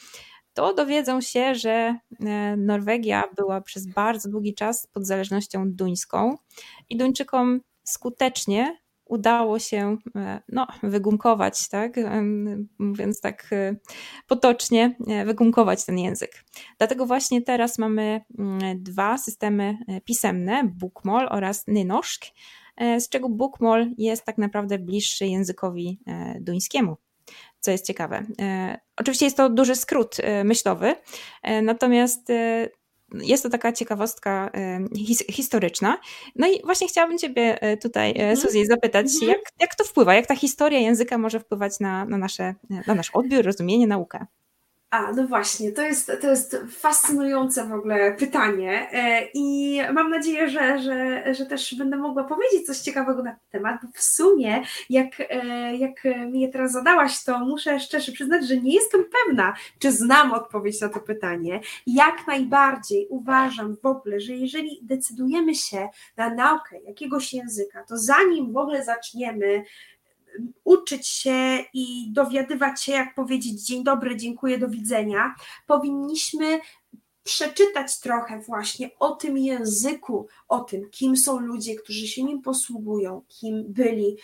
to 0.54 0.74
dowiedzą 0.74 1.20
się, 1.20 1.54
że 1.54 1.98
e, 2.20 2.56
Norwegia 2.56 3.24
była 3.36 3.60
przez 3.60 3.86
bardzo 3.86 4.28
długi 4.30 4.54
czas 4.54 4.86
pod 4.86 5.06
zależnością 5.06 5.72
duńską 5.72 6.36
i 6.88 6.96
Duńczykom 6.96 7.60
skutecznie 7.84 8.78
udało 9.04 9.58
się 9.58 9.96
e, 10.16 10.42
no, 10.48 10.66
wygumkować, 10.82 11.68
tak? 11.68 11.96
mówiąc 12.78 13.20
tak 13.20 13.52
e, 13.52 13.76
potocznie, 14.26 14.96
wygumkować 15.26 15.84
ten 15.84 15.98
język. 15.98 16.44
Dlatego 16.78 17.06
właśnie 17.06 17.42
teraz 17.42 17.78
mamy 17.78 18.20
mm, 18.38 18.82
dwa 18.82 19.18
systemy 19.18 19.78
pisemne, 20.04 20.64
Bukmol 20.64 21.28
oraz 21.30 21.66
Nynoszk, 21.66 22.24
E, 22.24 22.67
z 22.98 23.08
czego 23.08 23.28
bookmall 23.28 23.90
jest 23.98 24.24
tak 24.24 24.38
naprawdę 24.38 24.78
bliższy 24.78 25.26
językowi 25.26 25.98
e, 26.06 26.40
duńskiemu 26.40 26.96
co 27.60 27.70
jest 27.70 27.86
ciekawe. 27.86 28.26
E, 28.40 28.78
oczywiście 28.96 29.24
jest 29.24 29.36
to 29.36 29.50
duży 29.50 29.76
skrót 29.76 30.16
myślowy, 30.44 30.94
natomiast 31.62 32.28
jest 33.14 33.42
to 33.42 33.48
taka 33.48 33.72
ciekawostka 33.72 34.50
his 34.96 35.24
historyczna. 35.30 35.98
No 36.36 36.46
i 36.46 36.62
właśnie 36.64 36.88
chciałabym 36.88 37.18
Ciebie 37.18 37.58
tutaj, 37.82 38.10
mhm. 38.10 38.36
Suzy, 38.36 38.66
zapytać, 38.66 39.06
mhm. 39.06 39.28
jak, 39.28 39.40
jak 39.60 39.74
to 39.74 39.84
wpływa, 39.84 40.14
jak 40.14 40.26
ta 40.26 40.36
historia 40.36 40.78
języka 40.78 41.18
może 41.18 41.40
wpływać 41.40 41.80
na, 41.80 42.04
na, 42.04 42.18
nasze, 42.18 42.54
na 42.86 42.94
nasz 42.94 43.10
odbiór, 43.10 43.44
rozumienie, 43.44 43.86
naukę? 43.86 44.26
A, 44.90 45.12
no 45.12 45.26
właśnie, 45.26 45.72
to 45.72 45.82
jest, 45.82 46.12
to 46.20 46.30
jest 46.30 46.56
fascynujące 46.70 47.66
w 47.66 47.72
ogóle 47.72 48.12
pytanie 48.12 48.88
e, 48.92 49.28
i 49.34 49.78
mam 49.92 50.10
nadzieję, 50.10 50.50
że, 50.50 50.78
że, 50.78 51.24
że 51.34 51.46
też 51.46 51.74
będę 51.74 51.96
mogła 51.96 52.24
powiedzieć 52.24 52.66
coś 52.66 52.78
ciekawego 52.78 53.22
na 53.22 53.30
ten 53.30 53.40
temat, 53.50 53.80
bo 53.82 53.88
w 53.94 54.02
sumie 54.02 54.62
jak, 54.90 55.20
e, 55.20 55.76
jak 55.76 56.04
mi 56.30 56.40
je 56.40 56.48
teraz 56.48 56.72
zadałaś, 56.72 57.24
to 57.24 57.38
muszę 57.38 57.80
szczerze 57.80 58.12
przyznać, 58.12 58.48
że 58.48 58.56
nie 58.56 58.74
jestem 58.74 59.04
pewna, 59.04 59.54
czy 59.78 59.92
znam 59.92 60.32
odpowiedź 60.32 60.80
na 60.80 60.88
to 60.88 61.00
pytanie. 61.00 61.60
Jak 61.86 62.26
najbardziej 62.26 63.06
uważam 63.10 63.76
w 63.82 63.86
ogóle, 63.86 64.20
że 64.20 64.32
jeżeli 64.32 64.80
decydujemy 64.82 65.54
się 65.54 65.88
na 66.16 66.34
naukę 66.34 66.80
jakiegoś 66.80 67.32
języka, 67.32 67.84
to 67.88 67.96
zanim 67.96 68.52
w 68.52 68.56
ogóle 68.56 68.84
zaczniemy 68.84 69.64
uczyć 70.64 71.08
się 71.08 71.64
i 71.74 72.12
dowiadywać 72.12 72.82
się, 72.82 72.92
jak 72.92 73.14
powiedzieć 73.14 73.66
dzień 73.66 73.84
dobry, 73.84 74.16
dziękuję, 74.16 74.58
do 74.58 74.68
widzenia, 74.68 75.34
powinniśmy 75.66 76.60
przeczytać 77.28 78.00
trochę 78.00 78.40
właśnie 78.40 78.90
o 78.98 79.10
tym 79.10 79.38
języku, 79.38 80.26
o 80.48 80.60
tym, 80.60 80.90
kim 80.90 81.16
są 81.16 81.38
ludzie, 81.38 81.76
którzy 81.76 82.06
się 82.06 82.24
nim 82.24 82.42
posługują, 82.42 83.22
kim 83.28 83.64
byli, 83.68 84.16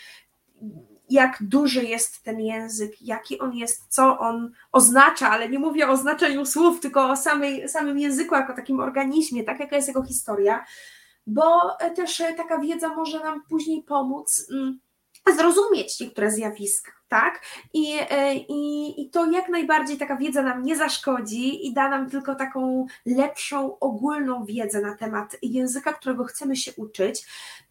jak 1.11 1.39
duży 1.41 1.85
jest 1.85 2.23
ten 2.23 2.41
język, 2.41 3.03
jaki 3.03 3.39
on 3.39 3.55
jest, 3.55 3.87
co 3.89 4.19
on 4.19 4.53
oznacza, 4.73 5.31
ale 5.31 5.49
nie 5.49 5.59
mówię 5.59 5.89
o 5.89 5.97
znaczeniu 5.97 6.47
słów, 6.47 6.81
tylko 6.81 7.11
o 7.11 7.17
samej, 7.17 7.69
samym 7.69 7.99
języku 7.99 8.35
jako 8.35 8.55
takim 8.55 8.81
organizmie, 8.81 9.45
tak 9.45 9.61
jaka 9.61 9.77
jest 9.77 9.89
jego 9.89 10.03
historia, 10.03 10.65
bo 11.27 11.77
też 11.97 12.23
taka 12.37 12.59
wiedza 12.59 12.89
może 12.89 13.21
nam 13.21 13.43
później 13.49 13.83
pomóc 13.83 14.47
mm, 14.53 14.81
zrozumieć 15.33 16.01
niektóre 16.01 16.31
zjawiska, 16.31 16.93
tak? 17.09 17.41
I, 17.73 17.99
e, 18.11 18.35
i, 18.35 18.95
I 19.03 19.11
to 19.11 19.31
jak 19.31 19.49
najbardziej 19.49 19.99
taka 19.99 20.17
wiedza 20.17 20.43
nam 20.43 20.63
nie 20.63 20.77
zaszkodzi 20.77 21.67
i 21.67 21.75
da 21.75 21.89
nam 21.89 22.11
tylko 22.11 22.35
taką 22.35 22.87
lepszą, 23.07 23.79
ogólną 23.79 24.45
wiedzę 24.45 24.81
na 24.81 24.97
temat 24.97 25.37
języka, 25.43 25.93
którego 25.93 26.25
chcemy 26.25 26.57
się 26.57 26.73
uczyć. 26.77 27.27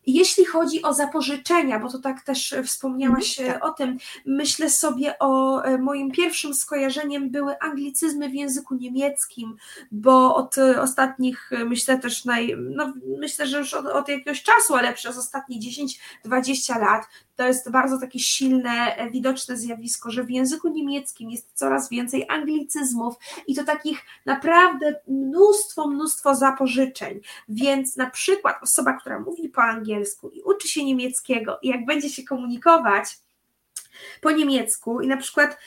Jeśli 0.07 0.45
chodzi 0.45 0.81
o 0.81 0.93
zapożyczenia, 0.93 1.79
bo 1.79 1.91
to 1.91 1.99
tak 1.99 2.21
też 2.21 2.55
wspomniałaś 2.65 3.39
mm, 3.39 3.53
tak. 3.53 3.65
o 3.65 3.71
tym, 3.71 3.97
myślę 4.25 4.69
sobie 4.69 5.19
o 5.19 5.63
e, 5.63 5.77
moim 5.77 6.11
pierwszym 6.11 6.53
skojarzeniem 6.53 7.29
były 7.29 7.59
anglicyzmy 7.59 8.29
w 8.29 8.33
języku 8.33 8.75
niemieckim, 8.75 9.55
bo 9.91 10.35
od 10.35 10.55
ostatnich, 10.81 11.51
myślę 11.65 11.99
też, 11.99 12.25
naj, 12.25 12.55
no, 12.57 12.93
myślę, 13.19 13.47
że 13.47 13.59
już 13.59 13.73
od, 13.73 13.85
od 13.85 14.09
jakiegoś 14.09 14.43
czasu, 14.43 14.75
ale 14.75 14.93
przez 14.93 15.17
ostatnie 15.17 15.59
10-20 16.25 16.79
lat 16.79 17.07
to 17.35 17.47
jest 17.47 17.71
bardzo 17.71 17.99
takie 17.99 18.19
silne, 18.19 18.95
widoczne 19.11 19.57
zjawisko, 19.57 20.11
że 20.11 20.23
w 20.23 20.31
języku 20.31 20.69
niemieckim 20.69 21.31
jest 21.31 21.51
coraz 21.53 21.89
więcej 21.89 22.25
anglicyzmów 22.29 23.15
i 23.47 23.55
to 23.55 23.63
takich 23.63 24.01
naprawdę 24.25 24.95
mnóstwo, 25.07 25.87
mnóstwo 25.87 26.35
zapożyczeń. 26.35 27.19
Więc 27.49 27.97
na 27.97 28.09
przykład 28.09 28.55
osoba, 28.63 28.93
która 28.93 29.19
mówi 29.19 29.49
po 29.49 29.63
angielsku 29.63 29.92
i 30.33 30.41
uczy 30.41 30.67
się 30.67 30.85
niemieckiego, 30.85 31.59
i 31.61 31.67
jak 31.67 31.85
będzie 31.85 32.09
się 32.09 32.23
komunikować 32.23 33.17
po 34.21 34.31
niemiecku, 34.31 35.01
i 35.01 35.07
na 35.07 35.17
przykład 35.17 35.57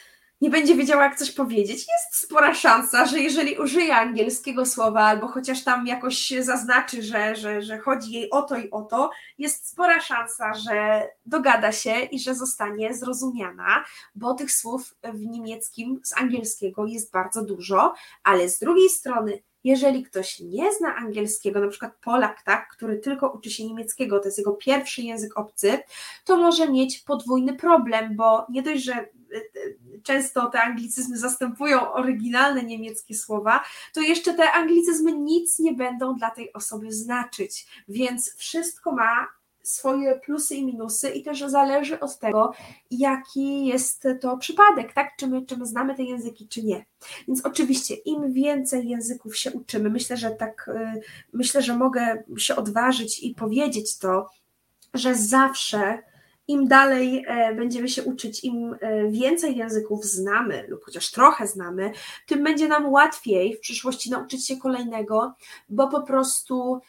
nie 0.40 0.50
będzie 0.50 0.74
wiedziała, 0.74 1.04
jak 1.04 1.18
coś 1.18 1.32
powiedzieć, 1.32 1.78
jest 1.78 2.24
spora 2.24 2.54
szansa, 2.54 3.06
że 3.06 3.18
jeżeli 3.18 3.58
użyje 3.58 3.96
angielskiego 3.96 4.66
słowa, 4.66 5.00
albo 5.00 5.28
chociaż 5.28 5.64
tam 5.64 5.86
jakoś 5.86 6.32
zaznaczy, 6.40 7.02
że, 7.02 7.36
że, 7.36 7.62
że 7.62 7.78
chodzi 7.78 8.12
jej 8.12 8.30
o 8.30 8.42
to 8.42 8.56
i 8.56 8.70
o 8.70 8.82
to, 8.82 9.10
jest 9.38 9.68
spora 9.68 10.00
szansa, 10.00 10.54
że 10.54 11.08
dogada 11.26 11.72
się 11.72 12.00
i 12.00 12.18
że 12.18 12.34
zostanie 12.34 12.94
zrozumiana, 12.94 13.84
bo 14.14 14.34
tych 14.34 14.52
słów 14.52 14.94
w 15.02 15.26
niemieckim 15.26 16.00
z 16.04 16.18
angielskiego 16.18 16.86
jest 16.86 17.12
bardzo 17.12 17.44
dużo, 17.44 17.94
ale 18.24 18.48
z 18.48 18.58
drugiej 18.58 18.88
strony 18.88 19.42
jeżeli 19.66 20.02
ktoś 20.02 20.40
nie 20.40 20.72
zna 20.74 20.96
angielskiego, 20.96 21.60
na 21.60 21.68
przykład 21.68 21.92
Polak, 22.04 22.42
tak, 22.42 22.68
który 22.68 22.98
tylko 22.98 23.30
uczy 23.30 23.50
się 23.50 23.66
niemieckiego, 23.66 24.18
to 24.18 24.24
jest 24.24 24.38
jego 24.38 24.52
pierwszy 24.52 25.02
język 25.02 25.38
obcy, 25.38 25.78
to 26.24 26.36
może 26.36 26.70
mieć 26.70 26.98
podwójny 26.98 27.56
problem, 27.56 28.16
bo 28.16 28.46
nie 28.48 28.62
dość, 28.62 28.84
że 28.84 29.08
często 30.02 30.50
te 30.50 30.62
anglicyzmy 30.62 31.18
zastępują 31.18 31.92
oryginalne 31.92 32.62
niemieckie 32.62 33.14
słowa, 33.14 33.64
to 33.92 34.00
jeszcze 34.00 34.34
te 34.34 34.52
anglicyzmy 34.52 35.12
nic 35.12 35.58
nie 35.58 35.72
będą 35.72 36.14
dla 36.14 36.30
tej 36.30 36.52
osoby 36.52 36.92
znaczyć. 36.92 37.66
Więc 37.88 38.34
wszystko 38.34 38.92
ma 38.92 39.26
swoje 39.66 40.20
plusy 40.20 40.54
i 40.54 40.66
minusy 40.66 41.10
i 41.10 41.22
też 41.22 41.40
zależy 41.40 42.00
od 42.00 42.18
tego, 42.18 42.52
jaki 42.90 43.66
jest 43.66 44.08
to 44.20 44.36
przypadek, 44.36 44.92
tak? 44.92 45.16
Czy 45.18 45.26
my, 45.26 45.46
czy 45.46 45.56
my 45.56 45.66
znamy 45.66 45.94
te 45.94 46.02
języki, 46.02 46.48
czy 46.48 46.62
nie. 46.62 46.84
Więc 47.28 47.46
oczywiście 47.46 47.94
im 47.94 48.32
więcej 48.32 48.88
języków 48.88 49.36
się 49.36 49.52
uczymy, 49.52 49.90
myślę, 49.90 50.16
że 50.16 50.30
tak, 50.30 50.68
y, 50.68 51.00
myślę, 51.32 51.62
że 51.62 51.76
mogę 51.76 52.22
się 52.38 52.56
odważyć 52.56 53.22
i 53.22 53.34
powiedzieć 53.34 53.98
to, 53.98 54.26
że 54.94 55.14
zawsze 55.14 55.98
im 56.48 56.68
dalej 56.68 57.24
e, 57.26 57.54
będziemy 57.54 57.88
się 57.88 58.02
uczyć, 58.02 58.44
im 58.44 58.76
e, 58.80 59.10
więcej 59.10 59.56
języków 59.56 60.04
znamy, 60.04 60.66
lub 60.68 60.84
chociaż 60.84 61.10
trochę 61.10 61.46
znamy, 61.46 61.92
tym 62.26 62.44
będzie 62.44 62.68
nam 62.68 62.88
łatwiej 62.88 63.56
w 63.56 63.60
przyszłości 63.60 64.10
nauczyć 64.10 64.46
się 64.46 64.56
kolejnego, 64.56 65.34
bo 65.68 65.88
po 65.88 66.02
prostu 66.02 66.80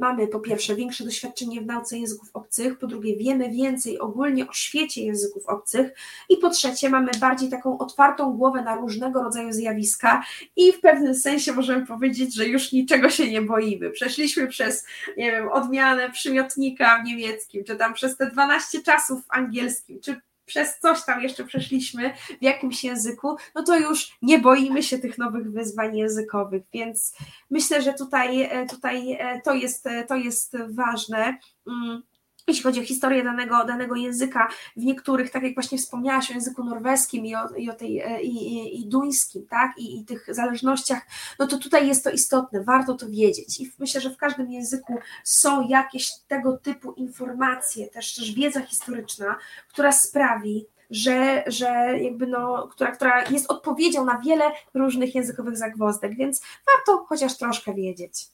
mamy 0.00 0.28
po 0.28 0.40
pierwsze 0.40 0.74
większe 0.74 1.04
doświadczenie 1.04 1.60
w 1.60 1.66
nauce 1.66 1.98
języków 1.98 2.30
obcych, 2.34 2.78
po 2.78 2.86
drugie 2.86 3.16
wiemy 3.16 3.50
więcej 3.50 3.98
ogólnie 3.98 4.48
o 4.48 4.52
świecie 4.52 5.04
języków 5.04 5.46
obcych 5.46 5.90
i 6.28 6.36
po 6.36 6.50
trzecie 6.50 6.90
mamy 6.90 7.10
bardziej 7.20 7.50
taką 7.50 7.78
otwartą 7.78 8.32
głowę 8.32 8.62
na 8.62 8.74
różnego 8.76 9.22
rodzaju 9.22 9.52
zjawiska 9.52 10.24
i 10.56 10.72
w 10.72 10.80
pewnym 10.80 11.14
sensie 11.14 11.52
możemy 11.52 11.86
powiedzieć, 11.86 12.34
że 12.34 12.46
już 12.46 12.72
niczego 12.72 13.10
się 13.10 13.30
nie 13.30 13.42
boimy. 13.42 13.90
Przeszliśmy 13.90 14.46
przez, 14.46 14.86
nie 15.16 15.30
wiem, 15.30 15.48
odmianę 15.48 16.10
przymiotnika 16.10 17.02
w 17.02 17.06
niemieckim, 17.06 17.64
czy 17.64 17.76
tam 17.76 17.94
przez 17.94 18.16
te 18.16 18.30
12 18.30 18.82
czasów 18.82 19.26
w 19.26 19.30
angielskim, 19.30 20.00
czy 20.00 20.20
przez 20.50 20.78
coś 20.78 21.04
tam 21.04 21.22
jeszcze 21.22 21.44
przeszliśmy 21.44 22.14
w 22.40 22.42
jakimś 22.42 22.84
języku, 22.84 23.36
no 23.54 23.62
to 23.62 23.78
już 23.78 24.16
nie 24.22 24.38
boimy 24.38 24.82
się 24.82 24.98
tych 24.98 25.18
nowych 25.18 25.52
wyzwań 25.52 25.96
językowych, 25.96 26.62
więc 26.72 27.14
myślę, 27.50 27.82
że 27.82 27.94
tutaj, 27.94 28.42
e, 28.42 28.66
tutaj 28.66 29.12
e, 29.12 29.40
to, 29.40 29.54
jest, 29.54 29.86
e, 29.86 30.04
to 30.04 30.16
jest 30.16 30.56
ważne. 30.68 31.38
Mm, 31.66 32.02
jeśli 32.50 32.62
chodzi 32.62 32.80
o 32.80 32.84
historię 32.84 33.24
danego, 33.24 33.64
danego 33.64 33.96
języka, 33.96 34.48
w 34.76 34.84
niektórych, 34.84 35.30
tak 35.30 35.42
jak 35.42 35.54
właśnie 35.54 35.78
wspomniałaś 35.78 36.30
o 36.30 36.34
języku 36.34 36.64
norweskim 36.64 37.26
i 37.26 37.34
o, 37.34 37.48
i 37.56 37.70
o 37.70 37.74
tej 37.74 38.02
i, 38.22 38.80
i 38.80 38.86
duńskim, 38.86 39.46
tak, 39.46 39.78
I, 39.78 40.00
i 40.00 40.04
tych 40.04 40.34
zależnościach, 40.34 41.06
no 41.38 41.46
to 41.46 41.58
tutaj 41.58 41.88
jest 41.88 42.04
to 42.04 42.10
istotne, 42.10 42.64
warto 42.64 42.94
to 42.94 43.08
wiedzieć. 43.08 43.60
I 43.60 43.72
myślę, 43.78 44.00
że 44.00 44.10
w 44.10 44.16
każdym 44.16 44.50
języku 44.50 44.98
są 45.24 45.68
jakieś 45.68 46.10
tego 46.28 46.58
typu 46.58 46.92
informacje, 46.92 47.88
też, 47.88 48.14
też 48.14 48.32
wiedza 48.32 48.60
historyczna, 48.60 49.36
która 49.68 49.92
sprawi, 49.92 50.66
że, 50.90 51.44
że 51.46 51.98
jakby 52.00 52.26
no, 52.26 52.68
która, 52.68 52.90
która 52.90 53.24
jest 53.24 53.50
odpowiedzią 53.50 54.04
na 54.04 54.18
wiele 54.18 54.44
różnych 54.74 55.14
językowych 55.14 55.56
zagwozdek, 55.56 56.16
więc 56.16 56.42
warto 56.66 57.04
chociaż 57.04 57.36
troszkę 57.36 57.74
wiedzieć. 57.74 58.26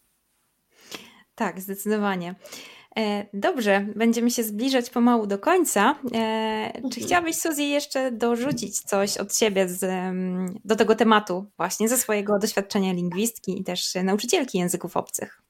Tak, 1.35 1.61
zdecydowanie. 1.61 2.35
E, 2.99 3.27
dobrze, 3.33 3.87
będziemy 3.97 4.31
się 4.31 4.43
zbliżać 4.43 4.91
pomału 4.91 5.27
do 5.27 5.39
końca. 5.39 5.91
E, 6.15 6.71
czy 6.73 6.79
mhm. 6.79 7.07
chciałabyś, 7.07 7.37
Suzy, 7.37 7.63
jeszcze 7.63 8.13
dorzucić 8.13 8.81
coś 8.81 9.17
od 9.17 9.37
siebie 9.37 9.69
z, 9.69 9.87
do 10.65 10.77
tego 10.77 10.95
tematu, 10.95 11.47
właśnie 11.57 11.89
ze 11.89 11.97
swojego 11.97 12.39
doświadczenia 12.39 12.93
lingwistki 12.93 13.61
i 13.61 13.65
też 13.65 13.95
nauczycielki 14.05 14.59
języków 14.59 14.97
obcych? 14.97 15.43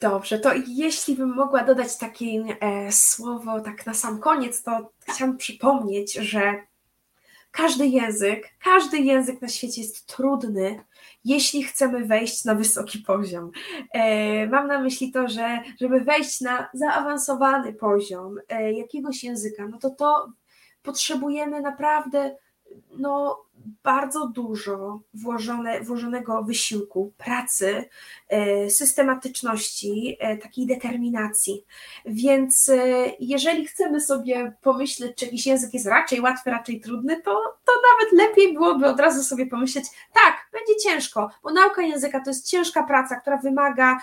Dobrze, 0.00 0.38
to 0.38 0.50
jeśli 0.68 1.14
bym 1.14 1.34
mogła 1.34 1.64
dodać 1.64 1.96
takie 1.96 2.26
e, 2.60 2.92
słowo 2.92 3.60
tak 3.60 3.86
na 3.86 3.94
sam 3.94 4.18
koniec, 4.20 4.62
to 4.62 4.90
chciałam 5.08 5.36
przypomnieć, 5.36 6.14
że 6.14 6.54
każdy 7.50 7.86
język, 7.86 8.48
każdy 8.64 8.98
język 8.98 9.42
na 9.42 9.48
świecie 9.48 9.80
jest 9.82 10.06
trudny, 10.06 10.84
jeśli 11.26 11.62
chcemy 11.62 12.04
wejść 12.04 12.44
na 12.44 12.54
wysoki 12.54 12.98
poziom. 12.98 13.50
E, 13.92 14.46
mam 14.46 14.66
na 14.66 14.80
myśli 14.80 15.12
to, 15.12 15.28
że 15.28 15.60
żeby 15.80 16.00
wejść 16.00 16.40
na 16.40 16.68
zaawansowany 16.74 17.72
poziom 17.72 18.38
e, 18.48 18.72
jakiegoś 18.72 19.24
języka, 19.24 19.68
no 19.68 19.78
to 19.78 19.90
to 19.90 20.32
potrzebujemy 20.82 21.60
naprawdę 21.60 22.36
no, 22.98 23.44
bardzo 23.82 24.28
dużo 24.28 25.00
włożone, 25.14 25.80
włożonego 25.80 26.42
wysiłku, 26.42 27.12
pracy, 27.18 27.84
e, 28.28 28.70
systematyczności, 28.70 30.16
e, 30.20 30.36
takiej 30.36 30.66
determinacji. 30.66 31.64
Więc 32.06 32.68
e, 32.68 32.76
jeżeli 33.20 33.66
chcemy 33.66 34.00
sobie 34.00 34.52
pomyśleć, 34.62 35.16
czy 35.16 35.24
jakiś 35.24 35.46
język 35.46 35.74
jest 35.74 35.86
raczej 35.86 36.20
łatwy, 36.20 36.50
raczej 36.50 36.80
trudny, 36.80 37.22
to, 37.22 37.30
to 37.64 37.72
nawet 37.92 38.28
lepiej 38.28 38.54
byłoby 38.54 38.86
od 38.86 39.00
razu 39.00 39.22
sobie 39.22 39.46
pomyśleć, 39.46 39.84
tak, 40.14 40.34
będzie 40.52 40.76
ciężko, 40.82 41.30
bo 41.42 41.52
nauka 41.52 41.82
języka 41.82 42.20
to 42.20 42.30
jest 42.30 42.50
ciężka 42.50 42.82
praca, 42.82 43.20
która 43.20 43.36
wymaga 43.36 43.98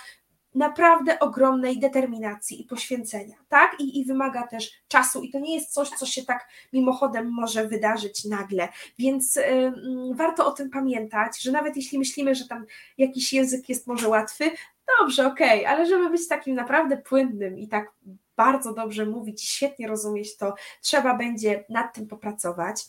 naprawdę 0.56 1.20
ogromnej 1.20 1.80
determinacji 1.80 2.62
i 2.62 2.66
poświęcenia, 2.66 3.36
tak? 3.50 3.80
I, 3.80 4.00
I 4.00 4.06
wymaga 4.06 4.48
też 4.48 4.72
czasu, 4.88 5.22
i 5.22 5.32
to 5.32 5.40
nie 5.40 5.56
jest 5.56 5.74
coś, 5.74 5.90
co 5.90 6.06
się 6.06 6.26
tak 6.26 6.48
mimochodem 6.74 7.32
może 7.32 7.68
wydarzyć 7.68 8.26
nagle, 8.26 8.68
więc 9.00 9.38
y, 9.38 9.74
warto 10.14 10.48
o 10.48 10.52
tym 10.52 10.70
pamiętać, 10.70 11.42
że 11.42 11.52
nawet 11.52 11.76
jeśli 11.76 12.00
myślimy, 12.00 12.36
że 12.36 12.48
tam 12.48 12.66
jakiś 12.98 13.34
język 13.34 13.70
jest 13.70 13.88
może 13.88 14.08
łatwy, 14.10 14.52
dobrze, 15.00 15.28
okej, 15.28 15.60
okay, 15.60 15.74
ale 15.74 15.86
żeby 15.86 16.10
być 16.10 16.28
takim 16.28 16.56
naprawdę 16.56 16.98
płynnym 16.98 17.60
i 17.60 17.68
tak 17.68 17.92
bardzo 18.36 18.74
dobrze 18.74 19.06
mówić, 19.06 19.44
świetnie 19.44 19.88
rozumieć, 19.88 20.38
to 20.38 20.56
trzeba 20.82 21.16
będzie 21.16 21.66
nad 21.70 21.94
tym 21.94 22.08
popracować. 22.08 22.86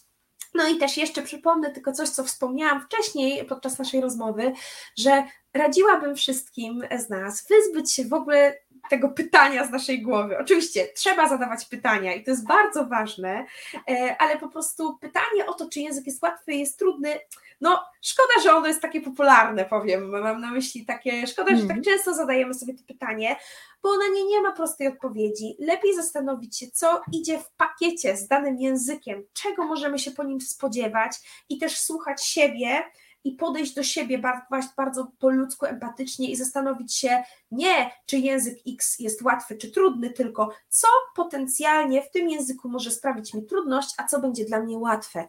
No 0.54 0.68
i 0.68 0.78
też 0.78 0.96
jeszcze 0.96 1.22
przypomnę 1.22 1.70
tylko 1.70 1.92
coś, 1.92 2.08
co 2.08 2.24
wspomniałam 2.24 2.80
wcześniej 2.80 3.44
podczas 3.44 3.78
naszej 3.78 4.00
rozmowy, 4.00 4.52
że 4.98 5.24
radziłabym 5.54 6.16
wszystkim 6.16 6.82
z 6.98 7.08
nas 7.08 7.46
wyzbyć 7.48 7.92
się 7.92 8.04
w 8.04 8.12
ogóle 8.12 8.58
tego 8.90 9.08
pytania 9.08 9.66
z 9.66 9.70
naszej 9.70 10.02
głowy. 10.02 10.38
Oczywiście 10.38 10.88
trzeba 10.94 11.28
zadawać 11.28 11.64
pytania 11.64 12.14
i 12.14 12.24
to 12.24 12.30
jest 12.30 12.46
bardzo 12.46 12.86
ważne, 12.86 13.46
e, 13.88 14.16
ale 14.18 14.38
po 14.38 14.48
prostu 14.48 14.98
pytanie 14.98 15.46
o 15.46 15.52
to, 15.52 15.68
czy 15.68 15.80
język 15.80 16.06
jest 16.06 16.22
łatwy, 16.22 16.52
jest 16.52 16.78
trudny, 16.78 17.18
no 17.60 17.84
szkoda, 18.02 18.42
że 18.42 18.54
ono 18.54 18.66
jest 18.66 18.82
takie 18.82 19.00
popularne, 19.00 19.64
powiem, 19.64 20.08
mam 20.08 20.40
na 20.40 20.50
myśli 20.50 20.86
takie, 20.86 21.26
szkoda, 21.26 21.50
że 21.50 21.62
tak 21.62 21.76
mhm. 21.76 21.82
często 21.82 22.14
zadajemy 22.14 22.54
sobie 22.54 22.74
to 22.74 22.82
pytanie, 22.86 23.36
bo 23.82 23.98
na 23.98 24.08
nie 24.14 24.24
nie 24.24 24.40
ma 24.40 24.52
prostej 24.52 24.88
odpowiedzi. 24.88 25.56
Lepiej 25.58 25.94
zastanowić 25.94 26.58
się, 26.58 26.66
co 26.72 27.02
idzie 27.12 27.38
w 27.38 27.50
pakiecie 27.50 28.16
z 28.16 28.28
danym 28.28 28.60
językiem, 28.60 29.24
czego 29.32 29.64
możemy 29.64 29.98
się 29.98 30.10
po 30.10 30.24
nim 30.24 30.40
spodziewać 30.40 31.44
i 31.48 31.58
też 31.58 31.78
słuchać 31.78 32.24
siebie, 32.24 32.82
i 33.24 33.32
podejść 33.32 33.74
do 33.74 33.82
siebie 33.82 34.18
bardzo, 34.18 34.68
bardzo 34.76 35.12
po 35.18 35.30
ludzku, 35.30 35.66
empatycznie 35.66 36.30
i 36.30 36.36
zastanowić 36.36 36.94
się 36.94 37.22
nie, 37.50 37.90
czy 38.06 38.18
język 38.18 38.58
X 38.68 38.98
jest 38.98 39.22
łatwy 39.22 39.56
czy 39.56 39.70
trudny, 39.70 40.10
tylko 40.10 40.50
co 40.68 40.88
potencjalnie 41.16 42.02
w 42.02 42.10
tym 42.10 42.28
języku 42.28 42.68
może 42.68 42.90
sprawić 42.90 43.34
mi 43.34 43.46
trudność, 43.46 43.94
a 43.98 44.06
co 44.06 44.20
będzie 44.20 44.44
dla 44.44 44.60
mnie 44.60 44.78
łatwe. 44.78 45.28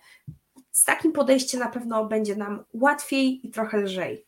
Z 0.71 0.85
takim 0.85 1.11
podejściem 1.11 1.59
na 1.59 1.69
pewno 1.69 2.05
będzie 2.05 2.35
nam 2.35 2.63
łatwiej 2.73 3.47
i 3.47 3.51
trochę 3.51 3.77
lżej. 3.77 4.25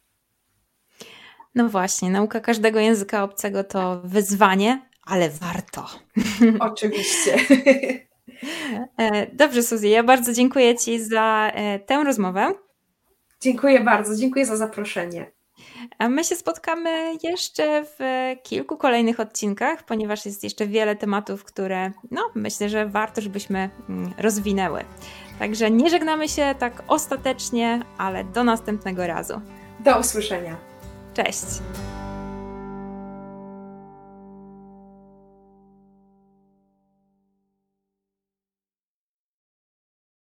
No 1.56 1.70
właśnie, 1.70 2.10
nauka 2.10 2.40
każdego 2.40 2.80
języka 2.80 3.24
obcego 3.24 3.64
to 3.64 4.02
wyzwanie, 4.04 4.90
ale 5.04 5.30
warto. 5.30 5.86
Oczywiście. 6.60 7.38
E, 8.98 9.36
dobrze, 9.36 9.64
Suzy, 9.64 9.88
ja 9.88 10.04
bardzo 10.04 10.34
dziękuję 10.34 10.76
Ci 10.76 11.04
za 11.04 11.52
e, 11.54 11.80
tę 11.80 12.04
rozmowę. 12.04 12.54
Dziękuję 13.42 13.80
bardzo, 13.80 14.16
dziękuję 14.16 14.46
za 14.46 14.58
zaproszenie. 14.58 15.32
A 15.98 16.10
my 16.10 16.24
się 16.24 16.36
spotkamy 16.36 17.14
jeszcze 17.24 17.86
w 17.86 18.00
kilku 18.44 18.78
kolejnych 18.78 19.20
odcinkach, 19.20 19.84
ponieważ 19.84 20.26
jest 20.26 20.44
jeszcze 20.44 20.68
wiele 20.68 20.96
tematów, 20.96 21.44
które 21.44 21.92
no, 22.12 22.22
myślę, 22.36 22.70
że 22.70 22.86
warto, 22.86 23.22
żebyśmy 23.22 23.70
mm, 23.90 24.14
rozwinęły. 24.18 24.84
Także 25.40 25.72
nie 25.72 25.90
żegnamy 25.90 26.30
się 26.30 26.56
tak 26.60 26.84
ostatecznie, 26.88 27.80
ale 27.98 28.24
do 28.24 28.44
następnego 28.44 29.08
razu. 29.08 29.42
Do 29.80 30.00
usłyszenia. 30.00 30.58
Cześć. 31.14 31.46